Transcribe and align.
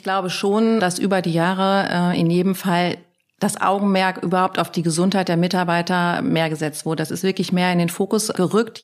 Ich 0.00 0.04
glaube 0.04 0.30
schon, 0.30 0.80
dass 0.80 0.98
über 0.98 1.20
die 1.20 1.34
Jahre 1.34 2.14
äh, 2.14 2.18
in 2.18 2.30
jedem 2.30 2.54
Fall 2.54 2.96
das 3.38 3.60
Augenmerk 3.60 4.22
überhaupt 4.22 4.58
auf 4.58 4.72
die 4.72 4.80
Gesundheit 4.80 5.28
der 5.28 5.36
Mitarbeiter 5.36 6.22
mehr 6.22 6.48
gesetzt 6.48 6.86
wurde. 6.86 7.02
Das 7.02 7.10
ist 7.10 7.22
wirklich 7.22 7.52
mehr 7.52 7.70
in 7.70 7.78
den 7.78 7.90
Fokus 7.90 8.28
gerückt. 8.28 8.80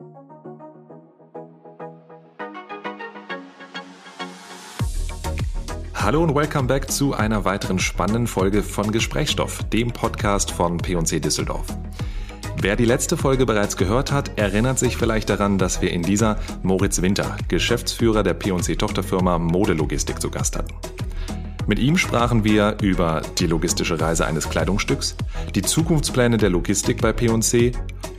Hallo 5.94 6.22
und 6.22 6.34
welcome 6.34 6.68
back 6.68 6.90
zu 6.90 7.14
einer 7.14 7.46
weiteren 7.46 7.78
spannenden 7.78 8.26
Folge 8.26 8.62
von 8.62 8.92
Gesprächsstoff, 8.92 9.64
dem 9.70 9.92
Podcast 9.92 10.50
von 10.50 10.76
P&C 10.76 11.18
Düsseldorf. 11.18 11.64
Wer 12.60 12.76
die 12.76 12.84
letzte 12.84 13.16
Folge 13.16 13.46
bereits 13.46 13.78
gehört 13.78 14.12
hat, 14.12 14.38
erinnert 14.38 14.78
sich 14.78 14.98
vielleicht 14.98 15.30
daran, 15.30 15.56
dass 15.56 15.80
wir 15.80 15.92
in 15.92 16.02
dieser 16.02 16.38
Moritz 16.62 17.00
Winter, 17.00 17.38
Geschäftsführer 17.48 18.22
der 18.22 18.34
P&C 18.34 18.76
Tochterfirma 18.76 19.38
Modelogistik 19.38 20.20
zu 20.20 20.30
Gast 20.30 20.56
hatten. 20.56 20.74
Mit 21.68 21.80
ihm 21.80 21.96
sprachen 21.96 22.44
wir 22.44 22.76
über 22.80 23.22
die 23.38 23.46
logistische 23.46 24.00
Reise 24.00 24.24
eines 24.24 24.48
Kleidungsstücks, 24.48 25.16
die 25.54 25.62
Zukunftspläne 25.62 26.36
der 26.36 26.48
Logistik 26.48 27.02
bei 27.02 27.12
P&C, 27.12 27.72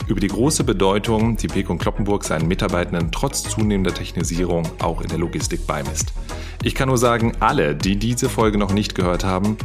über 0.07 0.19
die 0.19 0.27
große 0.27 0.65
Bedeutung, 0.65 1.37
die 1.37 1.47
Pekon 1.47 1.77
Kloppenburg 1.77 2.25
seinen 2.25 2.49
Mitarbeitenden 2.49 3.09
trotz 3.09 3.43
zunehmender 3.43 3.93
Technisierung 3.93 4.67
auch 4.79 5.01
in 5.01 5.07
der 5.07 5.17
Logistik 5.17 5.65
beimisst. 5.65 6.11
Ich 6.61 6.75
kann 6.75 6.89
nur 6.89 6.97
sagen, 6.97 7.37
alle, 7.39 7.73
die 7.73 7.95
diese 7.95 8.27
Folge 8.27 8.57
noch 8.57 8.73
nicht 8.73 8.95
gehört 8.95 9.23
haben, 9.23 9.57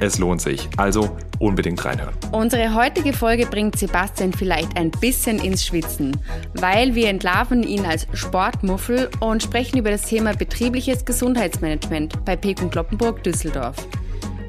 es 0.00 0.18
lohnt 0.18 0.40
sich. 0.40 0.68
Also 0.76 1.16
unbedingt 1.38 1.84
reinhören. 1.84 2.14
Unsere 2.32 2.74
heutige 2.74 3.12
Folge 3.12 3.46
bringt 3.46 3.78
Sebastian 3.78 4.32
vielleicht 4.32 4.76
ein 4.76 4.90
bisschen 4.90 5.38
ins 5.38 5.64
Schwitzen, 5.64 6.16
weil 6.54 6.94
wir 6.94 7.08
entlarven 7.08 7.62
ihn 7.62 7.86
als 7.86 8.06
Sportmuffel 8.12 9.10
und 9.20 9.42
sprechen 9.42 9.78
über 9.78 9.90
das 9.90 10.02
Thema 10.02 10.34
betriebliches 10.34 11.04
Gesundheitsmanagement 11.04 12.24
bei 12.24 12.36
Pekun 12.36 12.70
Kloppenburg 12.70 13.22
Düsseldorf. 13.22 13.76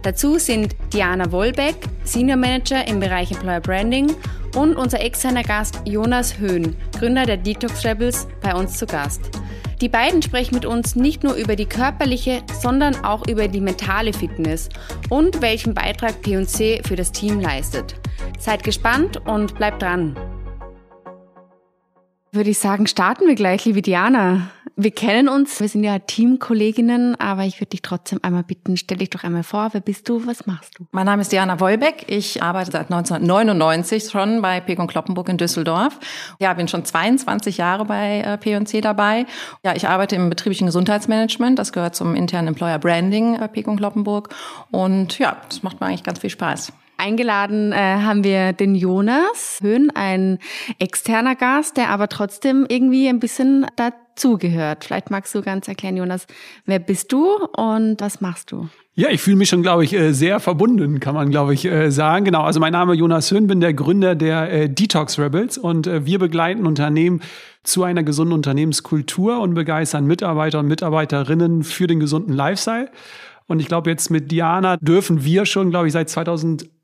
Dazu 0.04 0.40
sind 0.40 0.76
Diana 0.92 1.32
Wollbeck, 1.32 1.76
Senior 2.04 2.38
Manager 2.38 2.88
im 2.88 3.00
Bereich 3.00 3.32
Employer 3.32 3.62
Branding 3.62 4.12
und 4.56 4.76
unser 4.76 5.00
externer 5.00 5.44
Gast 5.44 5.80
Jonas 5.86 6.40
Höhn, 6.40 6.76
Gründer 6.98 7.26
der 7.26 7.38
Detox 7.38 7.86
Rebels, 7.86 8.28
bei 8.42 8.56
uns 8.56 8.78
zu 8.78 8.86
Gast. 8.86 9.30
Die 9.82 9.90
beiden 9.90 10.22
sprechen 10.22 10.54
mit 10.54 10.68
uns 10.68 10.96
nicht 10.96 11.24
nur 11.24 11.34
über 11.34 11.56
die 11.56 11.66
körperliche, 11.66 12.44
sondern 12.62 13.04
auch 13.04 13.28
über 13.28 13.48
die 13.48 13.62
mentale 13.62 14.14
Fitness 14.14 14.70
und 15.10 15.42
welchen 15.42 15.74
Beitrag 15.74 16.22
P&C 16.22 16.84
für 16.86 16.96
das 16.96 17.12
Team 17.12 17.40
leistet. 17.40 17.96
Seid 18.38 18.64
gespannt 18.64 19.18
und 19.26 19.56
bleibt 19.56 19.82
dran. 19.82 20.16
Würde 22.32 22.52
ich 22.52 22.60
sagen, 22.60 22.86
starten 22.86 23.26
wir 23.26 23.34
gleich, 23.34 23.66
liebe 23.66 23.82
Diana. 23.82 24.52
Wir 24.76 24.92
kennen 24.92 25.28
uns, 25.28 25.60
wir 25.60 25.68
sind 25.68 25.84
ja 25.84 26.00
Teamkolleginnen, 26.00 27.20
aber 27.20 27.44
ich 27.44 27.60
würde 27.60 27.72
dich 27.72 27.82
trotzdem 27.82 28.20
einmal 28.22 28.44
bitten, 28.44 28.78
stell 28.78 28.98
dich 28.98 29.10
doch 29.10 29.24
einmal 29.24 29.44
vor, 29.44 29.70
wer 29.74 29.82
bist 29.82 30.08
du, 30.08 30.26
was 30.26 30.48
machst 30.48 30.80
du? 30.80 30.88
Mein 30.92 31.06
Name 31.06 31.22
ist 31.22 31.32
Diana 31.32 31.60
Wollbeck, 31.60 32.06
ich 32.08 32.42
arbeite 32.42 32.72
seit 32.72 32.92
1999 32.92 34.10
schon 34.10 34.42
bei 34.42 34.60
Pekon 34.62 34.88
Kloppenburg 34.88 35.30
in 35.30 35.38
Düsseldorf. 35.38 36.00
Ja, 36.40 36.54
bin 36.54 36.68
schon 36.68 36.86
22 36.86 37.58
Jahre 37.58 37.86
bei 37.86 38.22
äh, 38.22 38.38
P&C 38.38 38.82
dabei. 38.82 39.26
Ja, 39.64 39.76
ich 39.76 39.88
arbeite 39.88 40.16
im 40.16 40.30
betrieblichen 40.30 40.68
Gesundheitsmanagement, 40.68 41.60
das 41.60 41.74
gehört 41.74 41.96
zum 41.96 42.16
internen 42.16 42.50
Employer 42.50 42.80
Branding 42.80 43.40
bei 43.40 43.48
Pekon 43.48 43.78
Kloppenburg 43.78 44.30
und 44.72 45.20
ja, 45.20 45.38
das 45.50 45.64
macht 45.64 45.82
mir 45.82 45.88
eigentlich 45.88 46.04
ganz 46.04 46.20
viel 46.20 46.30
Spaß. 46.30 46.72
Eingeladen 47.02 47.72
äh, 47.72 47.76
haben 47.76 48.24
wir 48.24 48.54
den 48.54 48.76
Jonas 48.76 49.58
Höhn, 49.64 49.90
ein 49.96 50.38
externer 50.78 51.36
Gast, 51.36 51.78
der 51.78 51.90
aber 51.90 52.10
trotzdem 52.10 52.68
irgendwie 52.70 53.08
ein 53.08 53.20
bisschen 53.20 53.66
dazugehört. 54.16 54.86
Vielleicht 54.86 55.12
magst 55.12 55.34
du 55.36 55.42
ganz 55.42 55.68
erklären, 55.68 55.98
Jonas, 55.98 56.28
wer 56.66 56.80
bist 56.80 57.12
du 57.12 57.26
und 57.56 58.00
was 58.00 58.22
machst 58.22 58.52
du? 58.52 58.70
Ja, 58.94 59.10
ich 59.10 59.22
fühle 59.22 59.38
mich 59.38 59.50
schon, 59.50 59.62
glaube 59.62 59.84
ich, 59.84 59.94
äh, 59.94 60.14
sehr 60.14 60.40
verbunden, 60.40 61.00
kann 61.00 61.16
man, 61.16 61.32
glaube 61.32 61.54
ich, 61.54 61.66
äh, 61.66 61.92
sagen. 61.92 62.26
Genau, 62.26 62.42
also 62.42 62.60
mein 62.60 62.74
Name 62.74 62.94
ist 62.94 63.00
Jonas 63.00 63.32
Höhn, 63.32 63.48
bin 63.48 63.62
der 63.62 63.74
Gründer 63.74 64.16
der 64.16 64.52
äh, 64.52 64.70
Detox 64.70 65.18
Rebels 65.18 65.58
und 65.58 65.88
wir 65.88 66.20
begleiten 66.20 66.66
Unternehmen 66.66 67.22
zu 67.64 67.84
einer 67.84 68.04
gesunden 68.04 68.34
Unternehmenskultur 68.34 69.40
und 69.40 69.54
begeistern 69.54 70.06
Mitarbeiter 70.06 70.60
und 70.60 70.68
Mitarbeiterinnen 70.68 71.64
für 71.64 71.88
den 71.88 72.00
gesunden 72.00 72.34
Lifestyle. 72.34 72.90
Und 73.48 73.60
ich 73.60 73.68
glaube, 73.68 73.90
jetzt 73.90 74.10
mit 74.10 74.32
Diana 74.32 74.78
dürfen 74.78 75.24
wir 75.24 75.46
schon, 75.46 75.72
glaube 75.72 75.88
ich, 75.88 75.94
seit 75.94 76.10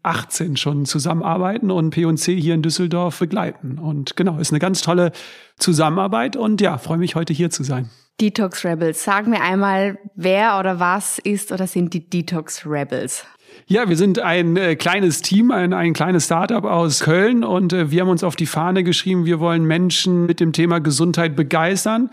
2018 0.07 0.57
schon 0.57 0.85
zusammenarbeiten 0.85 1.71
und 1.71 1.89
P&C 1.89 2.39
hier 2.39 2.53
in 2.53 2.61
Düsseldorf 2.61 3.19
begleiten. 3.19 3.77
Und 3.77 4.15
genau, 4.15 4.37
ist 4.37 4.51
eine 4.51 4.59
ganz 4.59 4.81
tolle 4.81 5.11
Zusammenarbeit 5.57 6.35
und 6.35 6.61
ja, 6.61 6.77
freue 6.77 6.97
mich 6.97 7.15
heute 7.15 7.33
hier 7.33 7.49
zu 7.49 7.63
sein. 7.63 7.89
Detox 8.19 8.65
Rebels. 8.65 9.03
Sag 9.03 9.27
mir 9.27 9.41
einmal, 9.41 9.99
wer 10.15 10.57
oder 10.59 10.79
was 10.79 11.19
ist 11.19 11.51
oder 11.51 11.67
sind 11.67 11.93
die 11.93 12.09
Detox 12.09 12.65
Rebels? 12.65 13.25
Ja, 13.65 13.89
wir 13.89 13.97
sind 13.97 14.19
ein 14.19 14.55
äh, 14.55 14.75
kleines 14.75 15.21
Team, 15.21 15.51
ein, 15.51 15.73
ein 15.73 15.93
kleines 15.93 16.25
Startup 16.25 16.63
aus 16.63 17.01
Köln 17.01 17.43
und 17.43 17.73
äh, 17.73 17.91
wir 17.91 18.01
haben 18.01 18.09
uns 18.09 18.23
auf 18.23 18.35
die 18.35 18.45
Fahne 18.45 18.83
geschrieben, 18.83 19.25
wir 19.25 19.39
wollen 19.39 19.65
Menschen 19.65 20.25
mit 20.25 20.39
dem 20.39 20.53
Thema 20.53 20.79
Gesundheit 20.79 21.35
begeistern, 21.35 22.09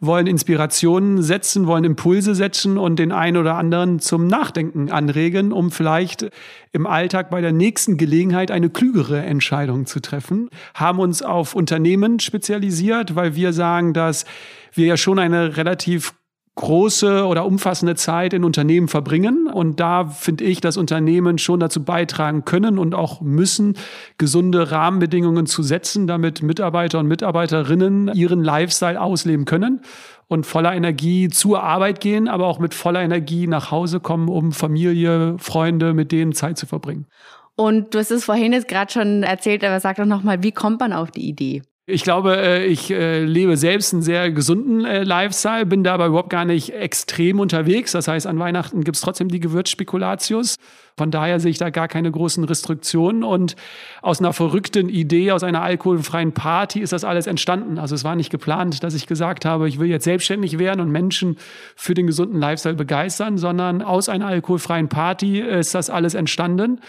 wollen 0.00 0.26
Inspirationen 0.26 1.22
setzen, 1.22 1.66
wollen 1.66 1.84
Impulse 1.84 2.34
setzen 2.34 2.78
und 2.78 2.98
den 2.98 3.12
einen 3.12 3.36
oder 3.36 3.54
anderen 3.54 4.00
zum 4.00 4.26
Nachdenken 4.26 4.90
anregen, 4.90 5.52
um 5.52 5.70
vielleicht 5.70 6.28
im 6.72 6.86
Alltag 6.86 7.30
bei 7.30 7.40
der 7.40 7.52
nächsten 7.52 7.96
Gelegenheit 7.96 8.50
eine 8.50 8.70
klügere 8.70 9.22
Entscheidung 9.22 9.86
zu 9.86 10.00
treffen. 10.00 10.50
Haben 10.74 10.98
uns 10.98 11.22
auf 11.22 11.54
Unternehmen 11.54 12.18
spezialisiert, 12.20 13.14
weil 13.14 13.36
wir 13.36 13.52
sagen, 13.52 13.92
dass 13.92 14.24
wir 14.72 14.86
ja 14.86 14.96
schon 14.96 15.18
eine 15.18 15.56
relativ 15.56 16.14
große 16.56 17.26
oder 17.26 17.44
umfassende 17.44 17.94
Zeit 17.94 18.32
in 18.32 18.42
Unternehmen 18.42 18.88
verbringen. 18.88 19.46
Und 19.46 19.78
da 19.78 20.06
finde 20.06 20.44
ich, 20.44 20.60
dass 20.60 20.76
Unternehmen 20.76 21.38
schon 21.38 21.60
dazu 21.60 21.84
beitragen 21.84 22.44
können 22.44 22.78
und 22.78 22.94
auch 22.94 23.20
müssen, 23.20 23.76
gesunde 24.18 24.70
Rahmenbedingungen 24.70 25.46
zu 25.46 25.62
setzen, 25.62 26.06
damit 26.06 26.42
Mitarbeiter 26.42 26.98
und 26.98 27.08
Mitarbeiterinnen 27.08 28.10
ihren 28.14 28.42
Lifestyle 28.42 29.00
ausleben 29.00 29.44
können 29.44 29.82
und 30.28 30.46
voller 30.46 30.74
Energie 30.74 31.28
zur 31.28 31.62
Arbeit 31.62 32.00
gehen, 32.00 32.26
aber 32.26 32.46
auch 32.46 32.58
mit 32.58 32.74
voller 32.74 33.02
Energie 33.02 33.46
nach 33.46 33.70
Hause 33.70 34.00
kommen, 34.00 34.28
um 34.28 34.52
Familie, 34.52 35.36
Freunde, 35.38 35.92
mit 35.92 36.10
denen 36.10 36.32
Zeit 36.32 36.56
zu 36.58 36.66
verbringen. 36.66 37.06
Und 37.54 37.94
du 37.94 37.98
hast 37.98 38.10
es 38.10 38.24
vorhin 38.24 38.52
jetzt 38.52 38.68
gerade 38.68 38.92
schon 38.92 39.22
erzählt, 39.22 39.62
aber 39.62 39.78
sag 39.80 39.96
doch 39.96 40.06
nochmal, 40.06 40.42
wie 40.42 40.52
kommt 40.52 40.80
man 40.80 40.92
auf 40.92 41.10
die 41.10 41.28
Idee? 41.28 41.62
Ich 41.88 42.02
glaube, 42.02 42.36
äh, 42.36 42.66
ich 42.66 42.90
äh, 42.90 43.22
lebe 43.22 43.56
selbst 43.56 43.92
einen 43.92 44.02
sehr 44.02 44.32
gesunden 44.32 44.84
äh, 44.84 45.04
Lifestyle, 45.04 45.64
bin 45.66 45.84
da 45.84 45.94
aber 45.94 46.06
überhaupt 46.06 46.30
gar 46.30 46.44
nicht 46.44 46.74
extrem 46.74 47.38
unterwegs. 47.38 47.92
Das 47.92 48.08
heißt, 48.08 48.26
an 48.26 48.40
Weihnachten 48.40 48.82
gibt's 48.82 49.02
trotzdem 49.02 49.28
die 49.28 49.38
Gewürzspekulatius. 49.38 50.56
Von 50.96 51.12
daher 51.12 51.38
sehe 51.38 51.52
ich 51.52 51.58
da 51.58 51.70
gar 51.70 51.86
keine 51.86 52.10
großen 52.10 52.42
Restriktionen. 52.42 53.22
Und 53.22 53.54
aus 54.02 54.18
einer 54.18 54.32
verrückten 54.32 54.88
Idee, 54.88 55.30
aus 55.30 55.44
einer 55.44 55.62
alkoholfreien 55.62 56.32
Party 56.32 56.80
ist 56.80 56.92
das 56.92 57.04
alles 57.04 57.28
entstanden. 57.28 57.78
Also 57.78 57.94
es 57.94 58.02
war 58.02 58.16
nicht 58.16 58.30
geplant, 58.30 58.82
dass 58.82 58.94
ich 58.94 59.06
gesagt 59.06 59.44
habe, 59.44 59.68
ich 59.68 59.78
will 59.78 59.88
jetzt 59.88 60.04
selbstständig 60.04 60.58
werden 60.58 60.80
und 60.80 60.90
Menschen 60.90 61.38
für 61.76 61.94
den 61.94 62.08
gesunden 62.08 62.40
Lifestyle 62.40 62.74
begeistern, 62.74 63.38
sondern 63.38 63.80
aus 63.80 64.08
einer 64.08 64.26
alkoholfreien 64.26 64.88
Party 64.88 65.38
ist 65.38 65.72
das 65.76 65.88
alles 65.88 66.14
entstanden. 66.14 66.80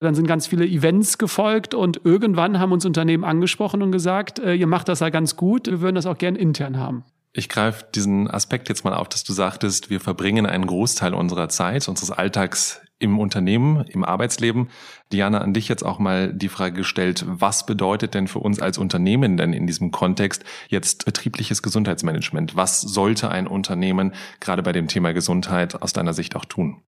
Dann 0.00 0.14
sind 0.14 0.26
ganz 0.26 0.46
viele 0.46 0.66
Events 0.66 1.16
gefolgt 1.16 1.74
und 1.74 2.02
irgendwann 2.04 2.58
haben 2.58 2.72
uns 2.72 2.84
Unternehmen 2.84 3.24
angesprochen 3.24 3.82
und 3.82 3.92
gesagt, 3.92 4.38
äh, 4.38 4.54
ihr 4.54 4.66
macht 4.66 4.88
das 4.88 5.00
ja 5.00 5.08
ganz 5.08 5.36
gut, 5.36 5.66
wir 5.68 5.80
würden 5.80 5.94
das 5.94 6.06
auch 6.06 6.18
gern 6.18 6.36
intern 6.36 6.78
haben. 6.78 7.04
Ich 7.32 7.50
greife 7.50 7.84
diesen 7.94 8.30
Aspekt 8.30 8.70
jetzt 8.70 8.84
mal 8.84 8.94
auf, 8.94 9.10
dass 9.10 9.22
du 9.22 9.34
sagtest, 9.34 9.90
wir 9.90 10.00
verbringen 10.00 10.46
einen 10.46 10.66
Großteil 10.66 11.12
unserer 11.12 11.50
Zeit, 11.50 11.86
unseres 11.86 12.10
Alltags 12.10 12.80
im 12.98 13.18
Unternehmen, 13.18 13.84
im 13.88 14.04
Arbeitsleben. 14.04 14.70
Diana, 15.12 15.42
an 15.42 15.52
dich 15.52 15.68
jetzt 15.68 15.84
auch 15.84 15.98
mal 15.98 16.32
die 16.32 16.48
Frage 16.48 16.76
gestellt, 16.76 17.24
was 17.26 17.66
bedeutet 17.66 18.14
denn 18.14 18.26
für 18.26 18.38
uns 18.38 18.58
als 18.58 18.78
Unternehmen 18.78 19.36
denn 19.36 19.52
in 19.52 19.66
diesem 19.66 19.90
Kontext 19.90 20.44
jetzt 20.68 21.04
betriebliches 21.04 21.62
Gesundheitsmanagement? 21.62 22.56
Was 22.56 22.80
sollte 22.80 23.30
ein 23.30 23.46
Unternehmen 23.46 24.14
gerade 24.40 24.62
bei 24.62 24.72
dem 24.72 24.88
Thema 24.88 25.12
Gesundheit 25.12 25.82
aus 25.82 25.92
deiner 25.92 26.14
Sicht 26.14 26.36
auch 26.36 26.46
tun? 26.46 26.82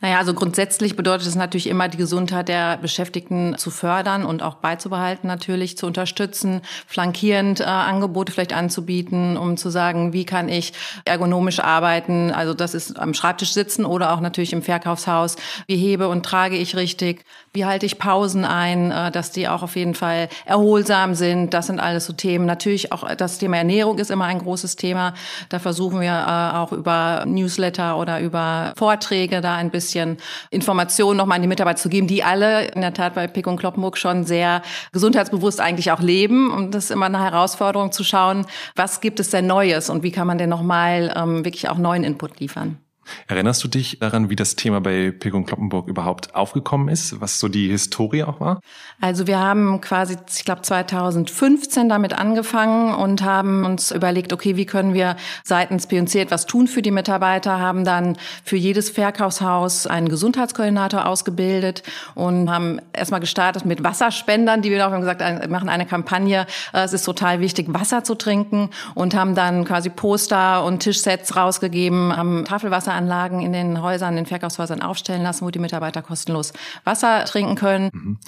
Naja, 0.00 0.18
also 0.18 0.34
grundsätzlich 0.34 0.94
bedeutet 0.94 1.26
es 1.26 1.36
natürlich 1.36 1.68
immer, 1.68 1.88
die 1.88 1.96
Gesundheit 1.96 2.48
der 2.48 2.76
Beschäftigten 2.76 3.56
zu 3.56 3.70
fördern 3.70 4.26
und 4.26 4.42
auch 4.42 4.56
beizubehalten, 4.56 5.26
natürlich 5.26 5.78
zu 5.78 5.86
unterstützen, 5.86 6.60
flankierend 6.86 7.60
äh, 7.60 7.64
Angebote 7.64 8.30
vielleicht 8.30 8.52
anzubieten, 8.52 9.38
um 9.38 9.56
zu 9.56 9.70
sagen, 9.70 10.12
wie 10.12 10.26
kann 10.26 10.50
ich 10.50 10.74
ergonomisch 11.06 11.60
arbeiten. 11.60 12.30
Also 12.30 12.52
das 12.52 12.74
ist 12.74 12.98
am 12.98 13.14
Schreibtisch 13.14 13.54
sitzen 13.54 13.86
oder 13.86 14.12
auch 14.12 14.20
natürlich 14.20 14.52
im 14.52 14.62
Verkaufshaus. 14.62 15.36
Wie 15.66 15.76
hebe 15.76 16.08
und 16.08 16.26
trage 16.26 16.56
ich 16.56 16.76
richtig? 16.76 17.24
Wie 17.56 17.64
halte 17.64 17.86
ich 17.86 17.98
Pausen 17.98 18.44
ein, 18.44 18.92
äh, 18.92 19.10
dass 19.10 19.32
die 19.32 19.48
auch 19.48 19.62
auf 19.62 19.74
jeden 19.74 19.94
Fall 19.94 20.28
erholsam 20.44 21.14
sind? 21.14 21.52
Das 21.52 21.66
sind 21.66 21.80
alles 21.80 22.06
so 22.06 22.12
Themen. 22.12 22.46
Natürlich 22.46 22.92
auch 22.92 23.12
das 23.16 23.38
Thema 23.38 23.56
Ernährung 23.56 23.98
ist 23.98 24.10
immer 24.10 24.26
ein 24.26 24.38
großes 24.38 24.76
Thema. 24.76 25.14
Da 25.48 25.58
versuchen 25.58 26.00
wir 26.00 26.12
äh, 26.12 26.56
auch 26.56 26.70
über 26.70 27.24
Newsletter 27.26 27.98
oder 27.98 28.20
über 28.20 28.72
Vorträge 28.76 29.40
da 29.40 29.56
ein 29.56 29.70
bisschen 29.70 29.86
bisschen 29.96 30.16
Informationen 30.50 31.16
nochmal 31.16 31.36
an 31.36 31.42
die 31.42 31.48
Mitarbeiter 31.48 31.78
zu 31.78 31.88
geben, 31.88 32.06
die 32.06 32.22
alle 32.22 32.66
in 32.68 32.80
der 32.80 32.94
Tat 32.94 33.14
bei 33.14 33.26
Pick 33.26 33.46
und 33.46 33.58
Kloppenburg 33.58 33.96
schon 33.96 34.24
sehr 34.24 34.62
gesundheitsbewusst 34.92 35.60
eigentlich 35.60 35.90
auch 35.90 36.00
leben. 36.00 36.50
Und 36.50 36.74
das 36.74 36.84
ist 36.84 36.90
immer 36.90 37.06
eine 37.06 37.22
Herausforderung 37.22 37.92
zu 37.92 38.04
schauen, 38.04 38.46
was 38.74 39.00
gibt 39.00 39.20
es 39.20 39.30
denn 39.30 39.46
Neues 39.46 39.90
und 39.90 40.02
wie 40.02 40.10
kann 40.10 40.26
man 40.26 40.38
denn 40.38 40.50
nochmal 40.50 41.12
ähm, 41.16 41.44
wirklich 41.44 41.68
auch 41.68 41.78
neuen 41.78 42.04
Input 42.04 42.40
liefern. 42.40 42.78
Erinnerst 43.28 43.62
du 43.64 43.68
dich 43.68 43.98
daran, 43.98 44.30
wie 44.30 44.36
das 44.36 44.56
Thema 44.56 44.80
bei 44.80 45.10
Pegung 45.10 45.44
Kloppenburg 45.46 45.88
überhaupt 45.88 46.34
aufgekommen 46.34 46.88
ist, 46.88 47.20
was 47.20 47.40
so 47.40 47.48
die 47.48 47.68
Historie 47.68 48.24
auch 48.24 48.40
war? 48.40 48.60
Also 49.00 49.26
wir 49.26 49.38
haben 49.38 49.80
quasi, 49.80 50.16
ich 50.34 50.44
glaube 50.44 50.62
2015 50.62 51.88
damit 51.88 52.12
angefangen 52.12 52.94
und 52.94 53.22
haben 53.22 53.64
uns 53.64 53.90
überlegt, 53.90 54.32
okay, 54.32 54.56
wie 54.56 54.66
können 54.66 54.94
wir 54.94 55.16
seitens 55.44 55.86
P&C 55.86 56.20
etwas 56.20 56.46
tun 56.46 56.66
für 56.66 56.82
die 56.82 56.90
Mitarbeiter, 56.90 57.60
haben 57.60 57.84
dann 57.84 58.16
für 58.44 58.56
jedes 58.56 58.90
Verkaufshaus 58.90 59.86
einen 59.86 60.08
Gesundheitskoordinator 60.08 61.06
ausgebildet 61.06 61.82
und 62.14 62.50
haben 62.50 62.80
erstmal 62.92 63.20
gestartet 63.20 63.64
mit 63.64 63.84
Wasserspendern, 63.84 64.62
die 64.62 64.70
wir 64.70 64.86
auch 64.86 64.92
haben 64.92 65.00
gesagt, 65.00 65.22
machen 65.50 65.68
eine 65.68 65.86
Kampagne, 65.86 66.46
äh, 66.72 66.84
es 66.84 66.92
ist 66.92 67.04
total 67.04 67.40
wichtig, 67.40 67.66
Wasser 67.70 68.04
zu 68.04 68.14
trinken 68.14 68.70
und 68.94 69.14
haben 69.14 69.34
dann 69.34 69.64
quasi 69.64 69.90
Poster 69.90 70.64
und 70.64 70.80
Tischsets 70.80 71.36
rausgegeben, 71.36 72.16
haben 72.16 72.44
Tafelwasser 72.44 72.92
Wasseranlagen 72.96 73.40
in 73.40 73.52
den 73.52 73.82
Häusern, 73.82 74.10
in 74.10 74.24
den 74.24 74.26
Verkaufshäusern 74.26 74.82
aufstellen 74.82 75.22
lassen, 75.22 75.44
wo 75.44 75.50
die 75.50 75.58
Mitarbeiter 75.58 76.02
kostenlos 76.02 76.52
Wasser 76.84 77.24
trinken 77.24 77.54
können. 77.54 78.18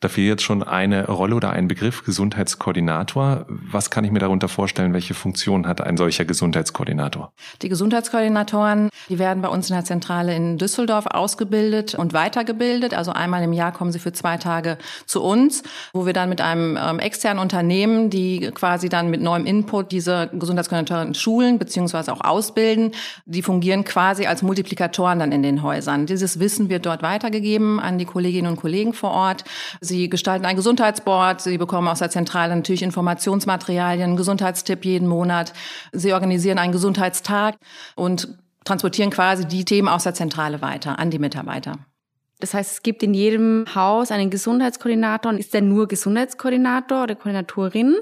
Da 0.00 0.10
fehlt 0.10 0.28
jetzt 0.28 0.42
schon 0.42 0.62
eine 0.62 1.06
Rolle 1.06 1.34
oder 1.34 1.50
ein 1.50 1.68
Begriff, 1.68 2.04
Gesundheitskoordinator. 2.04 3.46
Was 3.48 3.88
kann 3.88 4.04
ich 4.04 4.10
mir 4.10 4.18
darunter 4.18 4.46
vorstellen? 4.46 4.92
Welche 4.92 5.14
Funktion 5.14 5.66
hat 5.66 5.80
ein 5.80 5.96
solcher 5.96 6.26
Gesundheitskoordinator? 6.26 7.32
Die 7.62 7.70
Gesundheitskoordinatoren, 7.70 8.90
die 9.08 9.18
werden 9.18 9.40
bei 9.40 9.48
uns 9.48 9.70
in 9.70 9.74
der 9.74 9.86
Zentrale 9.86 10.36
in 10.36 10.58
Düsseldorf 10.58 11.06
ausgebildet 11.06 11.94
und 11.94 12.12
weitergebildet. 12.12 12.92
Also 12.92 13.12
einmal 13.12 13.42
im 13.42 13.54
Jahr 13.54 13.72
kommen 13.72 13.90
sie 13.90 13.98
für 13.98 14.12
zwei 14.12 14.36
Tage 14.36 14.76
zu 15.06 15.22
uns, 15.22 15.62
wo 15.94 16.04
wir 16.04 16.12
dann 16.12 16.28
mit 16.28 16.42
einem 16.42 16.76
ähm, 16.78 16.98
externen 16.98 17.40
Unternehmen, 17.40 18.10
die 18.10 18.50
quasi 18.52 18.90
dann 18.90 19.08
mit 19.08 19.22
neuem 19.22 19.46
Input 19.46 19.92
diese 19.92 20.28
Gesundheitskoordinatoren 20.34 21.14
schulen 21.14 21.58
beziehungsweise 21.58 22.12
auch 22.12 22.20
ausbilden. 22.20 22.92
Die 23.24 23.40
fungieren 23.40 23.84
quasi 23.84 24.26
als 24.26 24.42
Multiplikatoren 24.42 25.20
dann 25.20 25.32
in 25.32 25.42
den 25.42 25.62
Häusern. 25.62 26.04
Dieses 26.04 26.38
Wissen 26.38 26.68
wird 26.68 26.84
dort 26.84 27.02
weitergegeben 27.02 27.80
an 27.80 27.96
die 27.96 28.04
Kolleginnen 28.04 28.48
und 28.50 28.56
Kollegen 28.58 28.92
vor 28.92 29.12
Ort. 29.12 29.44
Sie 29.86 30.10
gestalten 30.10 30.44
ein 30.44 30.56
Gesundheitsboard. 30.56 31.40
Sie 31.40 31.58
bekommen 31.58 31.88
aus 31.88 32.00
der 32.00 32.10
Zentrale 32.10 32.54
natürlich 32.54 32.82
Informationsmaterialien, 32.82 34.16
Gesundheitstipp 34.16 34.84
jeden 34.84 35.08
Monat. 35.08 35.52
Sie 35.92 36.12
organisieren 36.12 36.58
einen 36.58 36.72
Gesundheitstag 36.72 37.56
und 37.94 38.36
transportieren 38.64 39.10
quasi 39.10 39.46
die 39.46 39.64
Themen 39.64 39.88
aus 39.88 40.04
der 40.04 40.14
Zentrale 40.14 40.60
weiter 40.60 40.98
an 40.98 41.10
die 41.10 41.18
Mitarbeiter. 41.18 41.78
Das 42.38 42.52
heißt, 42.52 42.72
es 42.72 42.82
gibt 42.82 43.02
in 43.02 43.14
jedem 43.14 43.64
Haus 43.74 44.10
einen 44.10 44.28
Gesundheitskoordinator. 44.28 45.32
Ist 45.34 45.54
der 45.54 45.62
nur 45.62 45.88
Gesundheitskoordinator 45.88 47.04
oder 47.04 47.14
Koordinatorin? 47.14 47.96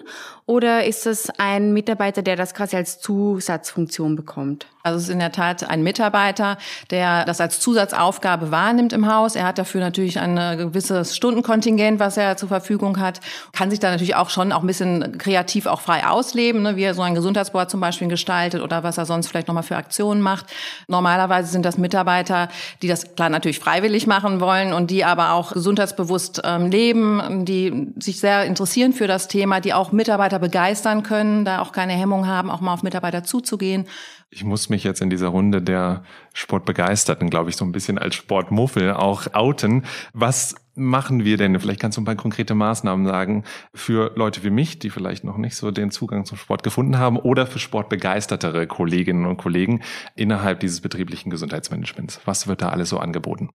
Oder 0.46 0.84
ist 0.84 1.06
es 1.06 1.30
ein 1.38 1.72
Mitarbeiter, 1.72 2.22
der 2.22 2.34
das 2.34 2.52
quasi 2.52 2.76
als 2.76 2.98
Zusatzfunktion 3.00 4.16
bekommt? 4.16 4.66
Also 4.86 4.98
es 4.98 5.04
ist 5.04 5.08
in 5.08 5.18
der 5.18 5.32
Tat 5.32 5.66
ein 5.70 5.82
Mitarbeiter, 5.82 6.58
der 6.90 7.24
das 7.24 7.40
als 7.40 7.58
Zusatzaufgabe 7.58 8.50
wahrnimmt 8.50 8.92
im 8.92 9.10
Haus. 9.10 9.34
Er 9.34 9.46
hat 9.46 9.56
dafür 9.56 9.80
natürlich 9.80 10.18
ein 10.18 10.58
gewisses 10.58 11.16
Stundenkontingent, 11.16 12.00
was 12.00 12.18
er 12.18 12.36
zur 12.36 12.50
Verfügung 12.50 13.00
hat, 13.00 13.20
kann 13.52 13.70
sich 13.70 13.80
da 13.80 13.90
natürlich 13.90 14.14
auch 14.14 14.28
schon 14.28 14.52
auch 14.52 14.60
ein 14.60 14.66
bisschen 14.66 15.16
kreativ 15.16 15.64
auch 15.64 15.80
frei 15.80 16.06
ausleben, 16.06 16.60
ne, 16.60 16.76
wie 16.76 16.82
er 16.82 16.92
so 16.92 17.00
ein 17.00 17.14
Gesundheitsboard 17.14 17.70
zum 17.70 17.80
Beispiel 17.80 18.08
gestaltet 18.08 18.60
oder 18.60 18.82
was 18.82 18.98
er 18.98 19.06
sonst 19.06 19.28
vielleicht 19.28 19.48
nochmal 19.48 19.62
für 19.62 19.76
Aktionen 19.76 20.20
macht. 20.20 20.52
Normalerweise 20.86 21.50
sind 21.50 21.64
das 21.64 21.78
Mitarbeiter, 21.78 22.48
die 22.82 22.88
das 22.88 23.14
klar 23.14 23.30
natürlich 23.30 23.60
freiwillig 23.60 24.06
machen 24.06 24.38
wollen 24.38 24.74
und 24.74 24.90
die 24.90 25.02
aber 25.02 25.32
auch 25.32 25.52
gesundheitsbewusst 25.52 26.42
ähm, 26.44 26.70
leben, 26.70 27.46
die 27.46 27.94
sich 27.98 28.20
sehr 28.20 28.44
interessieren 28.44 28.92
für 28.92 29.06
das 29.06 29.28
Thema, 29.28 29.60
die 29.60 29.72
auch 29.72 29.92
Mitarbeiter 29.92 30.38
begeistern 30.38 31.02
können, 31.02 31.46
da 31.46 31.62
auch 31.62 31.72
keine 31.72 31.94
Hemmung 31.94 32.26
haben, 32.26 32.50
auch 32.50 32.60
mal 32.60 32.74
auf 32.74 32.82
Mitarbeiter 32.82 33.24
zuzugehen 33.24 33.86
ich 34.34 34.44
muss 34.44 34.68
mich 34.68 34.82
jetzt 34.82 35.00
in 35.00 35.10
dieser 35.10 35.28
Runde 35.28 35.62
der 35.62 36.02
Sportbegeisterten, 36.32 37.30
glaube 37.30 37.50
ich, 37.50 37.56
so 37.56 37.64
ein 37.64 37.70
bisschen 37.70 37.98
als 37.98 38.16
Sportmuffel 38.16 38.92
auch 38.92 39.32
outen. 39.32 39.84
Was 40.12 40.56
machen 40.74 41.24
wir 41.24 41.36
denn? 41.36 41.58
Vielleicht 41.60 41.80
kannst 41.80 41.96
du 41.96 42.02
ein 42.02 42.04
paar 42.04 42.16
konkrete 42.16 42.54
Maßnahmen 42.56 43.06
sagen 43.06 43.44
für 43.72 44.12
Leute 44.16 44.42
wie 44.42 44.50
mich, 44.50 44.80
die 44.80 44.90
vielleicht 44.90 45.22
noch 45.22 45.36
nicht 45.36 45.54
so 45.54 45.70
den 45.70 45.92
Zugang 45.92 46.24
zum 46.24 46.36
Sport 46.36 46.64
gefunden 46.64 46.98
haben 46.98 47.16
oder 47.16 47.46
für 47.46 47.60
sportbegeistertere 47.60 48.66
Kolleginnen 48.66 49.26
und 49.26 49.36
Kollegen 49.36 49.82
innerhalb 50.16 50.58
dieses 50.58 50.80
betrieblichen 50.80 51.30
Gesundheitsmanagements. 51.30 52.20
Was 52.24 52.48
wird 52.48 52.60
da 52.60 52.70
alles 52.70 52.88
so 52.88 52.98
angeboten? 52.98 53.50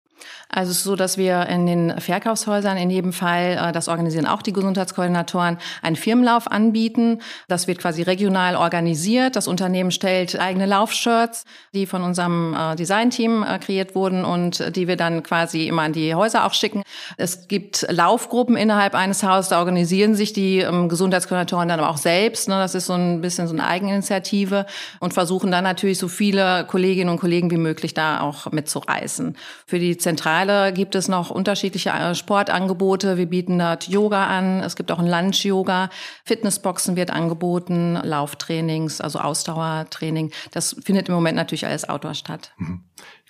Also 0.49 0.71
es 0.71 0.77
ist 0.77 0.83
so, 0.83 0.95
dass 0.95 1.17
wir 1.17 1.47
in 1.47 1.65
den 1.65 1.99
Verkaufshäusern 1.99 2.77
in 2.77 2.89
jedem 2.89 3.13
Fall, 3.13 3.59
äh, 3.61 3.71
das 3.71 3.87
organisieren 3.87 4.25
auch 4.25 4.41
die 4.41 4.53
Gesundheitskoordinatoren, 4.53 5.57
einen 5.81 5.95
Firmenlauf 5.95 6.49
anbieten. 6.49 7.21
Das 7.47 7.67
wird 7.67 7.79
quasi 7.79 8.03
regional 8.03 8.55
organisiert. 8.55 9.35
Das 9.35 9.47
Unternehmen 9.47 9.91
stellt 9.91 10.39
eigene 10.39 10.65
Laufshirts, 10.65 11.45
die 11.73 11.85
von 11.85 12.03
unserem 12.03 12.55
äh, 12.55 12.75
Designteam 12.75 13.43
äh, 13.43 13.59
kreiert 13.59 13.95
wurden 13.95 14.23
und 14.23 14.75
die 14.75 14.87
wir 14.87 14.95
dann 14.95 15.23
quasi 15.23 15.67
immer 15.67 15.83
an 15.83 15.93
die 15.93 16.15
Häuser 16.15 16.45
auch 16.45 16.53
schicken. 16.53 16.83
Es 17.17 17.47
gibt 17.47 17.85
Laufgruppen 17.89 18.55
innerhalb 18.55 18.95
eines 18.95 19.23
Hauses, 19.23 19.49
da 19.49 19.59
organisieren 19.59 20.15
sich 20.15 20.33
die 20.33 20.59
ähm, 20.59 20.89
Gesundheitskoordinatoren 20.89 21.67
dann 21.67 21.79
aber 21.79 21.89
auch 21.89 21.97
selbst. 21.97 22.47
Ne? 22.47 22.55
Das 22.55 22.75
ist 22.75 22.85
so 22.85 22.93
ein 22.93 23.21
bisschen 23.21 23.47
so 23.47 23.53
eine 23.53 23.65
Eigeninitiative 23.65 24.65
und 24.99 25.13
versuchen 25.13 25.51
dann 25.51 25.63
natürlich 25.63 25.97
so 25.97 26.07
viele 26.07 26.65
Kolleginnen 26.65 27.09
und 27.09 27.19
Kollegen 27.19 27.51
wie 27.51 27.57
möglich 27.57 27.93
da 27.93 28.21
auch 28.21 28.51
mitzureißen. 28.51 29.35
Für 29.65 29.79
die 29.79 29.97
Zentrale 30.15 30.71
gibt 30.71 30.95
es 30.95 31.09
noch 31.09 31.29
unterschiedliche 31.29 31.89
äh, 31.89 32.15
Sportangebote. 32.15 33.17
Wir 33.17 33.25
bieten 33.25 33.59
dort 33.59 33.89
Yoga 33.89 34.27
an. 34.27 34.61
Es 34.61 34.77
gibt 34.77 34.89
auch 34.89 34.99
ein 34.99 35.07
Lunch-Yoga. 35.07 35.89
Fitnessboxen 36.23 36.95
wird 36.95 37.11
angeboten, 37.11 37.99
Lauftrainings, 38.01 39.01
also 39.01 39.19
Ausdauertraining. 39.19 40.31
Das 40.51 40.77
findet 40.81 41.09
im 41.09 41.15
Moment 41.15 41.35
natürlich 41.35 41.65
alles 41.65 41.89
outdoor 41.89 42.13
statt. 42.13 42.53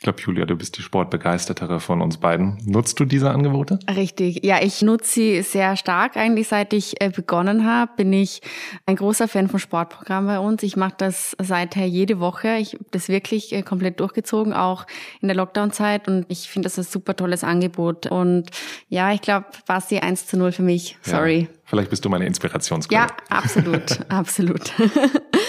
Ich 0.06 0.07
glaube, 0.07 0.22
Julia, 0.22 0.46
du 0.46 0.56
bist 0.56 0.78
die 0.78 0.84
Sportbegeistertere 0.84 1.80
von 1.80 2.00
uns 2.00 2.18
beiden. 2.18 2.60
Nutzt 2.63 3.00
du 3.00 3.06
diese 3.06 3.31
Angebote? 3.31 3.80
Richtig. 3.90 4.46
Ja, 4.46 4.62
ich 4.62 4.84
nutze 4.84 5.12
sie 5.12 5.42
sehr 5.42 5.75
stark. 5.78 6.16
Eigentlich 6.16 6.48
seit 6.48 6.74
ich 6.74 7.02
äh, 7.02 7.10
begonnen 7.10 7.66
habe, 7.66 7.92
bin 7.98 8.13
ich 8.13 8.44
ein 8.86 8.98
großer 8.98 9.28
Fan 9.28 9.48
von 9.48 9.57
Sportprogrammen 9.60 10.28
bei 10.28 10.38
uns. 10.38 10.62
Ich 10.62 10.78
mache 10.78 10.94
das 10.96 11.36
seither 11.42 11.88
jede 11.88 12.19
Woche. 12.19 12.57
Ich 12.57 12.74
habe 12.74 12.86
das 12.92 13.10
wirklich 13.10 13.52
äh, 13.52 13.63
komplett 13.63 14.00
durchgezogen, 14.00 14.54
auch 14.54 14.86
in 15.22 15.28
der 15.28 15.38
Lockdown-Zeit. 15.38 16.07
Und 16.07 16.28
ich 16.28 16.52
finde 16.52 16.68
das 16.68 16.78
ein 16.78 16.84
super 16.84 17.16
tolles 17.16 17.44
Angebot. 17.44 18.06
Und 18.06 18.52
ja, 18.90 19.12
ich 19.12 19.22
glaube, 19.22 19.48
Basti 19.66 19.98
1 19.98 20.28
zu 20.28 20.38
0 20.38 20.52
für 20.52 20.62
mich. 20.62 21.00
Sorry. 21.02 21.40
Ja, 21.40 21.60
vielleicht 21.63 21.90
bist 21.90 22.06
du 22.06 22.10
meine 22.10 22.28
Inspirationsquelle. 22.28 23.07
Ja, 23.07 23.36
absolut, 23.36 24.02
absolut. 24.10 24.72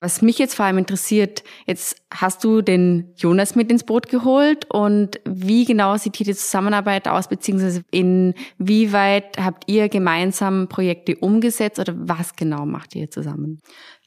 Was 0.00 0.22
mich 0.22 0.38
jetzt 0.38 0.54
vor 0.54 0.64
allem 0.64 0.78
interessiert, 0.78 1.42
jetzt 1.66 1.96
hast 2.14 2.44
du 2.44 2.62
den 2.62 3.12
Jonas 3.16 3.56
mit 3.56 3.68
ins 3.68 3.82
Boot 3.82 4.08
geholt 4.08 4.64
und 4.70 5.20
wie 5.24 5.64
genau 5.64 5.96
sieht 5.96 6.14
hier 6.14 6.26
die 6.26 6.36
Zusammenarbeit 6.36 7.08
aus, 7.08 7.28
beziehungsweise 7.28 7.82
inwieweit 7.90 9.38
habt 9.38 9.64
ihr 9.66 9.88
gemeinsam 9.88 10.68
Projekte 10.68 11.16
umgesetzt 11.16 11.80
oder 11.80 11.94
was 11.96 12.36
genau 12.36 12.64
macht 12.64 12.94
ihr 12.94 13.10
zusammen? 13.10 13.60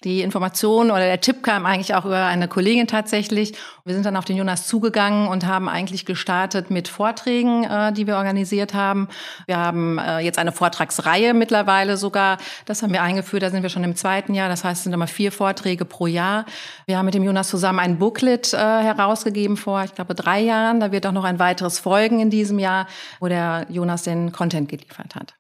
Die 0.04 0.22
Information 0.24 0.90
oder 0.90 1.02
der 1.02 1.22
Tipp 1.22 1.44
kam 1.44 1.68
eigentlich 1.68 1.94
auch 1.94 2.06
über 2.06 2.26
eine 2.26 2.48
Kollegin 2.48 2.88
tatsächlich. 2.88 3.54
Wir 3.86 3.94
sind 3.94 4.04
dann 4.04 4.16
auf 4.16 4.26
den 4.26 4.36
Jonas 4.36 4.66
zugegangen 4.66 5.28
und 5.28 5.46
haben 5.46 5.70
eigentlich 5.70 6.08
gestartet 6.08 6.72
mit 6.72 6.88
Vorträgen, 6.88 7.66
äh, 7.66 7.94
die 7.94 8.08
wir 8.08 8.16
organisiert 8.16 8.74
haben. 8.74 9.10
Wir 9.46 9.58
haben 9.58 10.00
äh, 10.00 10.20
jetzt 10.20 10.40
eine 10.40 10.52
Vortragsreihe 10.52 11.36
mittlerweile 11.36 11.98
sogar. 11.98 12.40
Das 12.66 12.82
haben 12.82 12.94
wir 12.94 13.04
eingeführt. 13.04 13.44
Da 13.44 13.52
sind 13.52 13.62
wir 13.62 13.70
schon 13.70 13.84
im 13.84 13.96
zweiten 13.96 14.34
Jahr. 14.34 14.50
Das 14.50 14.64
heißt, 14.64 14.80
es 14.80 14.84
sind 14.86 14.94
immer 14.94 15.06
vier 15.06 15.32
Vorträge 15.32 15.86
pro 15.86 16.08
Jahr. 16.08 16.46
Wir 16.88 16.98
haben 16.98 17.06
mit 17.06 17.14
dem 17.14 17.24
Jonas 17.24 17.50
zusammen 17.50 17.80
ein 17.80 18.00
Booklet 18.00 18.54
äh, 18.54 18.58
herausgegeben 18.58 19.56
vor, 19.56 19.84
ich 19.84 19.94
glaube, 19.94 20.16
drei 20.16 20.40
Jahren. 20.40 20.80
Da 20.80 20.92
wird 20.92 21.06
auch 21.06 21.12
noch 21.12 21.26
ein 21.26 21.38
weiteres 21.38 21.78
folgen 21.78 22.20
in 22.20 22.32
diesem 22.32 22.58
Jahr, 22.58 22.88
wo 23.20 23.28
der 23.28 23.68
Jonas 23.70 24.02
den 24.02 24.32
Content 24.32 24.68
geliefert 24.68 25.14
hat. 25.14 25.36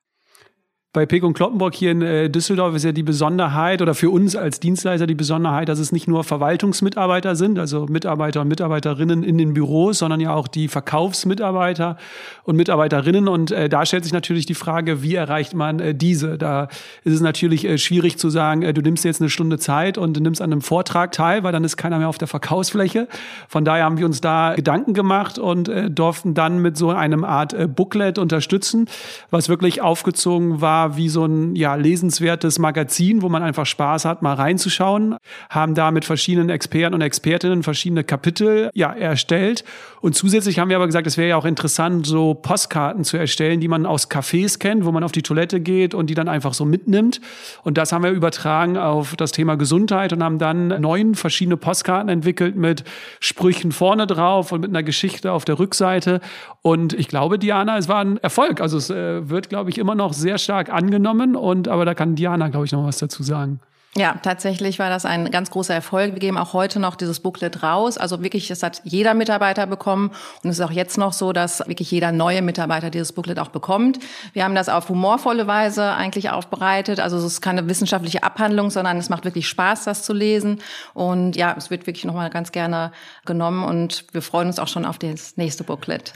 Bei 0.94 1.06
Pick 1.06 1.24
und 1.24 1.36
Kloppenburg 1.36 1.74
hier 1.74 1.92
in 1.92 2.02
äh, 2.02 2.30
Düsseldorf 2.30 2.76
ist 2.76 2.84
ja 2.84 2.92
die 2.92 3.02
Besonderheit 3.02 3.82
oder 3.82 3.96
für 3.96 4.10
uns 4.10 4.36
als 4.36 4.60
Dienstleister 4.60 5.08
die 5.08 5.16
Besonderheit, 5.16 5.70
dass 5.70 5.80
es 5.80 5.94
nicht 5.94 6.06
nur 6.10 6.26
Verwaltungsmitarbeiter 6.26 7.38
sind, 7.38 7.60
also 7.60 7.86
Mitarbeiter 7.86 8.42
und 8.42 8.50
Mitarbeiterinnen 8.50 9.24
in 9.24 9.38
den 9.38 9.54
Büros, 9.54 10.00
sondern 10.00 10.20
ja 10.20 10.34
auch 10.34 10.50
die 10.50 10.68
Verkaufsmitarbeiter 10.68 11.96
und 12.44 12.58
Mitarbeiterinnen. 12.58 13.30
Und 13.30 13.52
äh, 13.52 13.70
da 13.70 13.86
stellt 13.86 14.04
sich 14.04 14.12
natürlich 14.12 14.46
die 14.48 14.54
Frage, 14.54 15.02
wie 15.02 15.16
erreicht 15.16 15.54
man 15.54 15.80
äh, 15.80 15.96
diese? 15.96 16.38
Da 16.38 16.68
ist 17.06 17.14
es 17.14 17.22
natürlich 17.22 17.64
äh, 17.64 17.78
schwierig 17.78 18.18
zu 18.18 18.30
sagen, 18.30 18.62
äh, 18.62 18.74
du 18.74 18.82
nimmst 18.82 19.06
jetzt 19.06 19.22
eine 19.22 19.30
Stunde 19.30 19.60
Zeit 19.60 19.98
und 19.98 20.20
nimmst 20.20 20.42
an 20.42 20.52
einem 20.52 20.60
Vortrag 20.60 21.14
teil, 21.14 21.44
weil 21.44 21.54
dann 21.54 21.64
ist 21.64 21.78
keiner 21.78 22.00
mehr 22.00 22.10
auf 22.10 22.18
der 22.18 22.28
Verkaufsfläche. 22.28 23.08
Von 23.48 23.64
daher 23.64 23.86
haben 23.86 23.98
wir 23.98 24.06
uns 24.06 24.20
da 24.20 24.56
Gedanken 24.56 24.94
gemacht 24.94 25.40
und 25.40 25.70
äh, 25.70 25.90
durften 25.90 26.34
dann 26.34 26.62
mit 26.62 26.76
so 26.76 26.90
einem 26.90 27.24
Art 27.24 27.56
Booklet 27.78 28.18
unterstützen, 28.18 28.90
was 29.30 29.48
wirklich 29.48 29.82
aufgezogen 29.82 30.60
war 30.60 30.81
wie 30.98 31.10
so 31.10 31.26
ein 31.26 31.56
ja, 31.56 31.76
lesenswertes 31.76 32.60
Magazin, 32.60 33.22
wo 33.22 33.30
man 33.30 33.44
einfach 33.44 33.66
Spaß 33.66 34.06
hat, 34.06 34.22
mal 34.22 34.34
reinzuschauen. 34.34 35.18
Haben 35.50 35.76
da 35.76 35.92
mit 35.92 36.06
verschiedenen 36.06 36.50
Experten 36.50 36.96
und 36.96 37.02
Expertinnen 37.02 37.64
verschiedene 37.64 38.04
Kapitel 38.04 38.70
ja, 38.74 38.92
erstellt. 38.92 39.64
Und 40.02 40.16
zusätzlich 40.16 40.60
haben 40.60 40.70
wir 40.70 40.78
aber 40.78 40.88
gesagt, 40.88 41.08
es 41.08 41.18
wäre 41.18 41.30
ja 41.30 41.38
auch 41.38 41.46
interessant, 41.46 42.06
so 42.08 42.34
Postkarten 42.34 43.04
zu 43.04 43.18
erstellen, 43.18 43.60
die 43.60 43.68
man 43.68 43.86
aus 43.86 44.10
Cafés 44.10 44.60
kennt, 44.60 44.86
wo 44.86 44.92
man 44.92 45.04
auf 45.04 45.12
die 45.12 45.22
Toilette 45.22 45.60
geht 45.60 45.94
und 45.94 46.08
die 46.10 46.16
dann 46.16 46.28
einfach 46.28 46.54
so 46.54 46.66
mitnimmt. 46.66 47.22
Und 47.64 47.78
das 47.78 47.92
haben 47.92 48.04
wir 48.04 48.12
übertragen 48.12 48.78
auf 48.78 49.16
das 49.16 49.32
Thema 49.32 49.56
Gesundheit 49.56 50.12
und 50.14 50.24
haben 50.24 50.40
dann 50.40 50.82
neun 50.82 51.16
verschiedene 51.16 51.58
Postkarten 51.58 52.10
entwickelt 52.10 52.56
mit 52.56 52.84
Sprüchen 53.20 53.72
vorne 53.72 54.08
drauf 54.08 54.52
und 54.52 54.62
mit 54.62 54.72
einer 54.72 54.84
Geschichte 54.84 55.32
auf 55.32 55.46
der 55.46 55.60
Rückseite. 55.60 56.22
Und 56.64 56.94
ich 56.94 57.08
glaube, 57.08 57.38
Diana, 57.38 57.78
es 57.78 57.88
war 57.88 58.02
ein 58.02 58.18
Erfolg. 58.18 58.62
Also 58.62 58.78
es 58.78 58.90
äh, 58.90 59.30
wird, 59.30 59.50
glaube 59.50 59.70
ich, 59.70 59.78
immer 59.78 59.96
noch 59.96 60.14
sehr 60.14 60.38
stark 60.38 60.71
angenommen. 60.72 61.36
Und 61.36 61.68
aber 61.68 61.86
da 61.86 61.94
kann 61.94 62.16
Diana, 62.16 62.50
glaube 62.50 62.66
ich, 62.66 62.72
noch 62.72 62.86
was 62.86 62.98
dazu 62.98 63.24
sagen. 63.24 63.60
Ja, 63.98 64.16
tatsächlich 64.24 64.80
war 64.80 64.90
das 64.90 65.04
ein 65.04 65.32
ganz 65.32 65.52
großer 65.52 65.74
Erfolg. 65.74 66.14
Wir 66.14 66.20
geben 66.20 66.38
auch 66.38 66.54
heute 66.54 66.80
noch 66.80 66.96
dieses 66.96 67.20
Booklet 67.20 67.62
raus. 67.62 67.98
Also 67.98 68.24
wirklich, 68.24 68.48
das 68.48 68.64
hat 68.64 68.82
jeder 68.86 69.14
Mitarbeiter 69.14 69.68
bekommen. 69.68 70.12
Und 70.44 70.50
es 70.50 70.60
ist 70.60 70.66
auch 70.66 70.72
jetzt 70.72 70.98
noch 70.98 71.12
so, 71.12 71.34
dass 71.34 71.60
wirklich 71.68 71.92
jeder 71.92 72.14
neue 72.14 72.42
Mitarbeiter 72.42 72.90
dieses 72.90 73.12
Booklet 73.12 73.38
auch 73.38 73.50
bekommt. 73.50 74.00
Wir 74.32 74.46
haben 74.46 74.56
das 74.56 74.70
auf 74.70 74.88
humorvolle 74.88 75.46
Weise 75.46 75.92
eigentlich 75.92 76.30
aufbereitet. 76.30 77.02
Also 77.02 77.18
es 77.18 77.26
ist 77.26 77.42
keine 77.42 77.68
wissenschaftliche 77.68 78.24
Abhandlung, 78.24 78.70
sondern 78.70 78.96
es 78.96 79.10
macht 79.10 79.26
wirklich 79.26 79.50
Spaß, 79.50 79.84
das 79.84 80.04
zu 80.04 80.14
lesen. 80.14 80.62
Und 80.94 81.36
ja, 81.36 81.54
es 81.58 81.70
wird 81.70 81.86
wirklich 81.86 82.06
nochmal 82.06 82.30
ganz 82.30 82.54
gerne 82.54 82.94
genommen. 83.26 83.66
Und 83.66 84.06
wir 84.14 84.22
freuen 84.22 84.48
uns 84.48 84.60
auch 84.60 84.70
schon 84.70 84.86
auf 84.86 85.00
das 85.00 85.36
nächste 85.36 85.66
Booklet. 85.66 86.14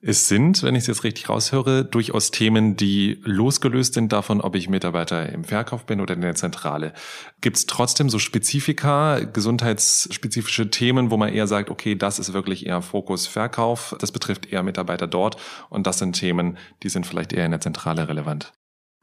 Es 0.00 0.28
sind, 0.28 0.62
wenn 0.62 0.76
ich 0.76 0.82
es 0.82 0.86
jetzt 0.86 1.02
richtig 1.02 1.28
raushöre, 1.28 1.84
durchaus 1.84 2.30
Themen, 2.30 2.76
die 2.76 3.20
losgelöst 3.24 3.94
sind 3.94 4.12
davon, 4.12 4.40
ob 4.40 4.54
ich 4.54 4.68
Mitarbeiter 4.68 5.28
im 5.32 5.42
Verkauf 5.42 5.86
bin 5.86 6.00
oder 6.00 6.14
in 6.14 6.20
der 6.20 6.36
Zentrale. 6.36 6.92
Gibt 7.40 7.56
es 7.56 7.66
trotzdem 7.66 8.08
so 8.08 8.20
Spezifika, 8.20 9.18
gesundheitsspezifische 9.18 10.70
Themen, 10.70 11.10
wo 11.10 11.16
man 11.16 11.32
eher 11.32 11.48
sagt, 11.48 11.68
okay, 11.68 11.96
das 11.96 12.20
ist 12.20 12.32
wirklich 12.32 12.66
eher 12.66 12.80
Fokus 12.80 13.26
Verkauf, 13.26 13.96
das 13.98 14.12
betrifft 14.12 14.46
eher 14.46 14.62
Mitarbeiter 14.62 15.08
dort 15.08 15.36
und 15.68 15.88
das 15.88 15.98
sind 15.98 16.12
Themen, 16.12 16.58
die 16.84 16.90
sind 16.90 17.04
vielleicht 17.04 17.32
eher 17.32 17.44
in 17.46 17.50
der 17.50 17.60
Zentrale 17.60 18.08
relevant? 18.08 18.52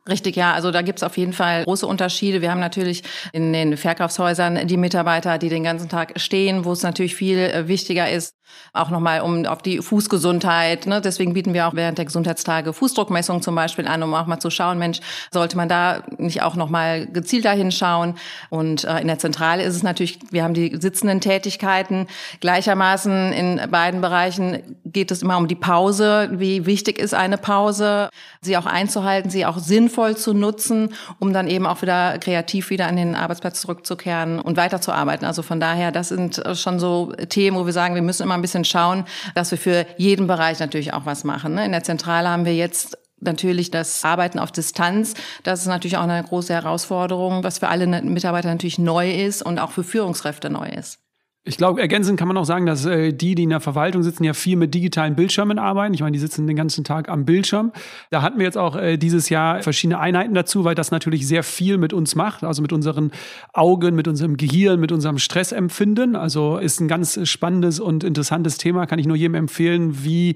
Richtig, 0.08 0.36
ja. 0.36 0.54
Also 0.54 0.70
da 0.70 0.84
gibt's 0.84 1.02
auf 1.02 1.18
jeden 1.18 1.34
Fall 1.34 1.64
große 1.64 1.88
Unterschiede. 1.88 2.42
Wir 2.42 2.52
haben 2.52 2.60
natürlich 2.60 3.02
in 3.34 3.52
den 3.54 3.76
Verkaufshäusern 3.76 4.68
die 4.68 4.78
Mitarbeiter, 4.78 5.40
die 5.40 5.50
den 5.50 5.64
ganzen 5.64 5.90
Tag 5.90 6.20
stehen, 6.20 6.64
wo 6.64 6.74
es 6.74 6.84
natürlich 6.84 7.16
viel 7.16 7.40
äh, 7.40 7.68
wichtiger 7.68 8.08
ist, 8.08 8.36
auch 8.72 8.92
nochmal 8.92 9.22
um 9.22 9.48
auf 9.48 9.64
die 9.64 9.80
Fußgesundheit. 9.80 10.86
Ne? 10.86 11.02
Deswegen 11.02 11.34
bieten 11.34 11.56
wir 11.56 11.68
auch 11.68 11.74
während 11.74 11.98
der 11.98 12.06
Gesundheitstage 12.06 12.72
Fußdruckmessungen 12.72 13.42
zum 13.42 13.56
Beispiel 13.56 13.88
an, 13.88 14.04
um 14.04 14.14
auch 14.14 14.28
mal 14.28 14.40
zu 14.40 14.52
schauen, 14.52 14.78
Mensch, 14.78 15.00
sollte 15.34 15.58
man 15.58 15.70
da 15.70 16.04
nicht 16.20 16.44
auch 16.44 16.56
nochmal 16.56 17.08
gezielter 17.08 17.54
hinschauen? 17.54 18.14
Und 18.52 18.84
äh, 18.84 19.00
in 19.00 19.08
der 19.08 19.18
Zentrale 19.18 19.64
ist 19.64 19.76
es 19.76 19.82
natürlich, 19.82 20.20
wir 20.30 20.44
haben 20.44 20.54
die 20.54 20.78
sitzenden 20.80 21.20
Tätigkeiten. 21.20 22.06
Gleichermaßen 22.42 23.34
in 23.34 23.72
beiden 23.72 24.02
Bereichen 24.02 24.78
geht 24.86 25.10
es 25.10 25.24
immer 25.24 25.38
um 25.38 25.48
die 25.48 25.56
Pause. 25.56 26.30
Wie 26.34 26.68
wichtig 26.68 27.00
ist 27.00 27.16
eine 27.16 27.40
Pause? 27.40 28.12
Sie 28.42 28.56
auch 28.56 28.68
einzuhalten, 28.68 29.32
sie 29.32 29.48
auch 29.48 29.58
sinnvoll 29.58 29.95
zu 30.16 30.34
nutzen, 30.34 30.94
um 31.20 31.34
dann 31.34 31.48
eben 31.48 31.66
auch 31.66 31.82
wieder 31.82 32.18
kreativ 32.20 32.70
wieder 32.70 32.88
an 32.88 32.96
den 32.96 33.16
Arbeitsplatz 33.16 33.62
zurückzukehren 33.62 34.40
und 34.40 34.58
weiterzuarbeiten. 34.58 35.26
Also 35.26 35.42
von 35.42 35.60
daher, 35.60 35.92
das 35.92 36.10
sind 36.10 36.42
schon 36.54 36.80
so 36.80 37.14
Themen, 37.30 37.58
wo 37.58 37.66
wir 37.66 37.74
sagen, 37.74 37.96
wir 37.96 38.02
müssen 38.02 38.24
immer 38.24 38.36
ein 38.36 38.42
bisschen 38.42 38.66
schauen, 38.66 39.06
dass 39.34 39.52
wir 39.52 39.58
für 39.58 39.86
jeden 39.98 40.28
Bereich 40.28 40.60
natürlich 40.60 40.94
auch 40.94 41.06
was 41.06 41.24
machen. 41.24 41.56
Ne? 41.56 41.66
In 41.66 41.72
der 41.72 41.84
Zentrale 41.84 42.30
haben 42.30 42.46
wir 42.46 42.56
jetzt 42.56 42.98
natürlich 43.20 43.72
das 43.72 44.04
Arbeiten 44.04 44.40
auf 44.40 44.52
Distanz. 44.52 45.14
Das 45.44 45.62
ist 45.62 45.68
natürlich 45.68 45.98
auch 45.98 46.04
eine 46.04 46.24
große 46.24 46.54
Herausforderung, 46.54 47.44
was 47.44 47.60
für 47.60 47.70
alle 47.70 47.88
Mitarbeiter 47.88 48.50
natürlich 48.50 48.80
neu 48.80 49.12
ist 49.12 49.42
und 49.42 49.60
auch 49.60 49.72
für 49.72 49.84
Führungskräfte 49.84 50.50
neu 50.50 50.68
ist. 50.68 51.00
Ich 51.48 51.58
glaube, 51.58 51.80
ergänzend 51.80 52.18
kann 52.18 52.28
man 52.28 52.38
auch 52.38 52.46
sagen, 52.46 52.66
dass 52.66 52.86
äh, 52.86 53.14
die, 53.14 53.36
die 53.36 53.44
in 53.44 53.52
der 53.52 53.60
Verwaltung 53.60 54.02
sitzen, 54.02 54.24
ja 54.24 54.34
viel 54.34 54.56
mit 54.56 54.74
digitalen 54.74 55.16
Bildschirmen 55.16 55.60
arbeiten. 55.60 55.94
Ich 55.94 56.02
meine, 56.02 56.14
die 56.14 56.20
sitzen 56.20 56.48
den 56.48 56.56
ganzen 56.56 56.84
Tag 56.84 57.08
am 57.08 57.24
Bildschirm. 57.24 57.72
Da 58.10 58.24
hatten 58.24 58.40
wir 58.40 58.46
jetzt 58.46 58.58
auch 58.58 58.76
äh, 58.76 58.98
dieses 58.98 59.30
Jahr 59.30 59.62
verschiedene 59.62 60.00
Einheiten 60.00 60.34
dazu, 60.34 60.64
weil 60.64 60.74
das 60.74 60.90
natürlich 60.90 61.28
sehr 61.28 61.44
viel 61.44 61.78
mit 61.78 61.94
uns 61.94 62.16
macht, 62.16 62.44
also 62.44 62.64
mit 62.64 62.74
unseren 62.74 63.12
Augen, 63.54 63.94
mit 63.94 64.08
unserem 64.08 64.38
Gehirn, 64.38 64.80
mit 64.80 64.92
unserem 64.92 65.20
Stressempfinden. 65.20 66.16
Also 66.16 66.58
ist 66.58 66.80
ein 66.82 66.88
ganz 66.88 67.20
spannendes 67.30 67.80
und 67.80 68.04
interessantes 68.04 68.58
Thema, 68.58 68.88
kann 68.88 68.98
ich 68.98 69.06
nur 69.06 69.16
jedem 69.16 69.36
empfehlen, 69.36 70.04
wie 70.04 70.34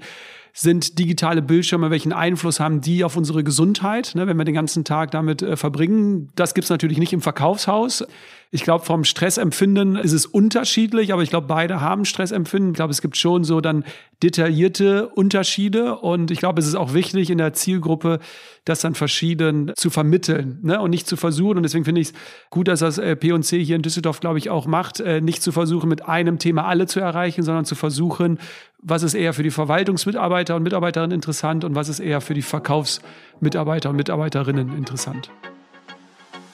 sind 0.52 0.98
digitale 0.98 1.42
Bildschirme, 1.42 1.90
welchen 1.90 2.12
Einfluss 2.12 2.60
haben 2.60 2.80
die 2.80 3.04
auf 3.04 3.16
unsere 3.16 3.44
Gesundheit, 3.44 4.12
ne, 4.14 4.26
wenn 4.26 4.36
wir 4.36 4.44
den 4.44 4.54
ganzen 4.54 4.84
Tag 4.84 5.10
damit 5.10 5.42
äh, 5.42 5.56
verbringen. 5.56 6.28
Das 6.34 6.54
gibt's 6.54 6.70
natürlich 6.70 6.98
nicht 6.98 7.12
im 7.12 7.20
Verkaufshaus. 7.20 8.04
Ich 8.52 8.64
glaube, 8.64 8.84
vom 8.84 9.04
Stressempfinden 9.04 9.94
ist 9.94 10.12
es 10.12 10.26
unterschiedlich, 10.26 11.12
aber 11.12 11.22
ich 11.22 11.30
glaube, 11.30 11.46
beide 11.46 11.80
haben 11.80 12.04
Stressempfinden. 12.04 12.72
Ich 12.72 12.76
glaube, 12.76 12.90
es 12.90 13.00
gibt 13.00 13.16
schon 13.16 13.44
so 13.44 13.60
dann 13.60 13.84
detaillierte 14.24 15.08
Unterschiede 15.08 15.96
und 15.98 16.32
ich 16.32 16.40
glaube, 16.40 16.58
es 16.58 16.66
ist 16.66 16.74
auch 16.74 16.92
wichtig 16.92 17.30
in 17.30 17.38
der 17.38 17.52
Zielgruppe, 17.52 18.18
das 18.64 18.80
dann 18.80 18.96
verschieden 18.96 19.70
zu 19.76 19.88
vermitteln 19.88 20.58
ne? 20.62 20.80
und 20.80 20.90
nicht 20.90 21.06
zu 21.06 21.16
versuchen. 21.16 21.58
Und 21.58 21.62
deswegen 21.62 21.84
finde 21.84 22.00
ich 22.00 22.08
es 22.08 22.14
gut, 22.50 22.66
dass 22.66 22.80
das 22.80 22.98
äh, 22.98 23.14
P&C 23.14 23.62
hier 23.62 23.76
in 23.76 23.82
Düsseldorf, 23.82 24.18
glaube 24.18 24.38
ich, 24.38 24.50
auch 24.50 24.66
macht, 24.66 24.98
äh, 24.98 25.20
nicht 25.20 25.42
zu 25.42 25.52
versuchen, 25.52 25.88
mit 25.88 26.08
einem 26.08 26.40
Thema 26.40 26.66
alle 26.66 26.88
zu 26.88 26.98
erreichen, 26.98 27.44
sondern 27.44 27.64
zu 27.64 27.76
versuchen, 27.76 28.40
was 28.82 29.04
ist 29.04 29.14
eher 29.14 29.32
für 29.32 29.44
die 29.44 29.50
Verwaltungsmitarbeiter 29.50 30.56
und 30.56 30.64
Mitarbeiterinnen 30.64 31.14
interessant 31.14 31.64
und 31.64 31.76
was 31.76 31.88
ist 31.88 32.00
eher 32.00 32.20
für 32.20 32.34
die 32.34 32.42
Verkaufsmitarbeiter 32.42 33.90
und 33.90 33.96
Mitarbeiterinnen 33.96 34.76
interessant. 34.76 35.30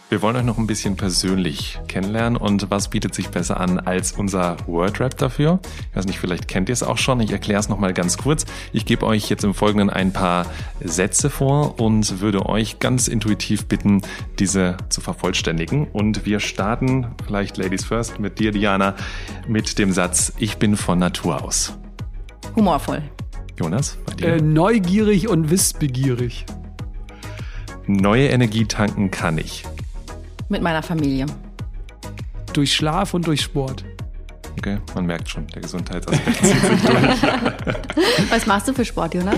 Wir 0.09 0.23
wollen 0.23 0.37
euch 0.37 0.45
noch 0.45 0.57
ein 0.57 0.69
bisschen 0.69 0.97
persönlich 0.97 1.81
kennenlernen 1.89 2.37
und 2.37 2.71
was 2.71 2.91
bietet 2.91 3.13
sich 3.13 3.31
besser 3.31 3.59
an 3.59 3.81
als 3.81 4.13
unser 4.13 4.57
Wordrap 4.69 5.17
dafür? 5.17 5.59
Ich 5.91 5.97
weiß 5.97 6.07
nicht, 6.07 6.21
vielleicht 6.21 6.47
kennt 6.47 6.69
ihr 6.69 6.75
es 6.75 6.85
auch 6.85 6.97
schon. 6.97 7.19
Ich 7.19 7.33
erkläre 7.33 7.59
es 7.59 7.69
nochmal 7.69 7.93
ganz 7.93 8.17
kurz. 8.17 8.47
Ich 8.73 8.87
gebe 8.87 9.05
euch 9.05 9.29
jetzt 9.29 9.43
im 9.43 9.53
Folgenden 9.53 9.91
ein 9.91 10.13
paar 10.13 10.47
Sätze 10.81 11.29
vor 11.29 11.81
und 11.81 12.21
würde 12.21 12.47
euch 12.47 12.79
ganz 12.79 13.09
intuitiv 13.09 13.67
bitten, 13.67 14.01
diese 14.39 14.77
zu 14.91 15.01
vervollständigen. 15.01 15.89
Und 15.89 16.25
wir 16.25 16.39
starten, 16.39 17.09
vielleicht 17.27 17.57
Ladies 17.57 17.85
First, 17.85 18.21
mit 18.21 18.39
dir, 18.39 18.53
Diana, 18.53 18.95
mit 19.49 19.77
dem 19.77 19.91
Satz, 19.91 20.33
ich 20.39 20.59
bin 20.59 20.77
von 20.77 21.01
Natur 21.01 21.43
aus. 21.43 21.77
Humorvoll. 22.55 23.03
Jonas, 23.59 23.99
bei 24.07 24.15
dir? 24.15 24.35
Äh, 24.35 24.41
neugierig 24.41 25.27
und 25.27 25.51
wissbegierig. 25.51 26.47
Neue 27.89 28.29
Energie 28.29 28.67
tanken 28.67 29.11
kann 29.11 29.39
ich. 29.39 29.65
Mit 30.49 30.63
meiner 30.63 30.83
Familie. 30.83 31.27
Durch 32.53 32.73
Schlaf 32.73 33.15
und 33.15 33.27
durch 33.27 33.43
Sport. 33.43 33.85
Okay, 34.59 34.79
man 34.95 35.07
merkt 35.07 35.29
schon, 35.29 35.47
der 35.49 35.63
Gesundheitsaspekt 35.63 36.45
zieht 36.45 36.61
sich 36.61 36.83
durch. 36.83 38.31
Was 38.31 38.47
machst 38.47 38.69
du 38.69 38.73
für 38.73 38.85
Sport, 38.85 39.15
Jonas? 39.15 39.37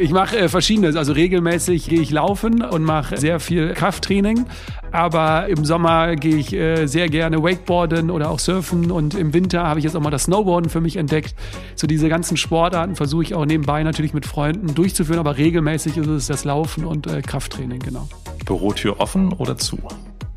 Ich 0.00 0.12
mache 0.12 0.38
äh, 0.38 0.48
verschiedenes. 0.48 0.94
Also 0.94 1.12
regelmäßig 1.12 1.88
gehe 1.88 2.00
ich 2.00 2.12
laufen 2.12 2.62
und 2.62 2.84
mache 2.84 3.16
sehr 3.16 3.40
viel 3.40 3.74
Krafttraining. 3.74 4.46
Aber 4.92 5.48
im 5.48 5.64
Sommer 5.64 6.14
gehe 6.14 6.36
ich 6.36 6.52
äh, 6.52 6.86
sehr 6.86 7.08
gerne 7.08 7.42
Wakeboarden 7.42 8.08
oder 8.10 8.30
auch 8.30 8.38
surfen. 8.38 8.92
Und 8.92 9.14
im 9.14 9.34
Winter 9.34 9.64
habe 9.64 9.80
ich 9.80 9.84
jetzt 9.84 9.96
auch 9.96 10.00
mal 10.00 10.10
das 10.10 10.24
Snowboarden 10.24 10.70
für 10.70 10.80
mich 10.80 10.96
entdeckt. 10.96 11.34
So 11.74 11.88
diese 11.88 12.08
ganzen 12.08 12.36
Sportarten 12.36 12.94
versuche 12.94 13.24
ich 13.24 13.34
auch 13.34 13.44
nebenbei 13.44 13.82
natürlich 13.82 14.14
mit 14.14 14.24
Freunden 14.24 14.72
durchzuführen. 14.72 15.18
Aber 15.18 15.36
regelmäßig 15.36 15.96
ist 15.96 16.06
es 16.06 16.26
das 16.28 16.44
Laufen 16.44 16.84
und 16.84 17.08
äh, 17.08 17.20
Krafttraining, 17.20 17.80
genau. 17.80 18.08
Bürotür 18.44 19.00
offen 19.00 19.32
oder 19.32 19.58
zu? 19.58 19.78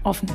Offen. 0.04 0.30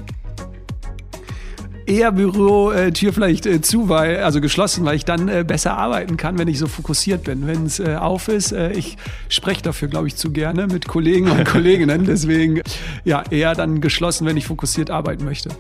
Eher 1.87 2.11
Bürotür 2.11 3.13
vielleicht 3.13 3.47
äh, 3.47 3.61
zu, 3.61 3.89
weil, 3.89 4.19
also 4.19 4.41
geschlossen, 4.41 4.85
weil 4.85 4.97
ich 4.97 5.05
dann 5.05 5.29
äh, 5.29 5.45
besser 5.47 5.77
arbeiten 5.77 6.17
kann, 6.17 6.37
wenn 6.37 6.49
ich 6.49 6.59
so 6.59 6.67
fokussiert 6.67 7.23
bin. 7.23 7.47
Wenn 7.47 7.65
es 7.65 7.79
äh, 7.79 7.95
auf 7.95 8.27
ist, 8.27 8.51
äh, 8.51 8.73
ich 8.73 8.97
spreche 9.29 9.63
dafür, 9.63 9.87
glaube 9.87 10.09
ich, 10.09 10.17
zu 10.17 10.33
gerne 10.33 10.67
mit 10.67 10.89
Kollegen 10.89 11.31
und 11.31 11.45
Kolleginnen. 11.49 12.05
Deswegen 12.05 12.61
ja, 13.05 13.23
eher 13.31 13.55
dann 13.55 13.81
geschlossen, 13.81 14.27
wenn 14.27 14.37
ich 14.37 14.47
fokussiert 14.47 14.91
arbeiten 14.91 15.25
möchte. 15.25 15.51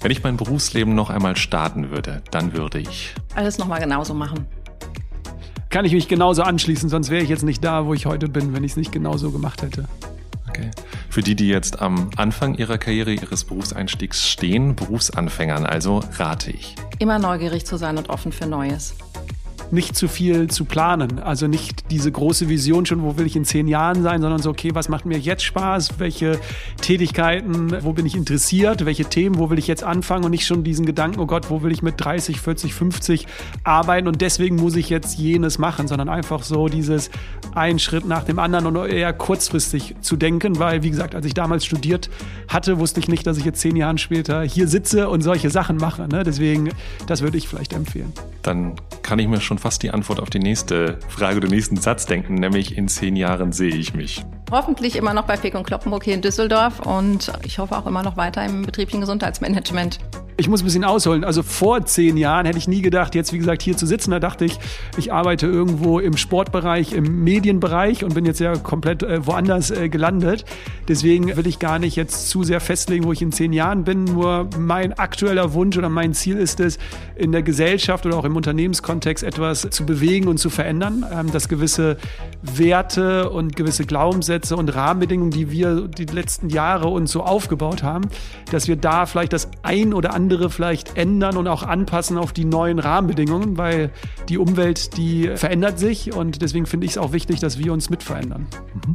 Wenn 0.00 0.10
ich 0.10 0.22
mein 0.22 0.38
Berufsleben 0.38 0.94
noch 0.94 1.10
einmal 1.10 1.36
starten 1.36 1.90
würde, 1.90 2.22
dann 2.30 2.54
würde 2.54 2.78
ich 2.78 3.14
alles 3.34 3.58
nochmal 3.58 3.80
genauso 3.80 4.14
machen. 4.14 4.46
Kann 5.68 5.84
ich 5.84 5.92
mich 5.92 6.08
genauso 6.08 6.42
anschließen, 6.42 6.88
sonst 6.88 7.10
wäre 7.10 7.22
ich 7.22 7.28
jetzt 7.28 7.44
nicht 7.44 7.62
da, 7.62 7.84
wo 7.84 7.92
ich 7.92 8.06
heute 8.06 8.28
bin, 8.28 8.54
wenn 8.54 8.64
ich 8.64 8.72
es 8.72 8.76
nicht 8.78 8.90
genauso 8.90 9.30
gemacht 9.30 9.60
hätte. 9.60 9.86
Okay. 10.60 10.70
Für 11.08 11.22
die, 11.22 11.34
die 11.34 11.48
jetzt 11.48 11.80
am 11.80 12.10
Anfang 12.16 12.54
ihrer 12.54 12.78
Karriere, 12.78 13.12
ihres 13.12 13.44
Berufseinstiegs 13.44 14.28
stehen, 14.28 14.76
Berufsanfängern 14.76 15.66
also, 15.66 16.00
rate 16.18 16.50
ich. 16.50 16.74
Immer 16.98 17.18
neugierig 17.18 17.66
zu 17.66 17.76
sein 17.76 17.98
und 17.98 18.10
offen 18.10 18.32
für 18.32 18.46
Neues. 18.46 18.94
Nicht 19.72 19.96
zu 19.96 20.08
viel 20.08 20.48
zu 20.48 20.64
planen. 20.64 21.18
Also 21.18 21.46
nicht 21.46 21.90
diese 21.90 22.10
große 22.10 22.48
Vision 22.48 22.86
schon, 22.86 23.02
wo 23.02 23.16
will 23.16 23.26
ich 23.26 23.36
in 23.36 23.44
zehn 23.44 23.68
Jahren 23.68 24.02
sein, 24.02 24.20
sondern 24.20 24.40
so, 24.40 24.50
okay, 24.50 24.70
was 24.74 24.88
macht 24.88 25.06
mir 25.06 25.18
jetzt 25.18 25.44
Spaß? 25.44 25.98
Welche 25.98 26.38
Tätigkeiten, 26.80 27.76
wo 27.82 27.92
bin 27.92 28.06
ich 28.06 28.16
interessiert? 28.16 28.84
Welche 28.84 29.04
Themen, 29.04 29.38
wo 29.38 29.50
will 29.50 29.58
ich 29.58 29.66
jetzt 29.66 29.84
anfangen? 29.84 30.24
Und 30.24 30.30
nicht 30.30 30.46
schon 30.46 30.64
diesen 30.64 30.86
Gedanken, 30.86 31.20
oh 31.20 31.26
Gott, 31.26 31.50
wo 31.50 31.62
will 31.62 31.72
ich 31.72 31.82
mit 31.82 31.94
30, 31.98 32.40
40, 32.40 32.74
50 32.74 33.26
arbeiten 33.64 34.08
und 34.08 34.20
deswegen 34.20 34.56
muss 34.56 34.76
ich 34.76 34.88
jetzt 34.88 35.18
jenes 35.18 35.58
machen, 35.58 35.88
sondern 35.88 36.08
einfach 36.08 36.42
so 36.42 36.68
dieses 36.68 37.10
ein 37.54 37.78
Schritt 37.78 38.06
nach 38.06 38.24
dem 38.24 38.38
anderen 38.38 38.66
und 38.66 38.88
eher 38.88 39.12
kurzfristig 39.12 39.96
zu 40.00 40.16
denken, 40.16 40.58
weil, 40.58 40.82
wie 40.82 40.90
gesagt, 40.90 41.14
als 41.14 41.26
ich 41.26 41.34
damals 41.34 41.64
studiert 41.64 42.10
hatte, 42.48 42.78
wusste 42.78 43.00
ich 43.00 43.08
nicht, 43.08 43.26
dass 43.26 43.38
ich 43.38 43.44
jetzt 43.44 43.60
zehn 43.60 43.76
Jahre 43.76 43.98
später 43.98 44.42
hier 44.42 44.68
sitze 44.68 45.08
und 45.08 45.22
solche 45.22 45.50
Sachen 45.50 45.76
mache. 45.76 46.06
Ne? 46.08 46.22
Deswegen, 46.22 46.70
das 47.06 47.22
würde 47.22 47.38
ich 47.38 47.48
vielleicht 47.48 47.72
empfehlen. 47.72 48.12
Dann 48.42 48.74
kann 49.02 49.18
ich 49.18 49.26
mir 49.26 49.40
schon 49.40 49.58
fast 49.60 49.82
die 49.82 49.90
Antwort 49.90 50.20
auf 50.20 50.30
die 50.30 50.38
nächste 50.38 50.98
Frage 51.08 51.36
oder 51.36 51.48
nächsten 51.48 51.76
Satz 51.76 52.06
denken, 52.06 52.34
nämlich 52.34 52.76
in 52.76 52.88
zehn 52.88 53.14
Jahren 53.14 53.52
sehe 53.52 53.74
ich 53.74 53.94
mich. 53.94 54.24
Hoffentlich 54.50 54.96
immer 54.96 55.14
noch 55.14 55.26
bei 55.26 55.36
Fick 55.36 55.54
und 55.54 55.64
Kloppenburg 55.64 56.02
hier 56.02 56.14
in 56.14 56.22
Düsseldorf 56.22 56.80
und 56.80 57.32
ich 57.44 57.60
hoffe 57.60 57.76
auch 57.76 57.86
immer 57.86 58.02
noch 58.02 58.16
weiter 58.16 58.44
im 58.44 58.62
betrieblichen 58.62 59.00
Gesundheitsmanagement. 59.00 60.00
Ich 60.40 60.48
muss 60.48 60.62
ein 60.62 60.64
bisschen 60.64 60.84
ausholen. 60.84 61.22
Also 61.22 61.42
vor 61.42 61.84
zehn 61.84 62.16
Jahren 62.16 62.46
hätte 62.46 62.56
ich 62.56 62.66
nie 62.66 62.80
gedacht, 62.80 63.14
jetzt 63.14 63.34
wie 63.34 63.36
gesagt 63.36 63.60
hier 63.60 63.76
zu 63.76 63.84
sitzen. 63.84 64.10
Da 64.10 64.20
dachte 64.20 64.46
ich, 64.46 64.58
ich 64.96 65.12
arbeite 65.12 65.46
irgendwo 65.46 66.00
im 66.00 66.16
Sportbereich, 66.16 66.94
im 66.94 67.24
Medienbereich 67.24 68.04
und 68.04 68.14
bin 68.14 68.24
jetzt 68.24 68.40
ja 68.40 68.56
komplett 68.56 69.02
äh, 69.02 69.26
woanders 69.26 69.70
äh, 69.70 69.90
gelandet. 69.90 70.46
Deswegen 70.88 71.36
will 71.36 71.46
ich 71.46 71.58
gar 71.58 71.78
nicht 71.78 71.94
jetzt 71.94 72.30
zu 72.30 72.42
sehr 72.42 72.60
festlegen, 72.60 73.04
wo 73.04 73.12
ich 73.12 73.20
in 73.20 73.32
zehn 73.32 73.52
Jahren 73.52 73.84
bin. 73.84 74.04
Nur 74.04 74.48
mein 74.58 74.94
aktueller 74.94 75.52
Wunsch 75.52 75.76
oder 75.76 75.90
mein 75.90 76.14
Ziel 76.14 76.38
ist 76.38 76.58
es, 76.60 76.78
in 77.16 77.32
der 77.32 77.42
Gesellschaft 77.42 78.06
oder 78.06 78.16
auch 78.16 78.24
im 78.24 78.34
Unternehmenskontext 78.34 79.22
etwas 79.22 79.68
zu 79.68 79.84
bewegen 79.84 80.26
und 80.26 80.38
zu 80.38 80.48
verändern, 80.48 81.04
ähm, 81.12 81.30
dass 81.30 81.50
gewisse 81.50 81.98
Werte 82.40 83.28
und 83.28 83.56
gewisse 83.56 83.84
Glaubenssätze 83.84 84.39
und 84.50 84.74
Rahmenbedingungen, 84.74 85.30
die 85.30 85.50
wir 85.50 85.86
die 85.88 86.06
letzten 86.06 86.48
Jahre 86.48 86.88
uns 86.88 87.12
so 87.12 87.22
aufgebaut 87.22 87.82
haben, 87.82 88.08
dass 88.50 88.68
wir 88.68 88.76
da 88.76 89.06
vielleicht 89.06 89.32
das 89.32 89.50
ein 89.62 89.92
oder 89.92 90.14
andere 90.14 90.40
andere 90.40 90.48
vielleicht 90.48 90.96
ändern 90.96 91.36
und 91.36 91.48
auch 91.48 91.64
anpassen 91.64 92.16
auf 92.16 92.32
die 92.32 92.44
neuen 92.44 92.78
Rahmenbedingungen, 92.78 93.58
weil 93.58 93.90
die 94.28 94.38
Umwelt, 94.38 94.96
die 94.96 95.28
verändert 95.34 95.78
sich 95.78 96.14
und 96.14 96.40
deswegen 96.40 96.66
finde 96.66 96.86
ich 96.86 96.92
es 96.92 96.98
auch 96.98 97.12
wichtig, 97.12 97.40
dass 97.40 97.58
wir 97.58 97.72
uns 97.72 97.90
mit 97.90 98.02
verändern. 98.02 98.46
Mhm. 98.74 98.94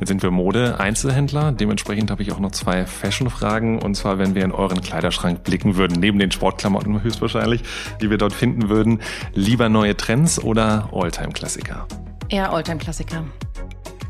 Jetzt 0.00 0.08
sind 0.08 0.22
wir 0.22 0.30
Mode-Einzelhändler. 0.30 1.52
Dementsprechend 1.52 2.10
habe 2.10 2.22
ich 2.22 2.32
auch 2.32 2.38
noch 2.38 2.52
zwei 2.52 2.86
Fashion-Fragen. 2.86 3.82
Und 3.82 3.96
zwar, 3.96 4.18
wenn 4.18 4.34
wir 4.34 4.44
in 4.44 4.52
euren 4.52 4.80
Kleiderschrank 4.80 5.42
blicken 5.44 5.76
würden, 5.76 6.00
neben 6.00 6.18
den 6.18 6.30
Sportklamotten 6.30 7.02
höchstwahrscheinlich, 7.02 7.62
die 8.00 8.08
wir 8.08 8.16
dort 8.16 8.32
finden 8.32 8.70
würden, 8.70 9.00
lieber 9.34 9.68
neue 9.68 9.96
Trends 9.96 10.42
oder 10.42 10.88
Alltime-Klassiker? 10.92 11.86
Eher 12.30 12.52
Alltime-Klassiker. 12.52 13.24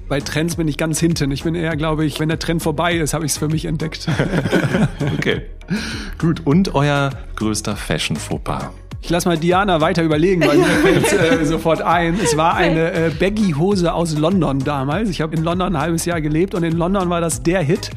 Bei 0.09 0.21
Trends 0.21 0.57
bin 0.57 0.69
ich 0.69 0.79
ganz 0.79 0.99
hinten. 1.01 1.31
Ich 1.31 1.45
bin 1.45 1.55
eher, 1.55 1.77
glaube 1.77 2.07
ich, 2.07 2.19
wenn 2.19 2.29
der 2.29 2.39
Trend 2.39 2.63
vorbei 2.63 2.95
ist, 2.97 3.13
habe 3.13 3.27
ich 3.27 3.33
es 3.33 3.39
für 3.39 3.49
mich 3.49 3.67
entdeckt. 3.67 4.07
okay. 5.19 5.43
Gut. 6.17 6.47
Und 6.47 6.75
euer 6.75 7.11
größter 7.37 7.77
Fashion-Fauxpas? 7.77 8.71
Ich 9.01 9.11
lasse 9.11 9.29
mal 9.29 9.37
Diana 9.37 9.81
weiter 9.81 10.03
überlegen, 10.03 10.47
weil 10.47 10.59
mir 10.59 10.65
fällt 10.83 11.13
äh, 11.13 11.45
sofort 11.45 11.83
ein. 11.83 12.19
Es 12.23 12.37
war 12.37 12.55
eine 12.55 12.93
äh, 12.93 13.11
Baggy-Hose 13.11 13.93
aus 13.93 14.17
London 14.17 14.61
damals. 14.61 15.11
Ich 15.11 15.21
habe 15.21 15.37
in 15.37 15.45
London 15.45 15.77
ein 15.77 15.81
halbes 15.81 16.05
Jahr 16.07 16.21
gelebt 16.21 16.55
und 16.55 16.65
in 16.65 16.77
London 16.77 17.11
war 17.11 17.21
das 17.21 17.43
der 17.43 17.61
Hit. 17.63 17.91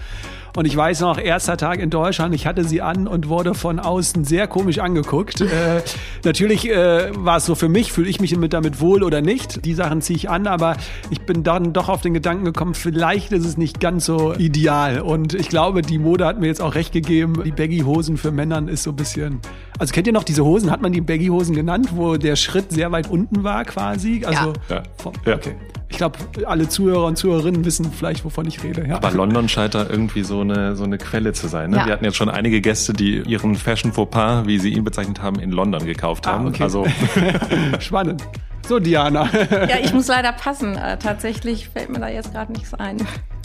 Und 0.55 0.65
ich 0.65 0.75
weiß 0.75 1.01
noch, 1.01 1.17
erster 1.17 1.55
Tag 1.55 1.79
in 1.79 1.89
Deutschland, 1.89 2.35
ich 2.35 2.45
hatte 2.45 2.65
sie 2.65 2.81
an 2.81 3.07
und 3.07 3.29
wurde 3.29 3.53
von 3.53 3.79
außen 3.79 4.25
sehr 4.25 4.47
komisch 4.47 4.79
angeguckt. 4.79 5.41
äh, 5.41 5.81
natürlich 6.23 6.69
äh, 6.69 7.11
war 7.15 7.37
es 7.37 7.45
so 7.45 7.55
für 7.55 7.69
mich, 7.69 7.93
fühle 7.93 8.09
ich 8.09 8.19
mich 8.19 8.35
mit 8.35 8.53
damit 8.53 8.81
wohl 8.81 9.03
oder 9.03 9.21
nicht. 9.21 9.65
Die 9.65 9.73
Sachen 9.73 10.01
ziehe 10.01 10.17
ich 10.17 10.29
an, 10.29 10.47
aber 10.47 10.75
ich 11.09 11.21
bin 11.21 11.43
dann 11.43 11.71
doch 11.71 11.87
auf 11.87 12.01
den 12.01 12.13
Gedanken 12.13 12.43
gekommen, 12.43 12.73
vielleicht 12.73 13.31
ist 13.31 13.45
es 13.45 13.57
nicht 13.57 13.79
ganz 13.79 14.05
so 14.05 14.33
ideal. 14.33 15.01
Und 15.01 15.33
ich 15.33 15.47
glaube, 15.47 15.81
die 15.81 15.99
Mode 15.99 16.25
hat 16.25 16.39
mir 16.39 16.47
jetzt 16.47 16.61
auch 16.61 16.75
recht 16.75 16.91
gegeben. 16.91 17.41
Die 17.45 17.51
Baggy-Hosen 17.51 18.17
für 18.17 18.31
Männern 18.31 18.67
ist 18.67 18.83
so 18.83 18.91
ein 18.91 18.95
bisschen. 18.95 19.39
Also 19.79 19.93
kennt 19.93 20.07
ihr 20.07 20.13
noch 20.13 20.23
diese 20.23 20.43
Hosen? 20.43 20.69
Hat 20.69 20.81
man 20.81 20.91
die 20.91 21.01
Baggy-Hosen 21.01 21.55
genannt, 21.55 21.89
wo 21.95 22.17
der 22.17 22.35
Schritt 22.35 22.71
sehr 22.71 22.91
weit 22.91 23.09
unten 23.09 23.43
war 23.43 23.63
quasi? 23.65 24.23
Also, 24.25 24.53
ja. 24.69 24.83
ja. 25.25 25.33
Okay. 25.33 25.55
Ich 25.91 25.97
glaube, 25.97 26.17
alle 26.45 26.69
Zuhörer 26.69 27.05
und 27.05 27.17
Zuhörerinnen 27.17 27.65
wissen 27.65 27.91
vielleicht, 27.91 28.23
wovon 28.23 28.47
ich 28.47 28.63
rede. 28.63 28.87
Ja. 28.87 28.95
Aber 28.95 29.11
London 29.11 29.49
scheint 29.49 29.75
da 29.75 29.85
irgendwie 29.87 30.23
so 30.23 30.39
eine, 30.39 30.75
so 30.75 30.85
eine 30.85 30.97
Quelle 30.97 31.33
zu 31.33 31.47
sein. 31.47 31.71
Ne? 31.71 31.77
Ja. 31.77 31.85
Wir 31.85 31.93
hatten 31.93 32.05
jetzt 32.05 32.15
schon 32.15 32.29
einige 32.29 32.61
Gäste, 32.61 32.93
die 32.93 33.17
ihren 33.17 33.55
Fashion 33.55 33.91
Fauxpas, 33.91 34.47
wie 34.47 34.57
sie 34.57 34.69
ihn 34.69 34.85
bezeichnet 34.85 35.21
haben, 35.21 35.37
in 35.39 35.51
London 35.51 35.85
gekauft 35.85 36.25
ah, 36.27 36.31
haben. 36.31 36.45
Ah, 36.45 36.49
okay. 36.49 36.63
Also 36.63 36.85
Spannend. 37.79 38.23
So, 38.67 38.79
Diana. 38.79 39.29
ja, 39.51 39.79
ich 39.83 39.93
muss 39.93 40.07
leider 40.07 40.31
passen. 40.31 40.77
Äh, 40.77 40.97
tatsächlich 40.97 41.67
fällt 41.67 41.89
mir 41.89 41.99
da 41.99 42.07
jetzt 42.07 42.31
gerade 42.31 42.53
nichts 42.53 42.73
ein. 42.73 42.97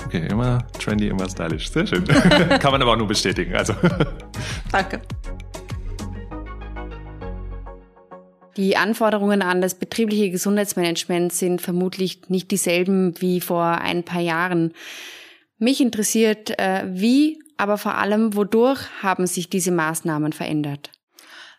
Okay, 0.07 0.29
immer 0.31 0.59
trendy, 0.79 1.09
immer 1.09 1.29
stylisch. 1.29 1.71
Sehr 1.71 1.85
schön. 1.85 2.05
Kann 2.61 2.71
man 2.71 2.81
aber 2.81 2.93
auch 2.93 2.97
nur 2.97 3.09
bestätigen. 3.09 3.57
Also. 3.57 3.75
Danke. 4.71 5.01
Die 8.57 8.77
Anforderungen 8.77 9.43
an 9.43 9.61
das 9.61 9.75
betriebliche 9.75 10.31
Gesundheitsmanagement 10.31 11.33
sind 11.33 11.61
vermutlich 11.61 12.29
nicht 12.29 12.51
dieselben 12.51 13.21
wie 13.21 13.41
vor 13.41 13.65
ein 13.65 14.03
paar 14.03 14.23
Jahren. 14.23 14.73
Mich 15.59 15.81
interessiert, 15.81 16.59
äh, 16.59 16.85
wie, 16.87 17.39
aber 17.59 17.77
vor 17.77 17.97
allem, 17.97 18.35
wodurch 18.35 18.81
haben 19.03 19.27
sich 19.27 19.51
diese 19.51 19.73
Maßnahmen 19.73 20.33
verändert? 20.33 20.91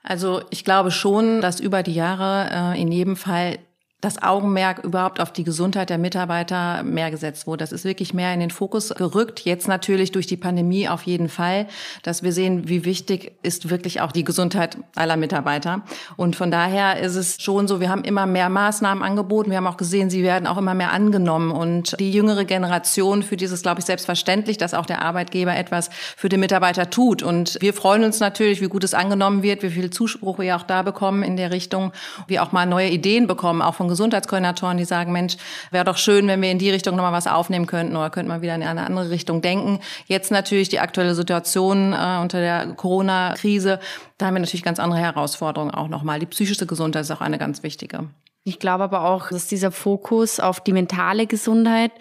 Also 0.03 0.41
ich 0.49 0.63
glaube 0.63 0.91
schon, 0.91 1.41
dass 1.41 1.59
über 1.59 1.83
die 1.83 1.93
Jahre 1.93 2.73
äh, 2.75 2.81
in 2.81 2.91
jedem 2.91 3.15
Fall 3.15 3.59
das 3.99 4.21
Augenmerk 4.21 4.83
überhaupt 4.83 5.19
auf 5.19 5.33
die 5.33 5.43
Gesundheit 5.43 5.89
der 5.89 5.97
Mitarbeiter 5.97 6.83
mehr 6.83 7.09
gesetzt 7.09 7.47
wurde. 7.47 7.63
Das 7.63 7.71
ist 7.71 7.83
wirklich 7.83 8.13
mehr 8.13 8.31
in 8.31 8.39
den 8.39 8.51
Fokus 8.51 8.89
gerückt. 8.89 9.39
Jetzt 9.39 9.67
natürlich 9.67 10.11
durch 10.11 10.27
die 10.27 10.37
Pandemie 10.37 10.87
auf 10.87 11.01
jeden 11.03 11.29
Fall, 11.29 11.65
dass 12.03 12.21
wir 12.21 12.31
sehen, 12.31 12.69
wie 12.69 12.85
wichtig 12.85 13.31
ist 13.41 13.71
wirklich 13.71 13.99
auch 14.01 14.11
die 14.11 14.23
Gesundheit 14.23 14.77
aller 14.93 15.17
Mitarbeiter. 15.17 15.81
Und 16.15 16.35
von 16.35 16.51
daher 16.51 16.99
ist 16.99 17.15
es 17.15 17.41
schon 17.41 17.67
so, 17.67 17.79
wir 17.79 17.89
haben 17.89 18.03
immer 18.03 18.27
mehr 18.27 18.49
Maßnahmen 18.49 19.03
angeboten. 19.03 19.49
Wir 19.49 19.57
haben 19.57 19.65
auch 19.65 19.77
gesehen, 19.77 20.11
sie 20.11 20.21
werden 20.21 20.45
auch 20.45 20.59
immer 20.59 20.75
mehr 20.75 20.91
angenommen. 20.91 21.49
Und 21.49 21.99
die 21.99 22.11
jüngere 22.11 22.45
Generation, 22.45 23.23
für 23.23 23.35
dieses, 23.35 23.63
glaube 23.63 23.79
ich, 23.79 23.87
selbstverständlich, 23.87 24.59
dass 24.59 24.75
auch 24.75 24.85
der 24.85 25.01
Arbeitgeber 25.01 25.55
etwas 25.55 25.89
für 26.15 26.29
den 26.29 26.41
Mitarbeiter 26.41 26.91
tut. 26.91 27.23
Und 27.23 27.57
wir 27.61 27.73
freuen 27.73 28.03
uns 28.03 28.19
natürlich, 28.19 28.61
wie 28.61 28.67
gut 28.67 28.83
es 28.83 28.93
angenommen 28.93 29.41
wird, 29.41 29.63
wie 29.63 29.71
viel 29.71 29.89
Zuspruch 29.89 30.37
wir 30.37 30.55
auch 30.55 30.63
da 30.63 30.83
bekommen 30.83 31.23
in 31.23 31.35
der 31.35 31.49
Richtung, 31.49 31.93
wie 32.27 32.39
auch 32.39 32.51
mal 32.51 32.67
neue 32.67 32.89
Ideen 32.89 33.25
bekommen, 33.25 33.63
auch 33.63 33.73
von 33.73 33.86
von 33.87 33.89
Gesundheitskoordinatoren, 33.89 34.77
die 34.77 34.85
sagen, 34.85 35.11
Mensch, 35.11 35.37
wäre 35.71 35.85
doch 35.85 35.97
schön, 35.97 36.27
wenn 36.27 36.41
wir 36.41 36.51
in 36.51 36.59
die 36.59 36.69
Richtung 36.69 36.95
nochmal 36.95 37.13
was 37.13 37.27
aufnehmen 37.27 37.67
könnten 37.67 37.95
oder 37.95 38.09
könnte 38.09 38.29
man 38.29 38.41
wieder 38.41 38.55
in 38.55 38.63
eine 38.63 38.85
andere 38.85 39.09
Richtung 39.09 39.41
denken. 39.41 39.79
Jetzt 40.05 40.31
natürlich 40.31 40.69
die 40.69 40.79
aktuelle 40.79 41.15
Situation 41.15 41.93
äh, 41.93 42.19
unter 42.21 42.39
der 42.39 42.67
Corona-Krise, 42.75 43.79
da 44.17 44.27
haben 44.27 44.35
wir 44.35 44.41
natürlich 44.41 44.63
ganz 44.63 44.79
andere 44.79 44.99
Herausforderungen 44.99 45.73
auch 45.73 45.87
nochmal. 45.87 46.19
Die 46.19 46.25
psychische 46.25 46.65
Gesundheit 46.65 47.03
ist 47.03 47.11
auch 47.11 47.21
eine 47.21 47.37
ganz 47.37 47.63
wichtige. 47.63 48.09
Ich 48.43 48.59
glaube 48.59 48.85
aber 48.85 49.05
auch, 49.05 49.29
dass 49.29 49.47
dieser 49.47 49.71
Fokus 49.71 50.39
auf 50.39 50.61
die 50.61 50.71
mentale 50.71 51.27
Gesundheit 51.27 51.91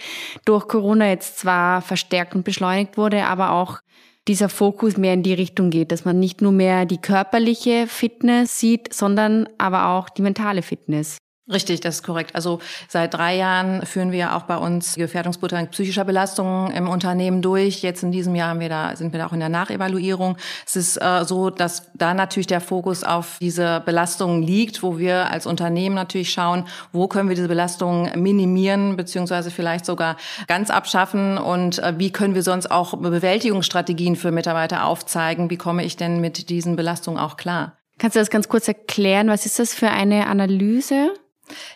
durch 0.44 0.68
Corona 0.68 1.09
jetzt 1.09 1.38
zwar 1.38 1.83
verstärkt 1.83 2.35
und 2.35 2.44
beschleunigt 2.44 2.96
wurde, 2.96 3.25
aber 3.27 3.51
auch 3.53 3.81
dieser 4.29 4.49
Fokus 4.49 4.96
mehr 4.96 5.14
in 5.14 5.22
die 5.22 5.35
Richtung 5.35 5.70
geht, 5.70 5.92
dass 5.92 6.05
man 6.05 6.18
nicht 6.18 6.42
nur 6.42 6.53
mehr 6.53 6.85
die 6.85 6.99
körperliche 6.99 7.87
Fitness 7.87 8.59
sieht, 8.59 8.92
sondern 8.92 9.49
aber 9.59 9.88
auch 9.88 10.09
die 10.09 10.22
mentale 10.22 10.62
Fitness. 10.62 11.18
Richtig, 11.49 11.81
das 11.81 11.97
ist 11.97 12.03
korrekt. 12.03 12.35
Also 12.35 12.59
seit 12.89 13.15
drei 13.15 13.37
Jahren 13.37 13.87
führen 13.87 14.11
wir 14.11 14.35
auch 14.35 14.43
bei 14.43 14.57
uns 14.57 14.95
die 14.95 15.01
Gefährdungsbeurteilung 15.01 15.69
psychischer 15.69 16.05
Belastungen 16.05 16.73
im 16.73 16.89
Unternehmen 16.89 17.41
durch. 17.41 17.83
Jetzt 17.83 18.03
in 18.03 18.11
diesem 18.11 18.35
Jahr 18.35 18.49
haben 18.49 18.59
wir 18.59 18.69
da, 18.69 18.97
sind 18.97 19.13
wir 19.13 19.21
da 19.21 19.29
auch 19.29 19.33
in 19.33 19.39
der 19.39 19.49
Nachevaluierung. 19.49 20.37
Es 20.67 20.75
ist 20.75 20.97
äh, 20.97 21.25
so, 21.25 21.51
dass 21.51 21.93
da 21.95 22.15
natürlich 22.15 22.49
der 22.49 22.61
Fokus 22.61 23.05
auf 23.05 23.37
diese 23.41 23.81
Belastungen 23.87 24.43
liegt, 24.43 24.83
wo 24.83 24.99
wir 24.99 25.31
als 25.31 25.47
Unternehmen 25.47 25.95
natürlich 25.95 26.31
schauen, 26.31 26.65
wo 26.91 27.07
können 27.07 27.29
wir 27.29 27.37
diese 27.37 27.47
Belastungen 27.47 28.21
minimieren, 28.21 28.97
beziehungsweise 28.97 29.53
vielleicht 29.53 29.87
sogar 29.87 30.17
ganz 30.49 30.71
abschaffen 30.71 31.39
und 31.39 31.79
äh, 31.79 31.95
wie 31.97 32.11
können 32.11 32.35
wir 32.35 32.43
sonst 32.43 32.73
auch 32.73 32.97
Bewältigungsstrategien 32.97 34.17
für 34.17 34.33
Mitarbeiter 34.33 34.85
aufzeigen. 34.85 35.49
Wie 35.49 35.59
komme 35.59 35.85
ich 35.85 35.97
denn 35.97 36.21
mit 36.21 36.51
diesen 36.51 36.75
Belastungen 36.75 37.21
auch 37.21 37.37
klar? 37.37 37.77
Kannst 37.99 38.17
du 38.17 38.21
das 38.21 38.31
ganz 38.31 38.49
kurz 38.49 38.67
erklären? 38.67 39.29
Was 39.29 39.47
ist 39.47 39.61
das 39.61 39.75
für 39.75 39.91
eine 39.91 40.27
Analyse? 40.27 41.13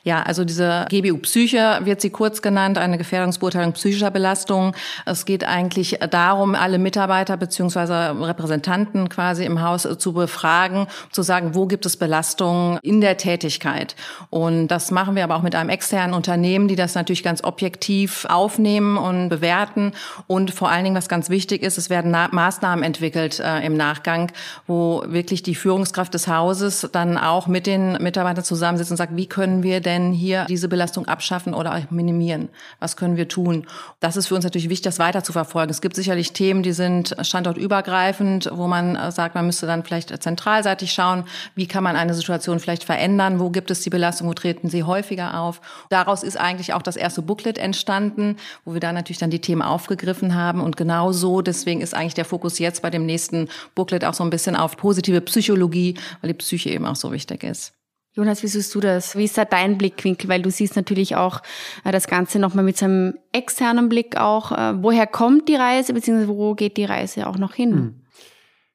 Ja, 0.02 0.22
also 0.22 0.44
diese 0.44 0.86
GBU 0.88 1.18
Psyche 1.18 1.80
wird 1.82 2.00
sie 2.00 2.10
kurz 2.10 2.42
genannt, 2.42 2.78
eine 2.78 2.98
Gefährdungsbeurteilung 2.98 3.72
psychischer 3.72 4.10
Belastung. 4.10 4.74
Es 5.06 5.24
geht 5.24 5.44
eigentlich 5.44 5.98
darum, 6.10 6.54
alle 6.54 6.78
Mitarbeiter 6.78 7.36
beziehungsweise 7.36 8.16
Repräsentanten 8.20 9.08
quasi 9.08 9.44
im 9.44 9.62
Haus 9.62 9.86
zu 9.98 10.12
befragen, 10.12 10.86
zu 11.12 11.22
sagen, 11.22 11.54
wo 11.54 11.66
gibt 11.66 11.86
es 11.86 11.96
Belastungen 11.96 12.78
in 12.82 13.00
der 13.00 13.16
Tätigkeit. 13.16 13.94
Und 14.30 14.68
das 14.68 14.90
machen 14.90 15.14
wir 15.14 15.24
aber 15.24 15.36
auch 15.36 15.42
mit 15.42 15.54
einem 15.54 15.70
externen 15.70 16.14
Unternehmen, 16.14 16.66
die 16.66 16.76
das 16.76 16.94
natürlich 16.94 17.22
ganz 17.22 17.44
objektiv 17.44 18.26
aufnehmen 18.28 18.96
und 18.96 19.28
bewerten. 19.28 19.92
Und 20.26 20.50
vor 20.50 20.70
allen 20.70 20.84
Dingen, 20.84 20.96
was 20.96 21.08
ganz 21.08 21.30
wichtig 21.30 21.62
ist, 21.62 21.78
es 21.78 21.90
werden 21.90 22.10
Maßnahmen 22.10 22.84
entwickelt 22.84 23.38
äh, 23.40 23.60
im 23.60 23.76
Nachgang, 23.76 24.32
wo 24.66 25.04
wirklich 25.06 25.42
die 25.42 25.54
Führungskraft 25.54 26.14
des 26.14 26.26
Hauses 26.26 26.88
dann 26.92 27.16
auch 27.16 27.46
mit 27.46 27.66
den 27.66 27.92
Mitarbeitern 28.02 28.44
zusammensitzt 28.44 28.90
und 28.90 28.96
sagt, 28.96 29.16
wie 29.16 29.26
können 29.26 29.59
wir 29.62 29.80
denn 29.80 30.12
hier 30.12 30.46
diese 30.48 30.68
Belastung 30.68 31.06
abschaffen 31.06 31.54
oder 31.54 31.82
minimieren? 31.90 32.48
Was 32.78 32.96
können 32.96 33.16
wir 33.16 33.28
tun? 33.28 33.66
Das 34.00 34.16
ist 34.16 34.28
für 34.28 34.34
uns 34.34 34.44
natürlich 34.44 34.68
wichtig, 34.68 34.84
das 34.84 34.98
weiter 34.98 35.22
zu 35.22 35.32
verfolgen. 35.32 35.70
Es 35.70 35.80
gibt 35.80 35.96
sicherlich 35.96 36.32
Themen, 36.32 36.62
die 36.62 36.72
sind 36.72 37.16
standortübergreifend, 37.20 38.50
wo 38.52 38.66
man 38.66 38.96
äh, 38.96 39.12
sagt, 39.12 39.34
man 39.34 39.46
müsste 39.46 39.66
dann 39.66 39.84
vielleicht 39.84 40.22
zentralseitig 40.22 40.92
schauen, 40.92 41.24
wie 41.54 41.66
kann 41.66 41.84
man 41.84 41.96
eine 41.96 42.14
Situation 42.14 42.60
vielleicht 42.60 42.84
verändern, 42.84 43.40
wo 43.40 43.50
gibt 43.50 43.70
es 43.70 43.80
die 43.80 43.90
Belastung, 43.90 44.28
wo 44.28 44.34
treten 44.34 44.68
sie 44.68 44.84
häufiger 44.84 45.40
auf. 45.40 45.60
Daraus 45.88 46.22
ist 46.22 46.38
eigentlich 46.38 46.72
auch 46.72 46.82
das 46.82 46.96
erste 46.96 47.22
Booklet 47.22 47.58
entstanden, 47.58 48.36
wo 48.64 48.74
wir 48.74 48.80
da 48.80 48.92
natürlich 48.92 49.18
dann 49.18 49.30
die 49.30 49.40
Themen 49.40 49.62
aufgegriffen 49.62 50.34
haben 50.34 50.60
und 50.60 50.76
genau 50.76 51.12
so, 51.12 51.42
deswegen 51.42 51.80
ist 51.80 51.94
eigentlich 51.94 52.14
der 52.14 52.24
Fokus 52.24 52.58
jetzt 52.58 52.82
bei 52.82 52.90
dem 52.90 53.06
nächsten 53.06 53.48
Booklet 53.74 54.04
auch 54.04 54.14
so 54.14 54.24
ein 54.24 54.30
bisschen 54.30 54.56
auf 54.56 54.76
positive 54.76 55.20
Psychologie, 55.20 55.94
weil 56.20 56.28
die 56.28 56.34
Psyche 56.34 56.70
eben 56.70 56.86
auch 56.86 56.96
so 56.96 57.12
wichtig 57.12 57.44
ist. 57.44 57.79
Jonas, 58.12 58.42
wie 58.42 58.48
siehst 58.48 58.74
du 58.74 58.80
das? 58.80 59.16
Wie 59.16 59.24
ist 59.24 59.38
da 59.38 59.44
dein 59.44 59.78
Blickwinkel? 59.78 60.28
Weil 60.28 60.42
du 60.42 60.50
siehst 60.50 60.74
natürlich 60.74 61.14
auch 61.14 61.42
äh, 61.84 61.92
das 61.92 62.08
Ganze 62.08 62.40
nochmal 62.40 62.64
mit 62.64 62.76
so 62.76 62.86
einem 62.86 63.14
externen 63.32 63.88
Blick 63.88 64.16
auch. 64.16 64.50
Äh, 64.50 64.82
woher 64.82 65.06
kommt 65.06 65.48
die 65.48 65.54
Reise, 65.54 65.94
beziehungsweise 65.94 66.28
wo 66.28 66.54
geht 66.54 66.76
die 66.76 66.84
Reise 66.84 67.28
auch 67.28 67.38
noch 67.38 67.54
hin? 67.54 67.72
Hm. 67.72 67.94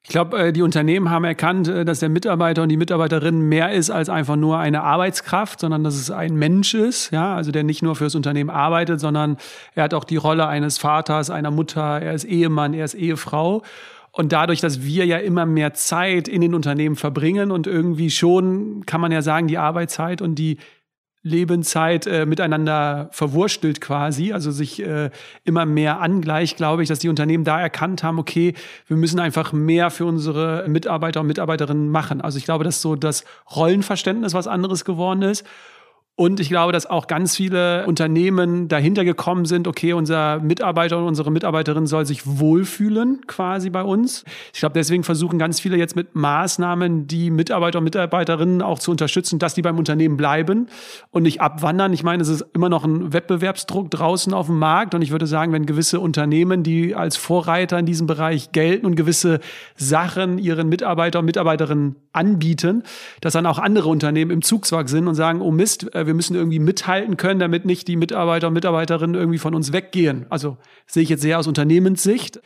Ich 0.02 0.08
glaube, 0.08 0.38
äh, 0.38 0.52
die 0.54 0.62
Unternehmen 0.62 1.10
haben 1.10 1.24
erkannt, 1.24 1.68
dass 1.68 1.98
der 1.98 2.08
Mitarbeiter 2.08 2.62
und 2.62 2.70
die 2.70 2.78
Mitarbeiterin 2.78 3.40
mehr 3.40 3.72
ist 3.72 3.90
als 3.90 4.08
einfach 4.08 4.36
nur 4.36 4.58
eine 4.58 4.82
Arbeitskraft, 4.84 5.60
sondern 5.60 5.84
dass 5.84 5.96
es 5.96 6.10
ein 6.10 6.36
Mensch 6.36 6.72
ist, 6.72 7.10
ja, 7.10 7.34
also 7.34 7.50
der 7.50 7.64
nicht 7.64 7.82
nur 7.82 7.94
fürs 7.94 8.14
Unternehmen 8.14 8.48
arbeitet, 8.48 9.00
sondern 9.00 9.36
er 9.74 9.84
hat 9.84 9.92
auch 9.94 10.04
die 10.04 10.16
Rolle 10.16 10.46
eines 10.46 10.78
Vaters, 10.78 11.28
einer 11.28 11.50
Mutter, 11.50 12.00
er 12.00 12.14
ist 12.14 12.24
Ehemann, 12.24 12.72
er 12.72 12.86
ist 12.86 12.94
Ehefrau. 12.94 13.62
Und 14.16 14.32
dadurch, 14.32 14.62
dass 14.62 14.82
wir 14.82 15.04
ja 15.04 15.18
immer 15.18 15.44
mehr 15.44 15.74
Zeit 15.74 16.26
in 16.26 16.40
den 16.40 16.54
Unternehmen 16.54 16.96
verbringen 16.96 17.50
und 17.50 17.66
irgendwie 17.66 18.10
schon, 18.10 18.86
kann 18.86 19.02
man 19.02 19.12
ja 19.12 19.20
sagen, 19.20 19.46
die 19.46 19.58
Arbeitszeit 19.58 20.22
und 20.22 20.36
die 20.36 20.56
Lebenszeit 21.22 22.06
äh, 22.06 22.24
miteinander 22.24 23.10
verwurstelt 23.12 23.82
quasi, 23.82 24.32
also 24.32 24.50
sich 24.50 24.82
äh, 24.82 25.10
immer 25.44 25.66
mehr 25.66 26.00
angleicht, 26.00 26.56
glaube 26.56 26.82
ich, 26.82 26.88
dass 26.88 26.98
die 26.98 27.10
Unternehmen 27.10 27.44
da 27.44 27.60
erkannt 27.60 28.02
haben, 28.02 28.18
okay, 28.18 28.54
wir 28.86 28.96
müssen 28.96 29.20
einfach 29.20 29.52
mehr 29.52 29.90
für 29.90 30.06
unsere 30.06 30.64
Mitarbeiter 30.66 31.20
und 31.20 31.26
Mitarbeiterinnen 31.26 31.90
machen. 31.90 32.22
Also 32.22 32.38
ich 32.38 32.46
glaube, 32.46 32.64
dass 32.64 32.80
so 32.80 32.96
das 32.96 33.22
Rollenverständnis 33.54 34.32
was 34.32 34.46
anderes 34.46 34.86
geworden 34.86 35.20
ist. 35.20 35.44
Und 36.18 36.40
ich 36.40 36.48
glaube, 36.48 36.72
dass 36.72 36.86
auch 36.86 37.08
ganz 37.08 37.36
viele 37.36 37.84
Unternehmen 37.86 38.68
dahinter 38.68 39.04
gekommen 39.04 39.44
sind, 39.44 39.68
okay, 39.68 39.92
unser 39.92 40.40
Mitarbeiter 40.40 40.96
und 40.96 41.04
unsere 41.04 41.30
Mitarbeiterin 41.30 41.86
soll 41.86 42.06
sich 42.06 42.22
wohlfühlen 42.26 43.26
quasi 43.26 43.68
bei 43.68 43.82
uns. 43.82 44.24
Ich 44.54 44.60
glaube, 44.60 44.72
deswegen 44.72 45.04
versuchen 45.04 45.38
ganz 45.38 45.60
viele 45.60 45.76
jetzt 45.76 45.94
mit 45.94 46.14
Maßnahmen 46.14 47.06
die 47.06 47.30
Mitarbeiter 47.30 47.80
und 47.80 47.84
Mitarbeiterinnen 47.84 48.62
auch 48.62 48.78
zu 48.78 48.92
unterstützen, 48.92 49.38
dass 49.38 49.52
die 49.52 49.60
beim 49.60 49.76
Unternehmen 49.76 50.16
bleiben 50.16 50.68
und 51.10 51.24
nicht 51.24 51.42
abwandern. 51.42 51.92
Ich 51.92 52.02
meine, 52.02 52.22
es 52.22 52.30
ist 52.30 52.46
immer 52.54 52.70
noch 52.70 52.86
ein 52.86 53.12
Wettbewerbsdruck 53.12 53.90
draußen 53.90 54.32
auf 54.32 54.46
dem 54.46 54.58
Markt. 54.58 54.94
Und 54.94 55.02
ich 55.02 55.10
würde 55.10 55.26
sagen, 55.26 55.52
wenn 55.52 55.66
gewisse 55.66 56.00
Unternehmen, 56.00 56.62
die 56.62 56.94
als 56.94 57.18
Vorreiter 57.18 57.78
in 57.78 57.84
diesem 57.84 58.06
Bereich 58.06 58.52
gelten 58.52 58.86
und 58.86 58.96
gewisse 58.96 59.40
Sachen 59.76 60.38
ihren 60.38 60.70
Mitarbeiter 60.70 61.18
und 61.18 61.26
Mitarbeiterinnen 61.26 61.96
anbieten, 62.16 62.82
dass 63.20 63.34
dann 63.34 63.46
auch 63.46 63.58
andere 63.58 63.88
Unternehmen 63.88 64.30
im 64.30 64.42
Zugzwang 64.42 64.88
sind 64.88 65.08
und 65.08 65.14
sagen, 65.14 65.40
oh 65.40 65.50
Mist, 65.50 65.94
äh, 65.94 66.06
wir 66.06 66.14
müssen 66.14 66.34
irgendwie 66.34 66.58
mithalten 66.58 67.16
können, 67.16 67.40
damit 67.40 67.64
nicht 67.64 67.88
die 67.88 67.96
Mitarbeiter 67.96 68.48
und 68.48 68.54
Mitarbeiterinnen 68.54 69.14
irgendwie 69.14 69.38
von 69.38 69.54
uns 69.54 69.72
weggehen. 69.72 70.26
Also 70.30 70.56
sehe 70.86 71.02
ich 71.02 71.08
jetzt 71.08 71.22
sehr 71.22 71.38
aus 71.38 71.46
Unternehmenssicht. 71.46 72.40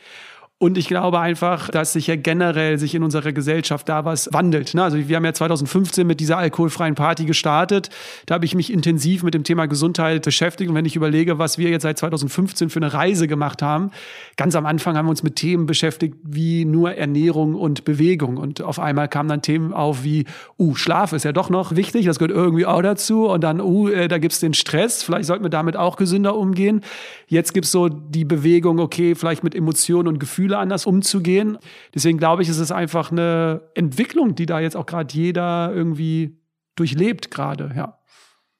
Und 0.61 0.77
ich 0.77 0.87
glaube 0.87 1.19
einfach, 1.19 1.69
dass 1.69 1.93
sich 1.93 2.05
ja 2.05 2.15
generell 2.15 2.77
sich 2.77 2.93
in 2.93 3.01
unserer 3.01 3.31
Gesellschaft 3.31 3.89
da 3.89 4.05
was 4.05 4.29
wandelt. 4.31 4.75
Ne? 4.75 4.83
Also 4.83 4.95
wir 4.95 5.15
haben 5.15 5.25
ja 5.25 5.33
2015 5.33 6.05
mit 6.05 6.19
dieser 6.19 6.37
alkoholfreien 6.37 6.93
Party 6.93 7.25
gestartet. 7.25 7.89
Da 8.27 8.35
habe 8.35 8.45
ich 8.45 8.53
mich 8.53 8.71
intensiv 8.71 9.23
mit 9.23 9.33
dem 9.33 9.43
Thema 9.43 9.65
Gesundheit 9.65 10.23
beschäftigt. 10.23 10.69
Und 10.69 10.75
wenn 10.75 10.85
ich 10.85 10.95
überlege, 10.95 11.39
was 11.39 11.57
wir 11.57 11.71
jetzt 11.71 11.81
seit 11.81 11.97
2015 11.97 12.69
für 12.69 12.77
eine 12.77 12.93
Reise 12.93 13.27
gemacht 13.27 13.63
haben, 13.63 13.89
ganz 14.37 14.55
am 14.55 14.67
Anfang 14.67 14.95
haben 14.95 15.07
wir 15.07 15.09
uns 15.09 15.23
mit 15.23 15.35
Themen 15.35 15.65
beschäftigt 15.65 16.15
wie 16.21 16.63
nur 16.63 16.93
Ernährung 16.93 17.55
und 17.55 17.83
Bewegung. 17.83 18.37
Und 18.37 18.61
auf 18.61 18.77
einmal 18.77 19.07
kamen 19.07 19.29
dann 19.29 19.41
Themen 19.41 19.73
auf 19.73 20.03
wie, 20.03 20.25
uh, 20.59 20.75
Schlaf 20.75 21.11
ist 21.13 21.25
ja 21.25 21.31
doch 21.31 21.49
noch 21.49 21.75
wichtig, 21.75 22.05
das 22.05 22.19
gehört 22.19 22.37
irgendwie 22.37 22.67
auch 22.67 22.83
dazu. 22.83 23.27
Und 23.27 23.43
dann, 23.43 23.61
uh, 23.61 23.87
äh, 23.87 24.07
da 24.07 24.19
gibt's 24.19 24.39
den 24.39 24.53
Stress, 24.53 25.01
vielleicht 25.01 25.25
sollten 25.25 25.43
wir 25.43 25.49
damit 25.49 25.75
auch 25.75 25.95
gesünder 25.95 26.35
umgehen. 26.35 26.81
Jetzt 27.25 27.55
gibt's 27.55 27.71
so 27.71 27.89
die 27.89 28.25
Bewegung, 28.25 28.79
okay, 28.79 29.15
vielleicht 29.15 29.43
mit 29.43 29.55
Emotionen 29.55 30.07
und 30.07 30.19
Gefühlen 30.19 30.50
Gefühle 30.51 30.57
anders 30.57 30.85
umzugehen. 30.85 31.57
Deswegen 31.95 32.17
glaube 32.17 32.43
ich, 32.43 32.49
ist 32.49 32.59
es 32.59 32.71
einfach 32.71 33.11
eine 33.11 33.61
Entwicklung, 33.73 34.35
die 34.35 34.45
da 34.45 34.59
jetzt 34.59 34.75
auch 34.75 34.85
gerade 34.85 35.13
jeder 35.13 35.71
irgendwie 35.73 36.37
durchlebt 36.75 37.31
gerade, 37.31 37.71
ja. 37.75 37.97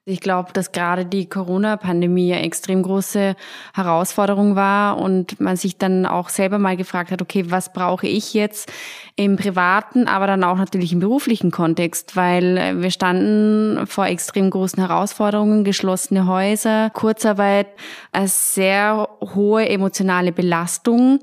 Ich 0.03 0.19
glaube, 0.19 0.51
dass 0.51 0.71
gerade 0.71 1.05
die 1.05 1.29
Corona-Pandemie 1.29 2.33
eine 2.33 2.43
extrem 2.43 2.81
große 2.81 3.35
Herausforderung 3.75 4.55
war 4.55 4.97
und 4.97 5.39
man 5.39 5.57
sich 5.57 5.77
dann 5.77 6.07
auch 6.07 6.29
selber 6.29 6.57
mal 6.57 6.75
gefragt 6.75 7.11
hat, 7.11 7.21
okay, 7.21 7.51
was 7.51 7.71
brauche 7.71 8.07
ich 8.07 8.33
jetzt 8.33 8.71
im 9.15 9.35
privaten, 9.35 10.07
aber 10.07 10.25
dann 10.25 10.43
auch 10.43 10.57
natürlich 10.57 10.91
im 10.91 11.01
beruflichen 11.01 11.51
Kontext, 11.51 12.15
weil 12.15 12.81
wir 12.81 12.89
standen 12.89 13.85
vor 13.85 14.07
extrem 14.07 14.49
großen 14.49 14.79
Herausforderungen, 14.79 15.63
geschlossene 15.63 16.25
Häuser, 16.25 16.89
Kurzarbeit, 16.89 17.67
eine 18.11 18.27
sehr 18.27 19.07
hohe 19.35 19.69
emotionale 19.69 20.31
Belastung, 20.31 21.19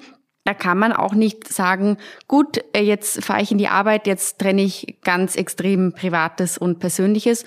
da 0.48 0.54
kann 0.54 0.78
man 0.78 0.94
auch 0.94 1.12
nicht 1.12 1.46
sagen, 1.46 1.98
gut, 2.26 2.64
äh, 2.72 2.80
jetzt 2.80 3.22
fahre 3.22 3.42
ich 3.42 3.52
in 3.52 3.58
die 3.58 3.68
Arbeit, 3.68 4.06
jetzt 4.06 4.38
trenne 4.38 4.62
ich 4.62 4.96
ganz 5.04 5.36
extrem 5.36 5.92
Privates 5.92 6.56
und 6.56 6.78
Persönliches. 6.78 7.44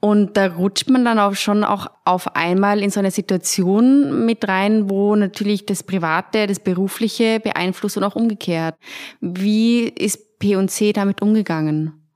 Und 0.00 0.38
da 0.38 0.46
rutscht 0.46 0.88
man 0.88 1.04
dann 1.04 1.18
auch 1.18 1.34
schon 1.34 1.62
auch 1.62 1.88
auf 2.06 2.36
einmal 2.36 2.82
in 2.82 2.88
so 2.88 3.00
eine 3.00 3.10
Situation 3.10 4.24
mit 4.24 4.48
rein, 4.48 4.88
wo 4.88 5.14
natürlich 5.14 5.66
das 5.66 5.82
Private, 5.82 6.46
das 6.46 6.58
Berufliche 6.58 7.38
beeinflusst 7.38 7.98
und 7.98 8.04
auch 8.04 8.16
umgekehrt. 8.16 8.76
Wie 9.20 9.82
ist 9.82 10.38
P&C 10.38 10.94
damit 10.94 11.20
umgegangen? 11.20 12.07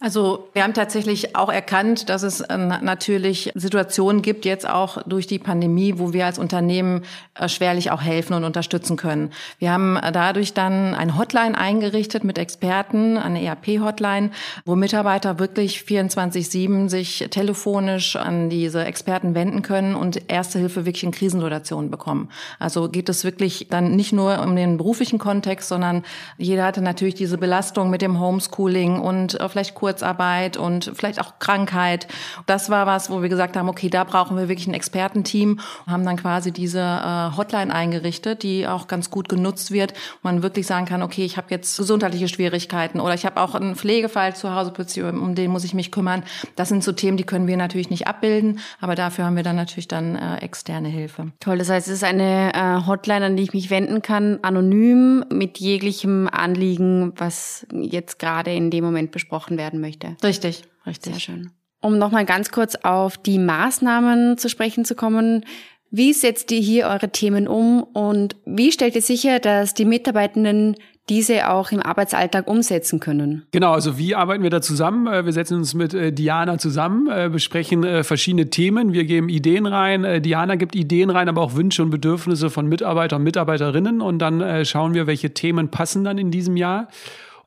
Also 0.00 0.48
wir 0.52 0.62
haben 0.62 0.74
tatsächlich 0.74 1.34
auch 1.34 1.48
erkannt, 1.48 2.08
dass 2.08 2.22
es 2.22 2.40
äh, 2.40 2.56
natürlich 2.56 3.50
Situationen 3.56 4.22
gibt, 4.22 4.44
jetzt 4.44 4.68
auch 4.68 5.02
durch 5.02 5.26
die 5.26 5.40
Pandemie, 5.40 5.94
wo 5.96 6.12
wir 6.12 6.24
als 6.24 6.38
Unternehmen 6.38 7.02
äh, 7.34 7.48
schwerlich 7.48 7.90
auch 7.90 8.00
helfen 8.00 8.34
und 8.34 8.44
unterstützen 8.44 8.96
können. 8.96 9.32
Wir 9.58 9.72
haben 9.72 9.96
äh, 9.96 10.12
dadurch 10.12 10.54
dann 10.54 10.94
eine 10.94 11.18
Hotline 11.18 11.58
eingerichtet 11.58 12.22
mit 12.22 12.38
Experten, 12.38 13.18
eine 13.18 13.42
ERP-Hotline, 13.42 14.30
wo 14.64 14.76
Mitarbeiter 14.76 15.40
wirklich 15.40 15.80
24-7 15.80 16.88
sich 16.88 17.26
telefonisch 17.30 18.14
an 18.14 18.50
diese 18.50 18.84
Experten 18.84 19.34
wenden 19.34 19.62
können 19.62 19.96
und 19.96 20.30
Erste 20.30 20.60
Hilfe 20.60 20.86
wirklich 20.86 21.02
in 21.02 21.10
Krisensituationen 21.10 21.90
bekommen. 21.90 22.28
Also 22.60 22.88
geht 22.88 23.08
es 23.08 23.24
wirklich 23.24 23.66
dann 23.68 23.96
nicht 23.96 24.12
nur 24.12 24.40
um 24.42 24.54
den 24.54 24.76
beruflichen 24.76 25.18
Kontext, 25.18 25.68
sondern 25.68 26.04
jeder 26.36 26.64
hatte 26.64 26.82
natürlich 26.82 27.16
diese 27.16 27.36
Belastung 27.36 27.90
mit 27.90 28.00
dem 28.00 28.20
Homeschooling 28.20 29.00
und 29.00 29.36
vielleicht 29.48 29.74
Kurzarbeit 29.88 30.58
und 30.58 30.92
vielleicht 30.94 31.18
auch 31.18 31.38
Krankheit. 31.38 32.08
Das 32.44 32.68
war 32.68 32.86
was, 32.86 33.08
wo 33.08 33.22
wir 33.22 33.30
gesagt 33.30 33.56
haben, 33.56 33.70
okay, 33.70 33.88
da 33.88 34.04
brauchen 34.04 34.36
wir 34.36 34.48
wirklich 34.50 34.66
ein 34.66 34.74
Expertenteam. 34.74 35.60
Haben 35.86 36.04
dann 36.04 36.18
quasi 36.18 36.52
diese 36.52 36.80
äh, 36.80 37.34
Hotline 37.38 37.74
eingerichtet, 37.74 38.42
die 38.42 38.66
auch 38.66 38.86
ganz 38.86 39.10
gut 39.10 39.30
genutzt 39.30 39.70
wird, 39.70 39.94
man 40.22 40.42
wirklich 40.42 40.66
sagen 40.66 40.84
kann, 40.84 41.02
okay, 41.02 41.24
ich 41.24 41.38
habe 41.38 41.46
jetzt 41.48 41.78
gesundheitliche 41.78 42.28
Schwierigkeiten 42.28 43.00
oder 43.00 43.14
ich 43.14 43.24
habe 43.24 43.40
auch 43.40 43.54
einen 43.54 43.76
Pflegefall 43.76 44.36
zu 44.36 44.54
Hause, 44.54 44.72
um 45.10 45.34
den 45.34 45.50
muss 45.50 45.64
ich 45.64 45.72
mich 45.72 45.90
kümmern. 45.90 46.22
Das 46.54 46.68
sind 46.68 46.84
so 46.84 46.92
Themen, 46.92 47.16
die 47.16 47.24
können 47.24 47.46
wir 47.46 47.56
natürlich 47.56 47.88
nicht 47.88 48.06
abbilden, 48.06 48.60
aber 48.82 48.94
dafür 48.94 49.24
haben 49.24 49.36
wir 49.36 49.42
dann 49.42 49.56
natürlich 49.56 49.88
dann 49.88 50.16
äh, 50.16 50.36
externe 50.38 50.88
Hilfe. 50.88 51.32
Toll, 51.40 51.56
das 51.56 51.70
heißt, 51.70 51.88
es 51.88 51.94
ist 51.94 52.04
eine 52.04 52.52
äh, 52.52 52.86
Hotline, 52.86 53.24
an 53.24 53.36
die 53.36 53.44
ich 53.44 53.54
mich 53.54 53.70
wenden 53.70 54.02
kann, 54.02 54.38
anonym 54.42 55.24
mit 55.30 55.58
jeglichem 55.58 56.28
Anliegen, 56.30 57.14
was 57.16 57.66
jetzt 57.72 58.18
gerade 58.18 58.52
in 58.52 58.70
dem 58.70 58.84
Moment 58.84 59.12
besprochen 59.12 59.56
werden 59.56 59.77
werden 59.78 59.80
möchte. 59.80 60.16
Richtig, 60.22 60.62
richtig. 60.86 61.12
Sehr 61.12 61.20
schön. 61.20 61.50
Um 61.80 61.98
nochmal 61.98 62.24
ganz 62.24 62.50
kurz 62.50 62.74
auf 62.76 63.16
die 63.18 63.38
Maßnahmen 63.38 64.36
zu 64.38 64.48
sprechen 64.48 64.84
zu 64.84 64.94
kommen. 64.94 65.44
Wie 65.90 66.12
setzt 66.12 66.50
ihr 66.50 66.60
hier 66.60 66.86
eure 66.86 67.10
Themen 67.10 67.48
um 67.48 67.82
und 67.82 68.36
wie 68.44 68.72
stellt 68.72 68.94
ihr 68.94 69.02
sicher, 69.02 69.38
dass 69.38 69.74
die 69.74 69.86
Mitarbeitenden 69.86 70.76
diese 71.08 71.50
auch 71.50 71.72
im 71.72 71.80
Arbeitsalltag 71.80 72.46
umsetzen 72.46 73.00
können. 73.00 73.46
Genau, 73.50 73.72
also 73.72 73.96
wie 73.96 74.14
arbeiten 74.14 74.42
wir 74.42 74.50
da 74.50 74.60
zusammen? 74.60 75.06
Äh, 75.06 75.24
wir 75.24 75.32
setzen 75.32 75.56
uns 75.56 75.72
mit 75.74 75.94
äh, 75.94 76.12
Diana 76.12 76.58
zusammen, 76.58 77.08
äh, 77.10 77.30
besprechen 77.30 78.04
verschiedene 78.04 78.50
Themen, 78.50 78.92
wir 78.92 79.04
geben 79.04 79.30
Ideen 79.30 79.64
rein, 79.64 80.22
Diana 80.22 80.56
gibt 80.56 80.74
Ideen 80.74 81.10
rein, 81.10 81.28
aber 81.28 81.40
auch 81.40 81.54
Wünsche 81.54 81.82
und 81.82 81.90
Bedürfnisse 81.90 82.50
von 82.50 82.66
Mitarbeitern 82.66 83.20
und 83.20 83.24
Mitarbeiterinnen 83.24 84.00
und 84.00 84.18
dann 84.18 84.64
schauen 84.64 84.94
wir, 84.94 85.06
welche 85.06 85.32
Themen 85.32 85.70
passen 85.70 86.04
dann 86.04 86.18
in 86.18 86.30
diesem 86.30 86.56
Jahr. 86.56 86.88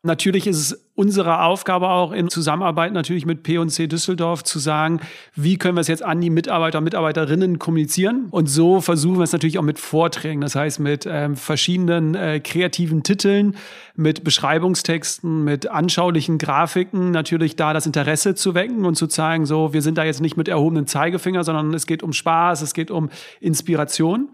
Natürlich 0.03 0.47
ist 0.47 0.57
es 0.57 0.89
unsere 0.95 1.43
Aufgabe 1.43 1.89
auch 1.89 2.11
in 2.11 2.27
Zusammenarbeit 2.27 2.91
natürlich 2.91 3.27
mit 3.27 3.43
P&C 3.43 3.85
Düsseldorf 3.85 4.43
zu 4.43 4.57
sagen, 4.57 4.99
wie 5.35 5.57
können 5.59 5.77
wir 5.77 5.81
es 5.81 5.87
jetzt 5.87 6.01
an 6.01 6.19
die 6.21 6.31
Mitarbeiter 6.31 6.79
und 6.79 6.85
Mitarbeiterinnen 6.85 7.59
kommunizieren? 7.59 8.25
Und 8.31 8.47
so 8.47 8.81
versuchen 8.81 9.17
wir 9.17 9.25
es 9.25 9.31
natürlich 9.31 9.59
auch 9.59 9.63
mit 9.63 9.77
Vorträgen, 9.77 10.41
das 10.41 10.55
heißt 10.55 10.79
mit 10.79 11.05
ähm, 11.07 11.35
verschiedenen 11.35 12.15
äh, 12.15 12.39
kreativen 12.39 13.03
Titeln, 13.03 13.55
mit 13.95 14.23
Beschreibungstexten, 14.23 15.43
mit 15.43 15.69
anschaulichen 15.69 16.39
Grafiken 16.39 17.11
natürlich 17.11 17.55
da 17.55 17.71
das 17.71 17.85
Interesse 17.85 18.33
zu 18.33 18.55
wecken 18.55 18.85
und 18.85 18.95
zu 18.95 19.05
zeigen, 19.05 19.45
so, 19.45 19.71
wir 19.71 19.83
sind 19.83 19.99
da 19.99 20.03
jetzt 20.03 20.19
nicht 20.19 20.35
mit 20.35 20.47
erhobenen 20.47 20.87
Zeigefinger, 20.87 21.43
sondern 21.43 21.75
es 21.75 21.85
geht 21.85 22.01
um 22.01 22.11
Spaß, 22.11 22.63
es 22.63 22.73
geht 22.73 22.89
um 22.89 23.11
Inspiration. 23.39 24.29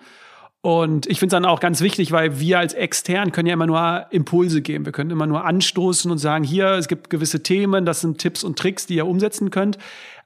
Und 0.68 1.08
ich 1.08 1.20
finde 1.20 1.34
es 1.34 1.38
dann 1.38 1.46
auch 1.46 1.62
ganz 1.62 1.80
wichtig, 1.80 2.12
weil 2.12 2.42
wir 2.42 2.60
als 2.60 2.74
extern 2.74 3.32
können 3.32 3.48
ja 3.48 3.54
immer 3.54 3.68
nur 3.68 4.06
Impulse 4.10 4.62
geben. 4.62 4.84
Wir 4.84 4.92
können 4.92 5.12
immer 5.12 5.26
nur 5.26 5.46
anstoßen 5.46 6.12
und 6.12 6.18
sagen, 6.18 6.44
hier, 6.44 6.72
es 6.72 6.90
gibt 6.90 7.10
gewisse 7.10 7.42
Themen, 7.42 7.86
das 7.86 8.02
sind 8.02 8.18
Tipps 8.18 8.44
und 8.44 8.60
Tricks, 8.60 8.86
die 8.86 8.96
ihr 8.96 9.08
umsetzen 9.08 9.50
könnt. 9.50 9.78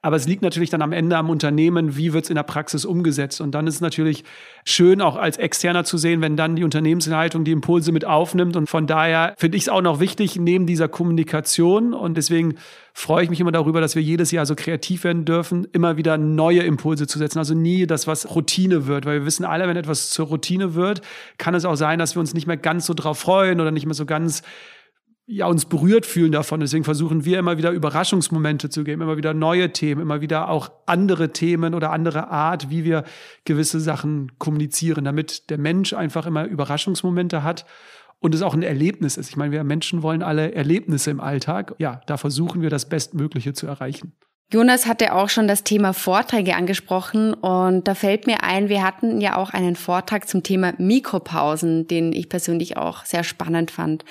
Aber 0.03 0.15
es 0.15 0.27
liegt 0.27 0.41
natürlich 0.41 0.71
dann 0.71 0.81
am 0.81 0.93
Ende 0.93 1.15
am 1.15 1.29
Unternehmen, 1.29 1.95
wie 1.95 2.11
wird 2.11 2.23
es 2.23 2.31
in 2.31 2.35
der 2.35 2.43
Praxis 2.43 2.85
umgesetzt. 2.85 3.39
Und 3.39 3.51
dann 3.51 3.67
ist 3.67 3.75
es 3.75 3.81
natürlich 3.81 4.23
schön, 4.65 4.99
auch 4.99 5.15
als 5.15 5.37
Externer 5.37 5.83
zu 5.83 5.97
sehen, 5.97 6.21
wenn 6.21 6.35
dann 6.35 6.55
die 6.55 6.63
Unternehmensleitung 6.63 7.43
die 7.43 7.51
Impulse 7.51 7.91
mit 7.91 8.03
aufnimmt. 8.03 8.55
Und 8.55 8.67
von 8.67 8.87
daher 8.87 9.35
finde 9.37 9.57
ich 9.57 9.63
es 9.63 9.69
auch 9.69 9.81
noch 9.81 9.99
wichtig, 9.99 10.37
neben 10.37 10.65
dieser 10.65 10.87
Kommunikation. 10.87 11.93
Und 11.93 12.17
deswegen 12.17 12.55
freue 12.93 13.23
ich 13.23 13.29
mich 13.29 13.39
immer 13.39 13.51
darüber, 13.51 13.79
dass 13.79 13.95
wir 13.95 14.01
jedes 14.01 14.31
Jahr 14.31 14.47
so 14.47 14.55
kreativ 14.55 15.03
werden 15.03 15.23
dürfen, 15.23 15.67
immer 15.71 15.97
wieder 15.97 16.17
neue 16.17 16.61
Impulse 16.61 17.05
zu 17.05 17.19
setzen. 17.19 17.37
Also 17.37 17.53
nie 17.53 17.85
das, 17.85 18.07
was 18.07 18.33
Routine 18.33 18.87
wird, 18.87 19.05
weil 19.05 19.19
wir 19.19 19.25
wissen 19.27 19.45
alle, 19.45 19.67
wenn 19.67 19.77
etwas 19.77 20.09
zur 20.09 20.25
Routine 20.25 20.73
wird, 20.73 21.01
kann 21.37 21.53
es 21.53 21.63
auch 21.63 21.75
sein, 21.75 21.99
dass 21.99 22.15
wir 22.15 22.21
uns 22.21 22.33
nicht 22.33 22.47
mehr 22.47 22.57
ganz 22.57 22.87
so 22.87 22.95
drauf 22.95 23.19
freuen 23.19 23.61
oder 23.61 23.69
nicht 23.69 23.85
mehr 23.85 23.93
so 23.93 24.07
ganz 24.07 24.41
ja, 25.25 25.45
uns 25.45 25.65
berührt 25.65 26.05
fühlen 26.05 26.31
davon. 26.31 26.59
Deswegen 26.59 26.83
versuchen 26.83 27.25
wir 27.25 27.39
immer 27.39 27.57
wieder 27.57 27.71
Überraschungsmomente 27.71 28.69
zu 28.69 28.83
geben, 28.83 29.01
immer 29.01 29.17
wieder 29.17 29.33
neue 29.33 29.71
Themen, 29.71 30.01
immer 30.01 30.21
wieder 30.21 30.49
auch 30.49 30.71
andere 30.85 31.31
Themen 31.31 31.73
oder 31.73 31.91
andere 31.91 32.29
Art, 32.29 32.69
wie 32.69 32.83
wir 32.83 33.03
gewisse 33.45 33.79
Sachen 33.79 34.37
kommunizieren, 34.39 35.05
damit 35.05 35.49
der 35.49 35.57
Mensch 35.57 35.93
einfach 35.93 36.25
immer 36.25 36.45
Überraschungsmomente 36.45 37.43
hat 37.43 37.65
und 38.19 38.35
es 38.35 38.41
auch 38.41 38.53
ein 38.53 38.63
Erlebnis 38.63 39.17
ist. 39.17 39.29
Ich 39.29 39.37
meine, 39.37 39.51
wir 39.51 39.63
Menschen 39.63 40.03
wollen 40.03 40.21
alle 40.21 40.53
Erlebnisse 40.53 41.11
im 41.11 41.19
Alltag. 41.19 41.75
Ja, 41.77 42.01
da 42.07 42.17
versuchen 42.17 42.61
wir 42.61 42.69
das 42.69 42.89
Bestmögliche 42.89 43.53
zu 43.53 43.67
erreichen. 43.67 44.13
Jonas 44.53 44.85
hatte 44.85 45.13
auch 45.13 45.29
schon 45.29 45.47
das 45.47 45.63
Thema 45.63 45.93
Vorträge 45.93 46.55
angesprochen 46.55 47.33
und 47.33 47.87
da 47.87 47.95
fällt 47.95 48.27
mir 48.27 48.43
ein, 48.43 48.67
wir 48.67 48.83
hatten 48.83 49.21
ja 49.21 49.37
auch 49.37 49.51
einen 49.51 49.77
Vortrag 49.77 50.27
zum 50.27 50.43
Thema 50.43 50.73
Mikropausen, 50.77 51.87
den 51.87 52.11
ich 52.11 52.27
persönlich 52.27 52.75
auch 52.75 53.05
sehr 53.05 53.23
spannend 53.23 53.71
fand. 53.71 54.03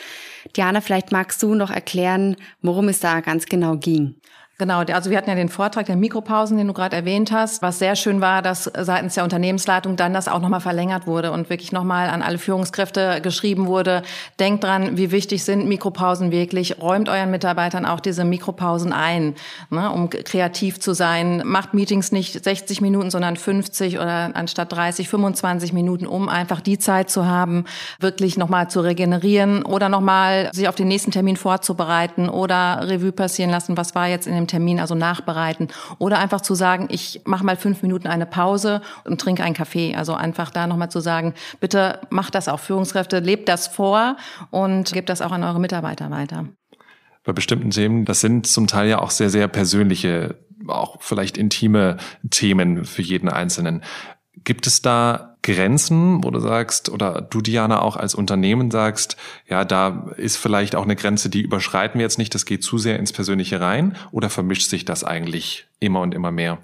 Diana, 0.57 0.81
vielleicht 0.81 1.13
magst 1.13 1.43
du 1.43 1.55
noch 1.55 1.71
erklären, 1.71 2.37
worum 2.63 2.89
es 2.89 3.01
da 3.01 3.21
ganz 3.21 3.45
genau 3.47 3.77
ging. 3.77 4.15
Genau, 4.61 4.81
also 4.81 5.09
wir 5.09 5.17
hatten 5.17 5.31
ja 5.31 5.37
den 5.37 5.49
Vortrag 5.49 5.87
der 5.87 5.97
Mikropausen, 5.97 6.59
den 6.59 6.67
du 6.67 6.75
gerade 6.75 6.95
erwähnt 6.95 7.33
hast. 7.33 7.63
Was 7.63 7.79
sehr 7.79 7.97
schön 7.97 8.21
war, 8.21 8.43
dass 8.43 8.65
seitens 8.65 9.15
der 9.15 9.25
Unternehmensleitung 9.25 9.97
dann 9.97 10.13
das 10.13 10.29
auch 10.29 10.39
nochmal 10.39 10.61
verlängert 10.61 11.07
wurde 11.07 11.33
und 11.33 11.49
wirklich 11.49 11.73
nochmal 11.73 12.11
an 12.11 12.21
alle 12.21 12.37
Führungskräfte 12.37 13.23
geschrieben 13.23 13.69
wurde. 13.69 14.03
Denkt 14.39 14.63
dran, 14.63 14.99
wie 14.99 15.13
wichtig 15.13 15.45
sind 15.45 15.67
Mikropausen 15.67 16.31
wirklich. 16.31 16.79
Räumt 16.79 17.09
euren 17.09 17.31
Mitarbeitern 17.31 17.87
auch 17.87 18.01
diese 18.01 18.27
Mikropausen 18.27 18.93
ein, 18.93 19.35
ne, 19.71 19.91
um 19.91 20.11
kreativ 20.11 20.79
zu 20.79 20.93
sein. 20.93 21.41
Macht 21.47 21.73
Meetings 21.73 22.13
nicht 22.13 22.45
60 22.45 22.83
Minuten, 22.83 23.11
sondern 23.11 23.37
50 23.37 23.97
oder 23.97 24.33
anstatt 24.35 24.73
30, 24.73 25.09
25 25.09 25.73
Minuten, 25.73 26.07
um 26.07 26.29
einfach 26.29 26.61
die 26.61 26.79
Zeit 26.79 27.09
zu 27.09 27.25
haben, 27.25 27.65
wirklich 27.99 28.37
nochmal 28.37 28.69
zu 28.69 28.81
regenerieren 28.81 29.65
oder 29.65 29.89
nochmal 29.89 30.51
sich 30.53 30.69
auf 30.69 30.75
den 30.75 30.89
nächsten 30.89 31.13
Termin 31.13 31.37
vorzubereiten 31.37 32.29
oder 32.29 32.87
Revue 32.87 33.13
passieren 33.13 33.49
lassen, 33.49 33.79
was 33.79 33.95
war 33.95 34.07
jetzt 34.07 34.27
in 34.27 34.35
dem 34.35 34.50
Termin, 34.51 34.81
also 34.81 34.95
nachbereiten. 34.95 35.69
Oder 35.99 36.19
einfach 36.19 36.41
zu 36.41 36.55
sagen, 36.55 36.89
ich 36.91 37.23
mache 37.25 37.45
mal 37.45 37.57
fünf 37.57 37.83
Minuten 37.83 38.07
eine 38.07 38.27
Pause 38.27 38.83
und 39.05 39.21
trinke 39.21 39.43
einen 39.43 39.55
Kaffee. 39.55 39.95
Also 39.95 40.15
einfach 40.15 40.51
da 40.51 40.67
nochmal 40.67 40.91
zu 40.91 41.01
sagen, 41.01 41.35
bitte 41.61 42.01
macht 42.11 42.35
das 42.35 42.49
auch 42.49 42.61
Führungskräfte, 42.61 43.21
lebt 43.21 43.49
das 43.49 43.69
vor 43.69 44.17
und 44.51 44.93
gebt 44.93 45.09
das 45.09 45.23
auch 45.23 45.33
an 45.33 45.45
eure 45.45 45.61
Mitarbeiter 45.61 46.11
weiter. 46.11 46.47
Bei 47.25 47.33
bestimmten 47.33 47.71
Themen, 47.71 48.05
das 48.05 48.21
sind 48.21 48.47
zum 48.47 48.67
Teil 48.67 48.89
ja 48.89 48.99
auch 49.01 49.11
sehr, 49.11 49.31
sehr 49.31 49.47
persönliche, 49.47 50.37
auch 50.67 50.97
vielleicht 51.01 51.37
intime 51.37 51.99
Themen 52.31 52.85
für 52.85 53.03
jeden 53.03 53.29
Einzelnen. 53.29 53.83
Gibt 54.45 54.67
es 54.67 54.81
da 54.81 55.37
Grenzen, 55.43 56.23
wo 56.23 56.31
du 56.31 56.39
sagst, 56.39 56.89
oder 56.89 57.21
du, 57.23 57.41
Diana, 57.41 57.83
auch 57.83 57.97
als 57.97 58.15
Unternehmen 58.15 58.71
sagst, 58.71 59.17
ja, 59.49 59.65
da 59.65 60.11
ist 60.17 60.37
vielleicht 60.37 60.75
auch 60.75 60.85
eine 60.85 60.97
Grenze, 60.97 61.31
die 61.31 61.41
überschreiten 61.41 61.99
wir 61.99 62.05
jetzt 62.05 62.19
nicht, 62.19 62.35
das 62.35 62.45
geht 62.45 62.63
zu 62.63 62.79
sehr 62.79 62.99
ins 62.99 63.13
Persönliche 63.13 63.61
rein, 63.61 63.97
oder 64.13 64.31
vermischt 64.31 64.69
sich 64.69 64.85
das 64.85 65.03
eigentlich 65.03 65.67
immer 65.79 66.01
und 66.01 66.15
immer 66.15 66.31
mehr? 66.31 66.59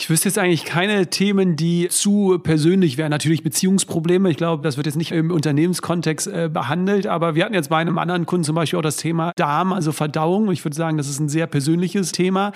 Ich 0.00 0.08
wüsste 0.08 0.28
jetzt 0.28 0.38
eigentlich 0.38 0.64
keine 0.64 1.08
Themen, 1.10 1.56
die 1.56 1.88
zu 1.88 2.38
persönlich 2.40 2.98
wären. 2.98 3.10
Natürlich 3.10 3.42
Beziehungsprobleme. 3.42 4.30
Ich 4.30 4.36
glaube, 4.36 4.62
das 4.62 4.76
wird 4.76 4.86
jetzt 4.86 4.94
nicht 4.94 5.10
im 5.10 5.32
Unternehmenskontext 5.32 6.28
äh, 6.28 6.48
behandelt, 6.48 7.08
aber 7.08 7.34
wir 7.34 7.44
hatten 7.44 7.54
jetzt 7.54 7.68
bei 7.68 7.78
einem 7.78 7.98
anderen 7.98 8.24
Kunden 8.24 8.44
zum 8.44 8.54
Beispiel 8.54 8.78
auch 8.78 8.82
das 8.82 8.96
Thema 8.96 9.32
Darm, 9.34 9.72
also 9.72 9.90
Verdauung. 9.90 10.52
Ich 10.52 10.64
würde 10.64 10.76
sagen, 10.76 10.98
das 10.98 11.08
ist 11.08 11.18
ein 11.18 11.28
sehr 11.28 11.48
persönliches 11.48 12.12
Thema. 12.12 12.52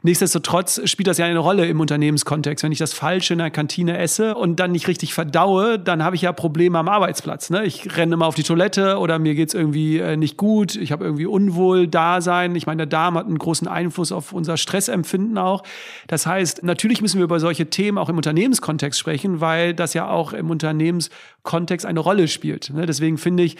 Nichtsdestotrotz 0.00 0.88
spielt 0.88 1.06
das 1.06 1.18
ja 1.18 1.26
eine 1.26 1.38
Rolle 1.38 1.66
im 1.66 1.80
Unternehmenskontext. 1.80 2.64
Wenn 2.64 2.72
ich 2.72 2.78
das 2.78 2.94
Falsche 2.94 3.34
in 3.34 3.40
der 3.40 3.50
Kantine 3.50 3.98
esse 3.98 4.34
und 4.34 4.58
dann 4.58 4.72
nicht 4.72 4.88
richtig 4.88 5.12
verdaue, 5.12 5.78
dann 5.78 6.02
habe 6.02 6.16
ich 6.16 6.22
ja 6.22 6.32
Probleme 6.32 6.78
am 6.78 6.88
Arbeitsplatz. 6.88 7.50
Ne? 7.50 7.66
Ich 7.66 7.94
renne 7.98 8.16
mal 8.16 8.24
auf 8.24 8.36
die 8.36 8.42
Toilette 8.42 8.98
oder 8.98 9.18
mir 9.18 9.34
geht's 9.34 9.52
irgendwie 9.52 9.98
äh, 9.98 10.16
nicht 10.16 10.38
gut. 10.38 10.76
Ich 10.76 10.92
habe 10.92 11.04
irgendwie 11.04 11.26
unwohl 11.26 11.88
Dasein. 11.88 12.56
Ich 12.56 12.66
meine, 12.66 12.78
der 12.78 12.86
Darm 12.86 13.18
hat 13.18 13.26
einen 13.26 13.36
großen 13.36 13.68
Einfluss 13.68 14.12
auf 14.12 14.32
unser 14.32 14.56
Stressempfinden 14.56 15.36
auch. 15.36 15.62
Das 16.06 16.24
heißt, 16.26 16.62
natürlich 16.62 16.85
natürlich 16.86 17.02
müssen 17.02 17.18
wir 17.18 17.24
über 17.24 17.40
solche 17.40 17.66
Themen 17.66 17.98
auch 17.98 18.08
im 18.08 18.16
Unternehmenskontext 18.16 19.00
sprechen, 19.00 19.40
weil 19.40 19.74
das 19.74 19.92
ja 19.92 20.08
auch 20.08 20.32
im 20.32 20.50
Unternehmenskontext 20.50 21.84
eine 21.84 21.98
Rolle 21.98 22.28
spielt. 22.28 22.70
Ne? 22.70 22.86
Deswegen 22.86 23.18
finde 23.18 23.42
ich, 23.42 23.56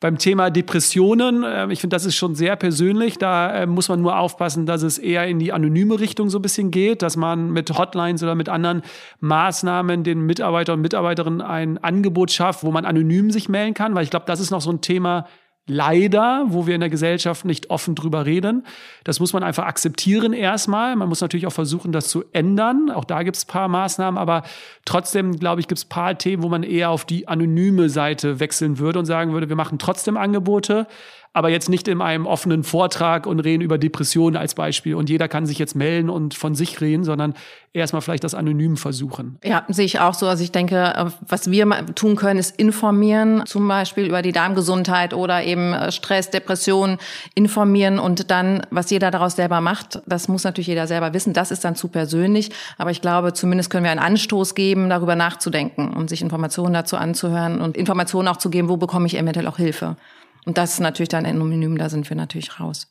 beim 0.00 0.16
Thema 0.16 0.48
Depressionen, 0.48 1.44
ähm, 1.46 1.70
ich 1.70 1.82
finde, 1.82 1.94
das 1.94 2.06
ist 2.06 2.16
schon 2.16 2.34
sehr 2.34 2.56
persönlich. 2.56 3.18
Da 3.18 3.52
äh, 3.52 3.66
muss 3.66 3.90
man 3.90 4.00
nur 4.00 4.18
aufpassen, 4.18 4.64
dass 4.64 4.82
es 4.82 4.96
eher 4.96 5.26
in 5.26 5.38
die 5.38 5.52
anonyme 5.52 6.00
Richtung 6.00 6.30
so 6.30 6.38
ein 6.38 6.42
bisschen 6.42 6.70
geht, 6.70 7.02
dass 7.02 7.18
man 7.18 7.50
mit 7.50 7.76
Hotlines 7.76 8.22
oder 8.22 8.34
mit 8.34 8.48
anderen 8.48 8.80
Maßnahmen 9.20 10.02
den 10.02 10.22
Mitarbeiter 10.22 10.72
und 10.72 10.80
Mitarbeiterinnen 10.80 11.42
ein 11.42 11.76
Angebot 11.76 12.30
schafft, 12.32 12.64
wo 12.64 12.70
man 12.70 12.86
anonym 12.86 13.30
sich 13.30 13.50
melden 13.50 13.74
kann, 13.74 13.94
weil 13.94 14.04
ich 14.04 14.10
glaube, 14.10 14.24
das 14.24 14.40
ist 14.40 14.50
noch 14.50 14.62
so 14.62 14.70
ein 14.70 14.80
Thema, 14.80 15.26
leider, 15.70 16.46
wo 16.48 16.66
wir 16.66 16.74
in 16.74 16.80
der 16.80 16.90
Gesellschaft 16.90 17.44
nicht 17.44 17.70
offen 17.70 17.94
drüber 17.94 18.26
reden. 18.26 18.66
Das 19.04 19.20
muss 19.20 19.32
man 19.32 19.42
einfach 19.42 19.64
akzeptieren 19.64 20.32
erstmal. 20.32 20.96
Man 20.96 21.08
muss 21.08 21.20
natürlich 21.20 21.46
auch 21.46 21.52
versuchen, 21.52 21.92
das 21.92 22.08
zu 22.08 22.24
ändern. 22.32 22.90
Auch 22.90 23.04
da 23.04 23.22
gibt 23.22 23.36
es 23.36 23.44
paar 23.44 23.68
Maßnahmen, 23.68 24.18
aber 24.18 24.42
trotzdem, 24.84 25.38
glaube 25.38 25.60
ich, 25.60 25.68
gibt 25.68 25.78
es 25.78 25.84
paar 25.84 26.18
Themen, 26.18 26.42
wo 26.42 26.48
man 26.48 26.64
eher 26.64 26.90
auf 26.90 27.04
die 27.04 27.28
anonyme 27.28 27.88
Seite 27.88 28.40
wechseln 28.40 28.78
würde 28.78 28.98
und 28.98 29.06
sagen 29.06 29.32
würde, 29.32 29.48
wir 29.48 29.56
machen 29.56 29.78
trotzdem 29.78 30.16
Angebote, 30.16 30.86
aber 31.32 31.48
jetzt 31.48 31.68
nicht 31.68 31.86
in 31.86 32.02
einem 32.02 32.26
offenen 32.26 32.64
Vortrag 32.64 33.26
und 33.26 33.38
reden 33.40 33.62
über 33.62 33.78
Depressionen 33.78 34.36
als 34.36 34.56
Beispiel. 34.56 34.96
Und 34.96 35.08
jeder 35.08 35.28
kann 35.28 35.46
sich 35.46 35.58
jetzt 35.60 35.76
melden 35.76 36.10
und 36.10 36.34
von 36.34 36.56
sich 36.56 36.80
reden, 36.80 37.04
sondern 37.04 37.34
erstmal 37.72 38.02
vielleicht 38.02 38.24
das 38.24 38.34
anonym 38.34 38.76
versuchen. 38.76 39.38
Ja, 39.44 39.64
sehe 39.68 39.84
ich 39.84 40.00
auch 40.00 40.14
so. 40.14 40.26
Also 40.26 40.42
ich 40.42 40.50
denke, 40.50 40.76
äh, 40.76 41.06
was 41.20 41.48
wir 41.48 41.68
tun 41.94 42.16
können, 42.16 42.40
ist 42.40 42.58
informieren, 42.58 43.44
zum 43.46 43.68
Beispiel 43.68 44.06
über 44.06 44.22
die 44.22 44.32
Darmgesundheit 44.32 45.14
oder 45.14 45.44
eben 45.44 45.72
äh, 45.72 45.92
Stress, 45.92 46.30
Depression, 46.30 46.98
informieren 47.36 48.00
und 48.00 48.32
dann, 48.32 48.66
was 48.70 48.90
jeder 48.90 49.12
daraus 49.12 49.36
selber 49.36 49.60
macht, 49.60 50.02
das 50.06 50.26
muss 50.26 50.42
natürlich 50.42 50.66
jeder 50.66 50.88
selber 50.88 51.14
wissen. 51.14 51.32
Das 51.32 51.52
ist 51.52 51.64
dann 51.64 51.76
zu 51.76 51.86
persönlich. 51.86 52.50
Aber 52.76 52.90
ich 52.90 53.02
glaube, 53.02 53.34
zumindest 53.34 53.70
können 53.70 53.84
wir 53.84 53.92
einen 53.92 54.00
Anstoß 54.00 54.56
geben, 54.56 54.90
darüber 54.90 55.14
nachzudenken 55.14 55.92
und 55.94 56.10
sich 56.10 56.22
Informationen 56.22 56.74
dazu 56.74 56.96
anzuhören 56.96 57.60
und 57.60 57.76
Informationen 57.76 58.26
auch 58.26 58.38
zu 58.38 58.50
geben, 58.50 58.68
wo 58.68 58.76
bekomme 58.76 59.06
ich 59.06 59.16
eventuell 59.16 59.46
auch 59.46 59.58
Hilfe. 59.58 59.96
Und 60.46 60.58
das 60.58 60.74
ist 60.74 60.80
natürlich 60.80 61.08
dann 61.08 61.26
anonym, 61.26 61.78
da 61.78 61.88
sind 61.88 62.08
wir 62.08 62.16
natürlich 62.16 62.60
raus. 62.60 62.90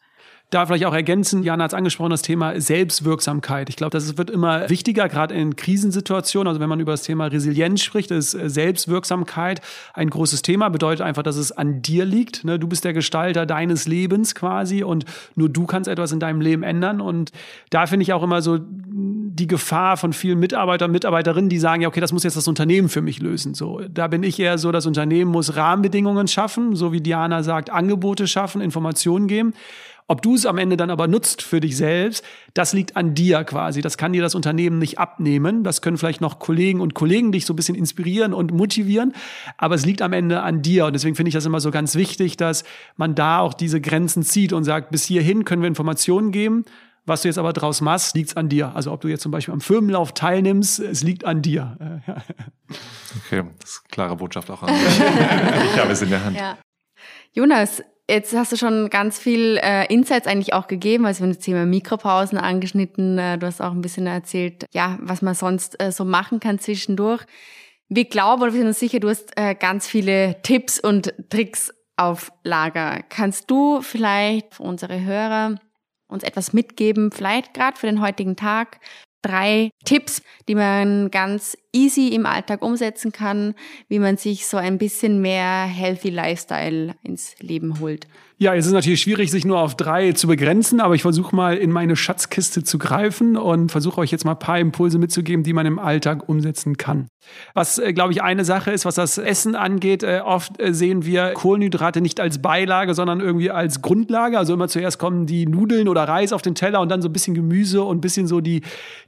Da 0.52 0.66
vielleicht 0.66 0.86
auch 0.86 0.96
ergänzen, 0.96 1.44
Jana 1.44 1.66
hat 1.66 1.72
es 1.72 1.78
angesprochen, 1.78 2.10
das 2.10 2.24
Thema 2.24 2.60
Selbstwirksamkeit. 2.60 3.70
Ich 3.70 3.76
glaube, 3.76 3.92
das 3.92 4.18
wird 4.18 4.32
immer 4.32 4.68
wichtiger, 4.68 5.08
gerade 5.08 5.36
in 5.36 5.56
Krisensituationen. 5.56 6.48
Also 6.48 6.60
wenn 6.60 6.70
man 6.70 6.80
über 6.80 6.94
das 6.94 7.04
Thema 7.04 7.28
Resilienz 7.28 7.84
spricht, 7.84 8.10
ist 8.10 8.32
Selbstwirksamkeit 8.32 9.62
ein 9.94 10.10
großes 10.10 10.42
Thema. 10.42 10.70
Bedeutet 10.70 11.06
einfach, 11.06 11.22
dass 11.22 11.36
es 11.36 11.52
an 11.52 11.84
dir 11.84 12.04
liegt. 12.04 12.46
Ne? 12.46 12.58
Du 12.58 12.68
bist 12.68 12.84
der 12.84 12.94
Gestalter 12.94 13.46
deines 13.46 13.88
Lebens 13.88 14.34
quasi 14.34 14.84
und 14.84 15.06
nur 15.36 15.50
du 15.50 15.68
kannst 15.68 15.88
etwas 15.88 16.12
in 16.12 16.20
deinem 16.20 16.42
Leben 16.42 16.64
ändern. 16.64 17.00
Und 17.00 17.32
da 17.70 17.86
finde 17.86 18.02
ich 18.02 18.14
auch 18.14 18.24
immer 18.24 18.42
so 18.42 18.58
die 18.60 19.48
Gefahr 19.48 19.98
von 19.98 20.14
vielen 20.14 20.40
Mitarbeitern, 20.40 20.92
Mitarbeiterinnen, 20.92 21.50
die 21.50 21.60
sagen, 21.60 21.84
ja, 21.84 21.88
okay, 21.88 22.02
das 22.02 22.12
muss 22.12 22.24
jetzt 22.24 22.38
das 22.38 22.48
Unternehmen 22.48 22.90
für 22.90 23.02
mich 23.04 23.20
lösen. 23.20 23.54
So, 23.54 23.82
da 23.88 24.08
bin 24.08 24.24
ich 24.24 24.40
eher 24.40 24.58
so, 24.58 24.72
das 24.72 24.88
Unternehmen 24.88 25.30
muss 25.30 25.56
Rahmenbedingungen 25.56 26.28
schaffen, 26.28 26.76
so 26.76 26.92
wie 26.92 27.02
Diana 27.02 27.44
sagt, 27.44 27.70
Angebote 27.70 28.28
schaffen, 28.28 28.62
Informationen 28.62 29.28
geben. 29.28 29.54
Ob 30.12 30.24
du 30.24 30.34
es 30.34 30.48
am 30.48 30.58
Ende 30.58 30.76
dann 30.76 30.90
aber 30.90 31.08
nutzt 31.08 31.44
für 31.44 31.60
dich 31.60 31.78
selbst, 31.78 32.26
das 32.56 32.74
liegt 32.74 32.98
an 32.98 33.14
dir 33.14 33.44
quasi. 33.44 33.82
Das 33.82 33.96
kann 33.96 34.12
dir 34.12 34.24
das 34.24 34.34
Unternehmen 34.34 34.80
nicht 34.80 34.98
abnehmen. 34.98 35.64
Das 35.64 35.84
können 35.84 36.00
vielleicht 36.00 36.20
noch 36.20 36.40
Kollegen 36.40 36.82
und 36.82 36.96
Kollegen 36.96 37.32
dich 37.32 37.46
so 37.46 37.54
ein 37.54 37.56
bisschen 37.56 37.76
inspirieren 37.76 38.34
und 38.34 38.52
motivieren. 38.52 39.14
Aber 39.58 39.76
es 39.76 39.86
liegt 39.86 40.02
am 40.02 40.12
Ende 40.12 40.42
an 40.42 40.64
dir. 40.64 40.88
Und 40.88 40.94
deswegen 40.94 41.16
finde 41.16 41.30
ich 41.30 41.36
das 41.36 41.46
immer 41.46 41.60
so 41.60 41.70
ganz 41.70 41.94
wichtig, 41.94 42.38
dass 42.38 42.64
man 42.98 43.14
da 43.14 43.38
auch 43.38 43.54
diese 43.54 43.80
Grenzen 43.80 44.24
zieht 44.24 44.52
und 44.52 44.64
sagt, 44.64 44.90
bis 44.90 45.06
hierhin 45.06 45.46
können 45.46 45.62
wir 45.62 45.68
Informationen 45.68 46.32
geben. 46.32 46.66
Was 47.06 47.22
du 47.22 47.28
jetzt 47.28 47.38
aber 47.38 47.54
draus 47.54 47.80
machst, 47.80 48.16
liegt 48.16 48.36
an 48.36 48.50
dir. 48.50 48.76
Also 48.76 48.92
ob 48.92 49.02
du 49.02 49.10
jetzt 49.10 49.22
zum 49.22 49.32
Beispiel 49.32 49.54
am 49.54 49.62
Firmenlauf 49.62 50.14
teilnimmst, 50.14 50.80
es 50.80 51.04
liegt 51.04 51.24
an 51.24 51.42
dir. 51.44 52.02
Okay, 53.26 53.44
das 53.60 53.70
ist 53.72 53.82
eine 53.84 53.90
klare 53.90 54.16
Botschaft 54.16 54.52
auch 54.52 54.62
an 54.62 54.70
dich. 54.76 55.00
ich 55.00 55.80
habe 55.80 55.92
es 55.92 56.02
in 56.04 56.12
der 56.12 56.24
Hand. 56.24 56.38
Ja. 56.38 56.58
Jonas, 57.34 57.82
Jetzt 58.10 58.36
hast 58.36 58.52
du 58.52 58.58
schon 58.58 58.90
ganz 58.90 59.20
viel 59.20 59.60
äh, 59.62 59.86
Insights 59.86 60.26
eigentlich 60.26 60.54
auch 60.54 60.66
gegeben, 60.66 61.06
also 61.06 61.20
wir 61.20 61.26
haben 61.26 61.36
das 61.36 61.46
Thema 61.46 61.68
Mikropausen 61.68 62.40
angeschnitten, 62.40 63.20
äh, 63.20 63.38
du 63.38 63.46
hast 63.46 63.62
auch 63.62 63.70
ein 63.70 63.84
bisschen 63.84 64.08
erzählt, 64.08 64.66
ja, 64.74 64.98
was 65.00 65.22
man 65.22 65.36
sonst 65.36 65.80
äh, 65.80 65.92
so 65.92 66.06
machen 66.06 66.40
kann 66.40 66.58
zwischendurch. 66.58 67.22
Wir 67.88 68.06
glauben 68.06 68.42
oder 68.42 68.52
wir 68.52 68.62
sind 68.62 68.70
uns 68.70 68.80
sicher, 68.80 69.00
du 69.00 69.10
hast 69.10 69.38
äh, 69.38 69.54
ganz 69.54 69.88
viele 69.88 70.42
Tipps 70.42 70.80
und 70.80 71.14
Tricks 71.30 71.72
auf 71.98 72.32
Lager. 72.44 73.04
Kannst 73.10 73.52
du 73.52 73.84
vielleicht 73.84 74.56
für 74.56 74.64
unsere 74.64 75.06
Hörer 75.06 75.60
uns 76.08 76.24
etwas 76.24 76.52
mitgeben, 76.52 77.12
vielleicht 77.12 77.54
gerade 77.54 77.78
für 77.78 77.86
den 77.86 78.02
heutigen 78.02 78.36
Tag, 78.36 78.80
drei 79.22 79.72
Tipps, 79.86 80.22
die 80.48 80.56
man 80.56 81.12
ganz 81.12 81.58
easy 81.74 82.10
im 82.10 82.26
Alltag 82.26 82.62
umsetzen 82.62 83.12
kann, 83.12 83.56
wie 83.88 84.00
man 84.00 84.18
sich 84.18 84.48
so 84.48 84.58
ein 84.58 84.78
bisschen 84.78 85.22
mehr 85.22 85.66
Healthy 85.66 86.10
Lifestyle 86.10 86.96
ins 87.04 87.36
Leben 87.40 87.80
holt. 87.80 88.08
Ja, 88.42 88.56
es 88.56 88.66
ist 88.66 88.72
natürlich 88.72 89.02
schwierig, 89.02 89.32
sich 89.32 89.44
nur 89.44 89.60
auf 89.60 89.76
drei 89.76 90.14
zu 90.14 90.28
begrenzen, 90.28 90.80
aber 90.80 90.96
ich 90.96 91.02
versuche 91.02 91.36
mal 91.36 91.58
in 91.58 91.72
meine 91.72 91.98
Schatzkiste 91.98 92.64
zu 92.64 92.78
greifen 92.78 93.36
und 93.36 93.70
versuche 93.70 94.00
euch 94.00 94.12
jetzt 94.12 94.24
mal 94.24 94.32
ein 94.32 94.40
paar 94.40 94.58
Impulse 94.58 94.98
mitzugeben, 94.98 95.44
die 95.44 95.52
man 95.52 95.66
im 95.66 95.78
Alltag 95.78 96.30
umsetzen 96.30 96.78
kann. 96.78 97.10
Was, 97.54 97.80
äh, 97.80 97.92
glaube 97.92 98.14
ich, 98.14 98.24
eine 98.24 98.46
Sache 98.46 98.72
ist, 98.72 98.86
was 98.86 98.96
das 98.96 99.18
Essen 99.18 99.56
angeht, 99.56 100.04
äh, 100.04 100.22
oft 100.24 100.58
äh, 100.62 100.74
sehen 100.74 101.04
wir 101.04 101.34
Kohlenhydrate 101.34 102.00
nicht 102.00 102.22
als 102.22 102.42
Beilage, 102.42 102.94
sondern 102.94 103.20
irgendwie 103.20 103.52
als 103.52 103.82
Grundlage. 103.82 104.38
Also 104.38 104.54
immer 104.54 104.70
zuerst 104.70 105.00
kommen 105.00 105.26
die 105.26 105.46
Nudeln 105.46 105.90
oder 105.90 106.06
Reis 106.06 106.32
auf 106.32 106.42
den 106.42 106.56
Teller 106.56 106.80
und 106.80 106.88
dann 106.88 107.02
so 107.02 107.10
ein 107.10 107.14
bisschen 107.14 107.34
Gemüse 107.34 107.84
und 107.84 107.98
ein 107.98 108.02
bisschen 108.02 108.26
so 108.26 108.40
die, 108.40 108.62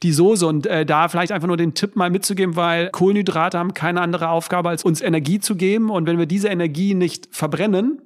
die 0.04 0.12
Soße. 0.12 0.46
Und 0.46 0.65
da 0.65 1.08
vielleicht 1.08 1.32
einfach 1.32 1.48
nur 1.48 1.58
den 1.58 1.74
Tipp 1.74 1.96
mal 1.96 2.10
mitzugeben, 2.10 2.58
weil 2.58 2.89
Kohlenhydrate 2.89 3.58
haben 3.58 3.74
keine 3.74 4.02
andere 4.02 4.28
Aufgabe, 4.28 4.67
als 4.67 4.84
uns 4.84 5.00
Energie 5.00 5.39
zu 5.39 5.56
geben. 5.56 5.89
Und 5.89 6.06
wenn 6.06 6.17
wir 6.17 6.26
diese 6.26 6.50
Energie 6.50 6.96
nicht 6.96 7.30
verbrennen, 7.32 8.02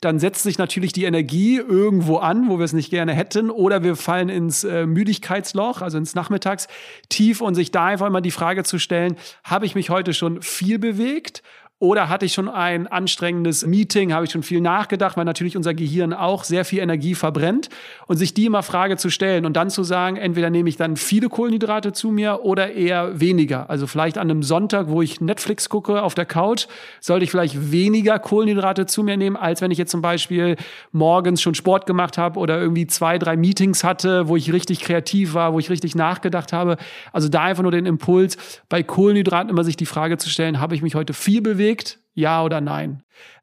dann 0.00 0.18
setzt 0.18 0.42
sich 0.42 0.56
natürlich 0.56 0.92
die 0.92 1.04
Energie 1.04 1.56
irgendwo 1.56 2.16
an, 2.16 2.48
wo 2.48 2.58
wir 2.58 2.64
es 2.64 2.72
nicht 2.72 2.90
gerne 2.90 3.12
hätten, 3.12 3.50
oder 3.50 3.82
wir 3.82 3.96
fallen 3.96 4.30
ins 4.30 4.64
äh, 4.64 4.86
Müdigkeitsloch, 4.86 5.82
also 5.82 5.98
ins 5.98 6.14
Nachmittagstief 6.14 7.40
und 7.40 7.54
sich 7.54 7.70
da 7.70 7.86
einfach 7.86 8.08
mal 8.08 8.20
die 8.22 8.30
Frage 8.30 8.64
zu 8.64 8.78
stellen, 8.78 9.16
habe 9.44 9.66
ich 9.66 9.74
mich 9.74 9.90
heute 9.90 10.14
schon 10.14 10.40
viel 10.40 10.78
bewegt 10.78 11.42
oder 11.80 12.10
hatte 12.10 12.26
ich 12.26 12.34
schon 12.34 12.50
ein 12.50 12.86
anstrengendes 12.86 13.66
Meeting, 13.66 14.12
habe 14.12 14.26
ich 14.26 14.30
schon 14.30 14.42
viel 14.42 14.60
nachgedacht, 14.60 15.16
weil 15.16 15.24
natürlich 15.24 15.56
unser 15.56 15.72
Gehirn 15.72 16.12
auch 16.12 16.44
sehr 16.44 16.66
viel 16.66 16.80
Energie 16.80 17.14
verbrennt 17.14 17.70
und 18.06 18.18
sich 18.18 18.34
die 18.34 18.44
immer 18.44 18.62
Frage 18.62 18.98
zu 18.98 19.08
stellen 19.08 19.46
und 19.46 19.54
dann 19.54 19.70
zu 19.70 19.82
sagen, 19.82 20.18
entweder 20.18 20.50
nehme 20.50 20.68
ich 20.68 20.76
dann 20.76 20.96
viele 20.96 21.30
Kohlenhydrate 21.30 21.92
zu 21.92 22.10
mir 22.10 22.40
oder 22.42 22.74
eher 22.74 23.18
weniger. 23.18 23.70
Also 23.70 23.86
vielleicht 23.86 24.18
an 24.18 24.30
einem 24.30 24.42
Sonntag, 24.42 24.90
wo 24.90 25.00
ich 25.00 25.22
Netflix 25.22 25.70
gucke 25.70 26.02
auf 26.02 26.14
der 26.14 26.26
Couch, 26.26 26.66
sollte 27.00 27.24
ich 27.24 27.30
vielleicht 27.30 27.72
weniger 27.72 28.18
Kohlenhydrate 28.18 28.84
zu 28.84 29.02
mir 29.02 29.16
nehmen, 29.16 29.36
als 29.36 29.62
wenn 29.62 29.70
ich 29.70 29.78
jetzt 29.78 29.90
zum 29.90 30.02
Beispiel 30.02 30.56
morgens 30.92 31.40
schon 31.40 31.54
Sport 31.54 31.86
gemacht 31.86 32.18
habe 32.18 32.38
oder 32.38 32.60
irgendwie 32.60 32.88
zwei, 32.88 33.18
drei 33.18 33.38
Meetings 33.38 33.84
hatte, 33.84 34.28
wo 34.28 34.36
ich 34.36 34.52
richtig 34.52 34.80
kreativ 34.80 35.32
war, 35.32 35.54
wo 35.54 35.58
ich 35.58 35.70
richtig 35.70 35.94
nachgedacht 35.94 36.52
habe. 36.52 36.76
Also 37.10 37.30
da 37.30 37.44
einfach 37.44 37.62
nur 37.62 37.72
den 37.72 37.86
Impuls, 37.86 38.36
bei 38.68 38.82
Kohlenhydraten 38.82 39.48
immer 39.48 39.64
sich 39.64 39.78
die 39.78 39.86
Frage 39.86 40.18
zu 40.18 40.28
stellen, 40.28 40.60
habe 40.60 40.74
ich 40.74 40.82
mich 40.82 40.94
heute 40.94 41.14
viel 41.14 41.40
bewegt? 41.40 41.69
Bewegt? 41.70 41.98
Ja 42.14 42.42
oder 42.42 42.60
nein? 42.60 43.02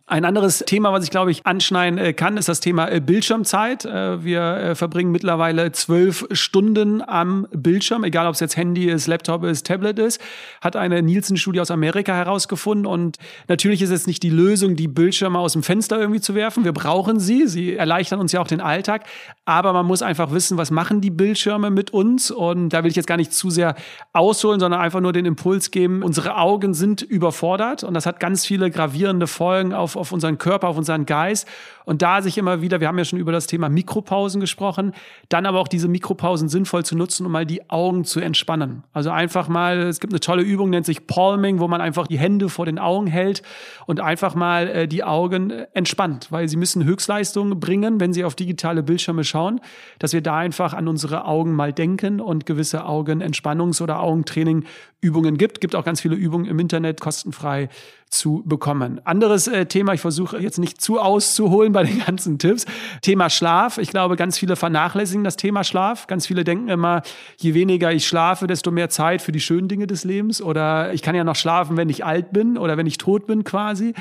Ein 0.10 0.24
anderes 0.24 0.60
Thema, 0.66 0.94
was 0.94 1.04
ich 1.04 1.10
glaube 1.10 1.32
ich 1.32 1.46
anschneiden 1.46 2.00
äh, 2.00 2.14
kann, 2.14 2.38
ist 2.38 2.48
das 2.48 2.62
Thema 2.62 2.90
äh, 2.90 3.02
Bildschirmzeit. 3.02 3.84
Äh, 3.84 4.24
wir 4.24 4.74
verbringen 4.74 5.12
mittlerweile 5.12 5.74
zwölf 5.74 6.26
Stunden 6.32 7.02
am 7.06 7.46
Bildschirm, 7.52 8.06
egal 8.06 8.26
ob 8.26 8.36
es 8.36 8.40
jetzt 8.40 8.56
Handy 8.56 8.86
ist, 8.86 9.08
Laptop 9.08 9.44
ist, 9.44 9.66
Tablet 9.66 10.00
ist, 10.00 10.22
hat 10.62 10.78
eine 10.78 11.02
Nielsen-Studie 11.02 11.60
aus 11.60 11.72
Amerika 11.72 12.16
herausgefunden. 12.16 12.86
Und 12.86 13.18
natürlich 13.50 13.82
ist 13.82 13.90
es 13.90 14.08
nicht 14.08 14.24
die 14.24 14.30
Lösung, 14.30 14.78
die 14.78 14.88
Bildschirme 14.88 15.40
aus 15.40 15.52
dem 15.52 15.62
Fenster 15.62 16.00
irgendwie 16.00 16.22
zu 16.22 16.36
werfen. 16.36 16.64
Wir 16.64 16.72
brauchen 16.72 17.20
sie. 17.20 17.46
Sie 17.46 17.76
erleichtern 17.76 18.22
uns 18.22 18.32
ja 18.32 18.40
auch 18.40 18.48
den 18.48 18.62
Alltag. 18.62 19.04
Aber 19.44 19.74
man 19.74 19.86
muss 19.86 20.02
einfach 20.02 20.32
wissen, 20.32 20.58
was 20.58 20.72
machen 20.72 21.02
die 21.02 21.12
Bildschirme 21.12 21.70
mit 21.70 21.92
uns. 21.92 22.32
Und 22.32 22.70
da 22.70 22.86
will 22.86 22.92
ich 22.92 22.96
jetzt 22.96 23.08
gar 23.08 23.18
nicht 23.18 23.34
zu 23.34 23.50
sehr 23.50 23.76
ausholen, 24.14 24.62
sondern 24.62 24.80
einfach 24.80 25.02
nur 25.02 25.12
den 25.12 25.26
Impuls 25.26 25.70
geben. 25.70 26.02
Unsere 26.02 26.38
Augen 26.38 26.74
sind 26.74 27.02
überfordert 27.02 27.84
und 27.84 27.94
das 27.94 28.06
hat 28.06 28.22
ganz 28.22 28.46
viele 28.46 28.72
gravierende 28.72 29.28
Folgen 29.28 29.74
auf 29.74 29.97
auf 29.98 30.12
unseren 30.12 30.38
Körper, 30.38 30.68
auf 30.68 30.78
unseren 30.78 31.06
Geist. 31.06 31.48
Und 31.88 32.02
da 32.02 32.22
sich 32.22 32.38
immer 32.38 32.62
wieder, 32.62 32.82
wir 32.82 32.90
haben 32.90 32.98
ja 32.98 33.06
schon 33.06 33.18
über 33.18 33.32
das 33.32 33.48
Thema 33.48 33.70
Mikropausen 33.70 34.42
gesprochen, 34.42 34.92
dann 35.30 35.46
aber 35.46 35.62
auch 35.62 35.70
diese 35.70 35.88
Mikropausen 35.88 36.50
sinnvoll 36.50 36.84
zu 36.84 36.98
nutzen, 36.98 37.26
um 37.26 37.32
mal 37.32 37.46
die 37.46 37.70
Augen 37.70 38.04
zu 38.04 38.20
entspannen. 38.20 38.84
Also 38.92 39.10
einfach 39.10 39.48
mal, 39.48 39.78
es 39.84 40.02
gibt 40.02 40.12
eine 40.12 40.20
tolle 40.20 40.44
Übung, 40.44 40.70
nennt 40.70 40.86
sich 40.86 41.08
Palming, 41.08 41.60
wo 41.60 41.70
man 41.70 41.80
einfach 41.80 42.06
die 42.08 42.20
Hände 42.20 42.50
vor 42.50 42.66
den 42.66 42.78
Augen 42.78 43.08
hält 43.08 43.42
und 43.86 44.02
einfach 44.02 44.36
mal 44.36 44.68
äh, 44.68 44.88
die 44.90 45.06
Augen 45.06 45.50
äh, 45.50 45.68
entspannt, 45.74 46.28
weil 46.30 46.50
sie 46.50 46.58
müssen 46.58 46.84
Höchstleistungen 46.84 47.58
bringen, 47.58 48.02
wenn 48.02 48.12
sie 48.12 48.26
auf 48.26 48.36
digitale 48.36 48.84
Bildschirme 48.84 49.24
schauen, 49.24 49.62
dass 49.98 50.12
wir 50.12 50.22
da 50.22 50.36
einfach 50.36 50.74
an 50.74 50.90
unsere 50.90 51.24
Augen 51.24 51.54
mal 51.54 51.72
denken 51.72 52.20
und 52.20 52.46
gewisse 52.46 52.86
Augenentspannungs- 52.86 53.82
oder 53.82 54.02
Augentrainingübungen 54.02 55.38
gibt. 55.38 55.62
Gibt 55.62 55.74
auch 55.74 55.86
ganz 55.86 56.02
viele 56.02 56.16
Übungen 56.16 56.48
im 56.48 56.60
Internet 56.60 57.00
kostenfrei 57.00 57.70
zu 58.10 58.44
bekommen. 58.46 59.02
Anderes 59.06 59.48
äh, 59.48 59.66
Thema, 59.66 59.94
ich 59.94 60.02
versuche 60.02 60.40
jetzt 60.40 60.60
nicht 60.60 60.82
zu 60.82 61.00
auszuholen 61.00 61.74
bei 61.78 61.84
den 61.84 62.04
ganzen 62.04 62.40
Tipps. 62.40 62.66
Thema 63.04 63.30
Schlaf. 63.30 63.78
Ich 63.78 63.92
glaube, 63.92 64.16
ganz 64.16 64.40
viele 64.40 64.56
vernachlässigen 64.56 65.24
das 65.24 65.36
Thema 65.36 65.64
Schlaf. 65.64 66.08
Ganz 66.08 66.26
viele 66.26 66.44
denken 66.44 66.70
immer, 66.70 67.04
je 67.38 67.54
weniger 67.54 67.92
ich 67.92 68.08
schlafe, 68.08 68.48
desto 68.48 68.72
mehr 68.72 68.90
Zeit 68.90 69.22
für 69.22 69.32
die 69.32 69.40
schönen 69.40 69.68
Dinge 69.68 69.86
des 69.86 70.04
Lebens. 70.04 70.42
Oder 70.42 70.92
ich 70.94 71.04
kann 71.04 71.14
ja 71.14 71.24
noch 71.24 71.36
schlafen, 71.36 71.78
wenn 71.78 71.90
ich 71.90 72.04
alt 72.04 72.34
bin 72.34 72.58
oder 72.58 72.78
wenn 72.78 72.88
ich 72.88 72.98
tot 72.98 73.28
bin 73.28 73.44
quasi. 73.44 73.94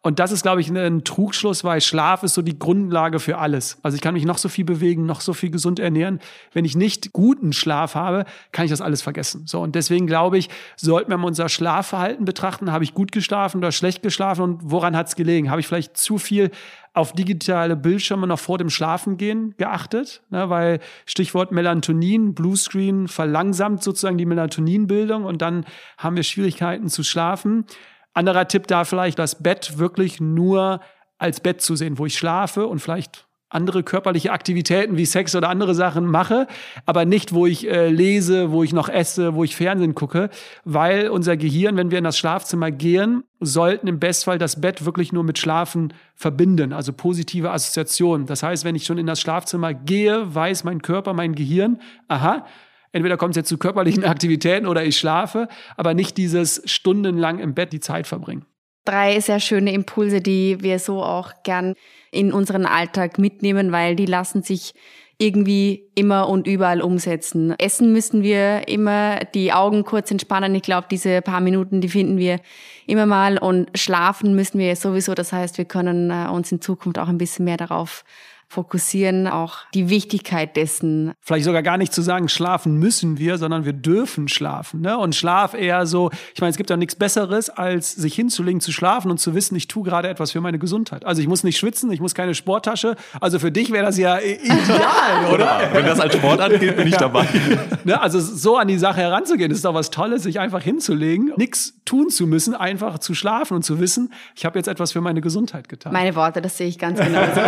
Und 0.00 0.18
das 0.18 0.32
ist, 0.32 0.42
glaube 0.42 0.60
ich, 0.60 0.68
ein 0.68 1.02
Trugschluss, 1.02 1.64
weil 1.64 1.80
Schlaf 1.80 2.22
ist 2.24 2.34
so 2.34 2.42
die 2.42 2.58
Grundlage 2.58 3.18
für 3.18 3.38
alles. 3.38 3.78
Also 3.82 3.94
ich 3.94 4.02
kann 4.02 4.12
mich 4.12 4.26
noch 4.26 4.36
so 4.36 4.50
viel 4.50 4.66
bewegen, 4.66 5.06
noch 5.06 5.22
so 5.22 5.32
viel 5.32 5.48
gesund 5.48 5.80
ernähren. 5.80 6.20
Wenn 6.52 6.66
ich 6.66 6.76
nicht 6.76 7.14
guten 7.14 7.54
Schlaf 7.54 7.94
habe, 7.94 8.26
kann 8.52 8.66
ich 8.66 8.70
das 8.70 8.82
alles 8.82 9.00
vergessen. 9.00 9.44
So, 9.46 9.62
und 9.62 9.74
deswegen 9.74 10.06
glaube 10.06 10.36
ich, 10.36 10.50
sollten 10.76 11.10
wir 11.10 11.16
mal 11.16 11.26
unser 11.26 11.48
Schlafverhalten 11.48 12.26
betrachten. 12.26 12.70
Habe 12.70 12.84
ich 12.84 12.92
gut 12.92 13.12
geschlafen 13.12 13.58
oder 13.58 13.72
schlecht 13.72 14.02
geschlafen 14.02 14.42
und 14.42 14.60
woran 14.64 14.94
hat 14.94 15.08
es 15.08 15.16
gelegen? 15.16 15.50
Habe 15.50 15.62
ich 15.62 15.66
vielleicht 15.66 15.96
zu 15.96 16.18
viel 16.18 16.50
auf 16.94 17.12
digitale 17.12 17.74
Bildschirme 17.74 18.26
noch 18.26 18.38
vor 18.38 18.56
dem 18.56 18.70
Schlafengehen 18.70 19.54
geachtet, 19.58 20.22
ne, 20.30 20.48
weil 20.48 20.78
Stichwort 21.06 21.50
Melatonin, 21.50 22.34
Bluescreen 22.34 23.08
verlangsamt 23.08 23.82
sozusagen 23.82 24.16
die 24.16 24.26
Melatoninbildung 24.26 25.24
und 25.24 25.42
dann 25.42 25.66
haben 25.98 26.16
wir 26.16 26.22
Schwierigkeiten 26.22 26.88
zu 26.88 27.02
schlafen. 27.02 27.66
Anderer 28.14 28.46
Tipp 28.46 28.68
da 28.68 28.84
vielleicht, 28.84 29.18
das 29.18 29.42
Bett 29.42 29.76
wirklich 29.78 30.20
nur 30.20 30.80
als 31.18 31.40
Bett 31.40 31.60
zu 31.60 31.74
sehen, 31.74 31.98
wo 31.98 32.06
ich 32.06 32.16
schlafe 32.16 32.66
und 32.66 32.78
vielleicht 32.78 33.23
andere 33.48 33.82
körperliche 33.82 34.32
Aktivitäten 34.32 34.96
wie 34.96 35.04
Sex 35.04 35.34
oder 35.36 35.48
andere 35.48 35.74
Sachen 35.74 36.06
mache, 36.06 36.46
aber 36.86 37.04
nicht, 37.04 37.32
wo 37.32 37.46
ich 37.46 37.68
äh, 37.68 37.88
lese, 37.88 38.50
wo 38.50 38.64
ich 38.64 38.72
noch 38.72 38.88
esse, 38.88 39.34
wo 39.34 39.44
ich 39.44 39.54
Fernsehen 39.54 39.94
gucke, 39.94 40.30
weil 40.64 41.08
unser 41.08 41.36
Gehirn, 41.36 41.76
wenn 41.76 41.90
wir 41.90 41.98
in 41.98 42.04
das 42.04 42.18
Schlafzimmer 42.18 42.70
gehen, 42.70 43.22
sollten 43.40 43.86
im 43.86 44.00
Bestfall 44.00 44.38
das 44.38 44.60
Bett 44.60 44.84
wirklich 44.84 45.12
nur 45.12 45.22
mit 45.22 45.38
Schlafen 45.38 45.92
verbinden, 46.14 46.72
also 46.72 46.92
positive 46.92 47.50
Assoziationen. 47.52 48.26
Das 48.26 48.42
heißt, 48.42 48.64
wenn 48.64 48.74
ich 48.74 48.84
schon 48.84 48.98
in 48.98 49.06
das 49.06 49.20
Schlafzimmer 49.20 49.72
gehe, 49.72 50.34
weiß 50.34 50.64
mein 50.64 50.82
Körper, 50.82 51.12
mein 51.12 51.34
Gehirn, 51.34 51.80
aha, 52.08 52.46
entweder 52.92 53.16
kommt 53.16 53.32
es 53.32 53.36
jetzt 53.36 53.48
zu 53.48 53.58
körperlichen 53.58 54.04
Aktivitäten 54.04 54.66
oder 54.66 54.84
ich 54.84 54.96
schlafe, 54.98 55.48
aber 55.76 55.94
nicht 55.94 56.16
dieses 56.16 56.62
stundenlang 56.64 57.38
im 57.38 57.54
Bett 57.54 57.72
die 57.72 57.80
Zeit 57.80 58.06
verbringen. 58.06 58.46
Drei 58.84 59.18
sehr 59.20 59.40
schöne 59.40 59.72
Impulse, 59.72 60.20
die 60.20 60.58
wir 60.60 60.78
so 60.78 61.02
auch 61.02 61.32
gern 61.42 61.74
in 62.14 62.32
unseren 62.32 62.66
Alltag 62.66 63.18
mitnehmen, 63.18 63.72
weil 63.72 63.96
die 63.96 64.06
lassen 64.06 64.42
sich 64.42 64.74
irgendwie 65.18 65.84
immer 65.94 66.28
und 66.28 66.46
überall 66.46 66.82
umsetzen. 66.82 67.54
Essen 67.58 67.92
müssen 67.92 68.22
wir 68.22 68.66
immer 68.68 69.20
die 69.34 69.52
Augen 69.52 69.84
kurz 69.84 70.10
entspannen. 70.10 70.54
Ich 70.54 70.62
glaube, 70.62 70.88
diese 70.90 71.22
paar 71.22 71.40
Minuten, 71.40 71.80
die 71.80 71.88
finden 71.88 72.18
wir 72.18 72.40
immer 72.86 73.06
mal. 73.06 73.38
Und 73.38 73.70
schlafen 73.78 74.34
müssen 74.34 74.58
wir 74.58 74.74
sowieso. 74.74 75.14
Das 75.14 75.32
heißt, 75.32 75.56
wir 75.58 75.66
können 75.66 76.10
äh, 76.10 76.28
uns 76.28 76.50
in 76.50 76.60
Zukunft 76.60 76.98
auch 76.98 77.08
ein 77.08 77.18
bisschen 77.18 77.44
mehr 77.44 77.56
darauf 77.56 78.04
fokussieren, 78.54 79.26
auch 79.26 79.58
die 79.74 79.88
Wichtigkeit 79.90 80.56
dessen. 80.56 81.12
Vielleicht 81.20 81.44
sogar 81.44 81.62
gar 81.62 81.76
nicht 81.76 81.92
zu 81.92 82.02
sagen, 82.02 82.28
schlafen 82.28 82.78
müssen 82.78 83.18
wir, 83.18 83.36
sondern 83.36 83.64
wir 83.64 83.72
dürfen 83.72 84.28
schlafen. 84.28 84.80
Ne? 84.80 84.96
Und 84.96 85.14
Schlaf 85.14 85.54
eher 85.54 85.86
so, 85.86 86.10
ich 86.34 86.40
meine, 86.40 86.50
es 86.50 86.56
gibt 86.56 86.70
ja 86.70 86.76
nichts 86.76 86.94
Besseres, 86.94 87.50
als 87.50 87.92
sich 87.92 88.14
hinzulegen, 88.14 88.60
zu 88.60 88.72
schlafen 88.72 89.10
und 89.10 89.18
zu 89.18 89.34
wissen, 89.34 89.56
ich 89.56 89.68
tue 89.68 89.82
gerade 89.82 90.08
etwas 90.08 90.30
für 90.30 90.40
meine 90.40 90.58
Gesundheit. 90.58 91.04
Also 91.04 91.20
ich 91.20 91.28
muss 91.28 91.42
nicht 91.42 91.58
schwitzen, 91.58 91.90
ich 91.90 92.00
muss 92.00 92.14
keine 92.14 92.34
Sporttasche. 92.34 92.96
Also 93.20 93.38
für 93.38 93.50
dich 93.50 93.72
wäre 93.72 93.84
das 93.84 93.98
ja 93.98 94.18
ideal, 94.18 95.26
oder? 95.32 95.44
Ja, 95.44 95.74
wenn 95.74 95.86
das 95.86 95.98
als 95.98 96.14
Sport 96.14 96.40
angeht, 96.40 96.76
bin 96.76 96.86
ich 96.86 96.96
dabei. 96.96 97.26
ne? 97.84 98.00
Also 98.00 98.20
so 98.20 98.56
an 98.56 98.68
die 98.68 98.78
Sache 98.78 99.00
heranzugehen, 99.00 99.50
ist 99.50 99.64
doch 99.64 99.74
was 99.74 99.90
Tolles, 99.90 100.22
sich 100.22 100.38
einfach 100.38 100.62
hinzulegen, 100.62 101.32
nichts 101.36 101.74
tun 101.84 102.08
zu 102.08 102.26
müssen, 102.26 102.54
einfach 102.54 102.98
zu 102.98 103.14
schlafen 103.14 103.54
und 103.54 103.64
zu 103.64 103.80
wissen, 103.80 104.12
ich 104.36 104.44
habe 104.44 104.58
jetzt 104.58 104.68
etwas 104.68 104.92
für 104.92 105.00
meine 105.00 105.20
Gesundheit 105.20 105.68
getan. 105.68 105.92
Meine 105.92 106.14
Worte, 106.14 106.40
das 106.40 106.56
sehe 106.56 106.68
ich 106.68 106.78
ganz 106.78 107.00
genauso. 107.04 107.40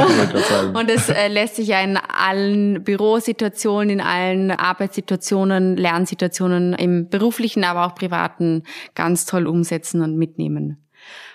und 0.78 0.88
es 0.96 1.08
äh, 1.08 1.28
lässt 1.28 1.56
sich 1.56 1.68
ja 1.68 1.80
in 1.80 1.96
allen 1.96 2.82
Bürosituationen, 2.82 3.90
in 3.90 4.00
allen 4.00 4.50
Arbeitssituationen, 4.50 5.76
Lernsituationen, 5.76 6.72
im 6.74 7.08
beruflichen, 7.08 7.64
aber 7.64 7.86
auch 7.86 7.94
privaten 7.94 8.62
ganz 8.94 9.26
toll 9.26 9.46
umsetzen 9.46 10.02
und 10.02 10.16
mitnehmen. 10.16 10.82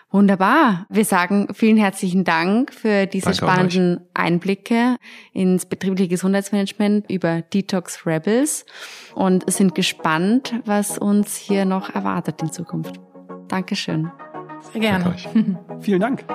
Wunderbar. 0.10 0.86
Wir 0.90 1.06
sagen 1.06 1.48
vielen 1.54 1.78
herzlichen 1.78 2.26
Dank 2.26 2.74
für 2.74 3.06
diese 3.06 3.28
Danke 3.28 3.38
spannenden 3.38 4.02
Einblicke 4.14 4.98
ins 5.32 5.66
betriebliche 5.66 6.10
Gesundheitsmanagement 6.10 7.10
über 7.10 7.42
Detox 7.42 8.06
Rebels 8.06 8.66
und 9.16 9.50
sind 9.50 9.74
gespannt, 9.74 10.56
was 10.66 10.98
uns 10.98 11.38
hier 11.38 11.64
noch 11.64 11.96
erwartet 11.96 12.42
in 12.42 12.52
Zukunft. 12.52 13.00
Dankeschön. 13.48 14.12
Sehr 14.74 14.82
gerne. 14.82 15.16
Vielen 15.80 16.02
Dank. 16.02 16.26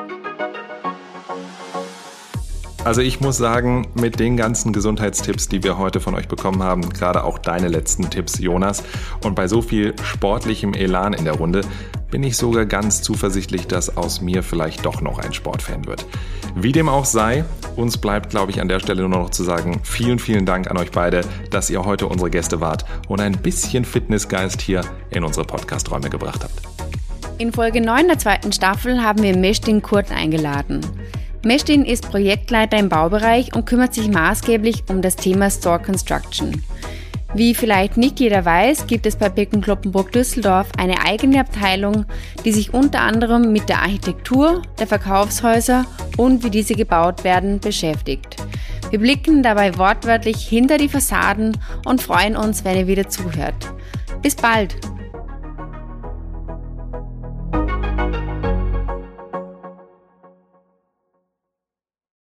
Also 2.87 3.01
ich 3.01 3.21
muss 3.21 3.37
sagen, 3.37 3.89
mit 3.95 4.21
den 4.21 4.37
ganzen 4.37 4.73
Gesundheitstipps, 4.73 5.49
die 5.49 5.65
wir 5.65 5.77
heute 5.77 5.99
von 5.99 6.15
euch 6.15 6.29
bekommen 6.29 6.63
haben, 6.63 6.89
gerade 6.89 7.25
auch 7.25 7.37
deine 7.37 7.67
letzten 7.67 8.11
Tipps, 8.11 8.39
Jonas, 8.39 8.85
und 9.25 9.35
bei 9.35 9.49
so 9.49 9.61
viel 9.61 9.93
sportlichem 10.05 10.73
Elan 10.73 11.13
in 11.13 11.25
der 11.25 11.35
Runde, 11.35 11.63
bin 12.13 12.23
ich 12.23 12.37
sogar 12.37 12.65
ganz 12.65 13.03
zuversichtlich, 13.03 13.67
dass 13.67 13.97
aus 13.97 14.21
mir 14.21 14.45
vielleicht 14.45 14.87
doch 14.87 15.01
noch 15.01 15.19
ein 15.19 15.33
Sportfan 15.33 15.89
wird. 15.89 16.07
Wie 16.55 16.71
dem 16.71 16.89
auch 16.89 17.07
sei, 17.07 17.45
uns 17.75 17.99
bleibt, 17.99 18.31
glaube 18.31 18.53
ich, 18.53 18.61
an 18.61 18.69
der 18.69 18.79
Stelle 18.79 19.01
nur 19.01 19.19
noch 19.19 19.31
zu 19.31 19.43
sagen, 19.43 19.81
vielen, 19.83 20.21
vielen 20.21 20.47
Dank 20.47 20.71
an 20.71 20.79
euch 20.79 20.93
beide, 20.93 21.23
dass 21.51 21.69
ihr 21.71 21.85
heute 21.85 22.07
unsere 22.07 22.31
Gäste 22.31 22.61
wart 22.61 22.85
und 23.09 23.21
ein 23.21 23.33
bisschen 23.33 23.85
Fitnessgeist 23.85 24.61
hier 24.61 24.83
in 25.11 25.25
unsere 25.25 25.45
Podcast-Räume 25.45 26.09
gebracht 26.09 26.45
habt. 26.45 26.63
In 27.39 27.53
Folge 27.53 27.81
9 27.81 28.07
der 28.07 28.19
zweiten 28.21 28.53
Staffel 28.53 29.03
haben 29.03 29.25
wir 29.25 29.37
Mestin 29.37 29.83
Kurt 29.83 30.13
eingeladen. 30.13 30.83
Mestin 31.47 31.85
ist 31.85 32.11
Projektleiter 32.11 32.77
im 32.77 32.89
Baubereich 32.89 33.55
und 33.55 33.67
kümmert 33.67 33.95
sich 33.95 34.09
maßgeblich 34.09 34.83
um 34.89 35.01
das 35.01 35.15
Thema 35.15 35.49
Store 35.49 35.79
Construction. 35.79 36.61
Wie 37.35 37.55
vielleicht 37.55 37.97
nicht 37.97 38.19
jeder 38.19 38.45
weiß, 38.45 38.89
gibt 38.89 39.07
es 39.07 39.15
bei 39.15 39.29
Becken 39.29 39.61
Kloppenburg 39.61 40.11
Düsseldorf 40.11 40.67
eine 40.77 41.05
eigene 41.05 41.39
Abteilung, 41.39 42.05
die 42.45 42.51
sich 42.51 42.75
unter 42.75 43.03
anderem 43.03 43.53
mit 43.53 43.69
der 43.69 43.83
Architektur 43.83 44.63
der 44.81 44.89
Verkaufshäuser 44.89 45.87
und 46.17 46.43
wie 46.43 46.51
diese 46.51 46.75
gebaut 46.75 47.23
werden 47.23 47.61
beschäftigt. 47.61 48.39
Wir 48.91 48.99
blicken 48.99 49.45
dabei 49.45 49.79
wortwörtlich 49.79 50.39
hinter 50.39 50.79
die 50.79 50.89
Fassaden 50.89 51.57
und 51.85 52.03
freuen 52.03 52.35
uns, 52.35 52.65
wenn 52.65 52.77
ihr 52.77 52.89
wieder 52.89 53.09
zuhört. 53.09 53.73
Bis 54.21 54.35
bald! 54.35 54.75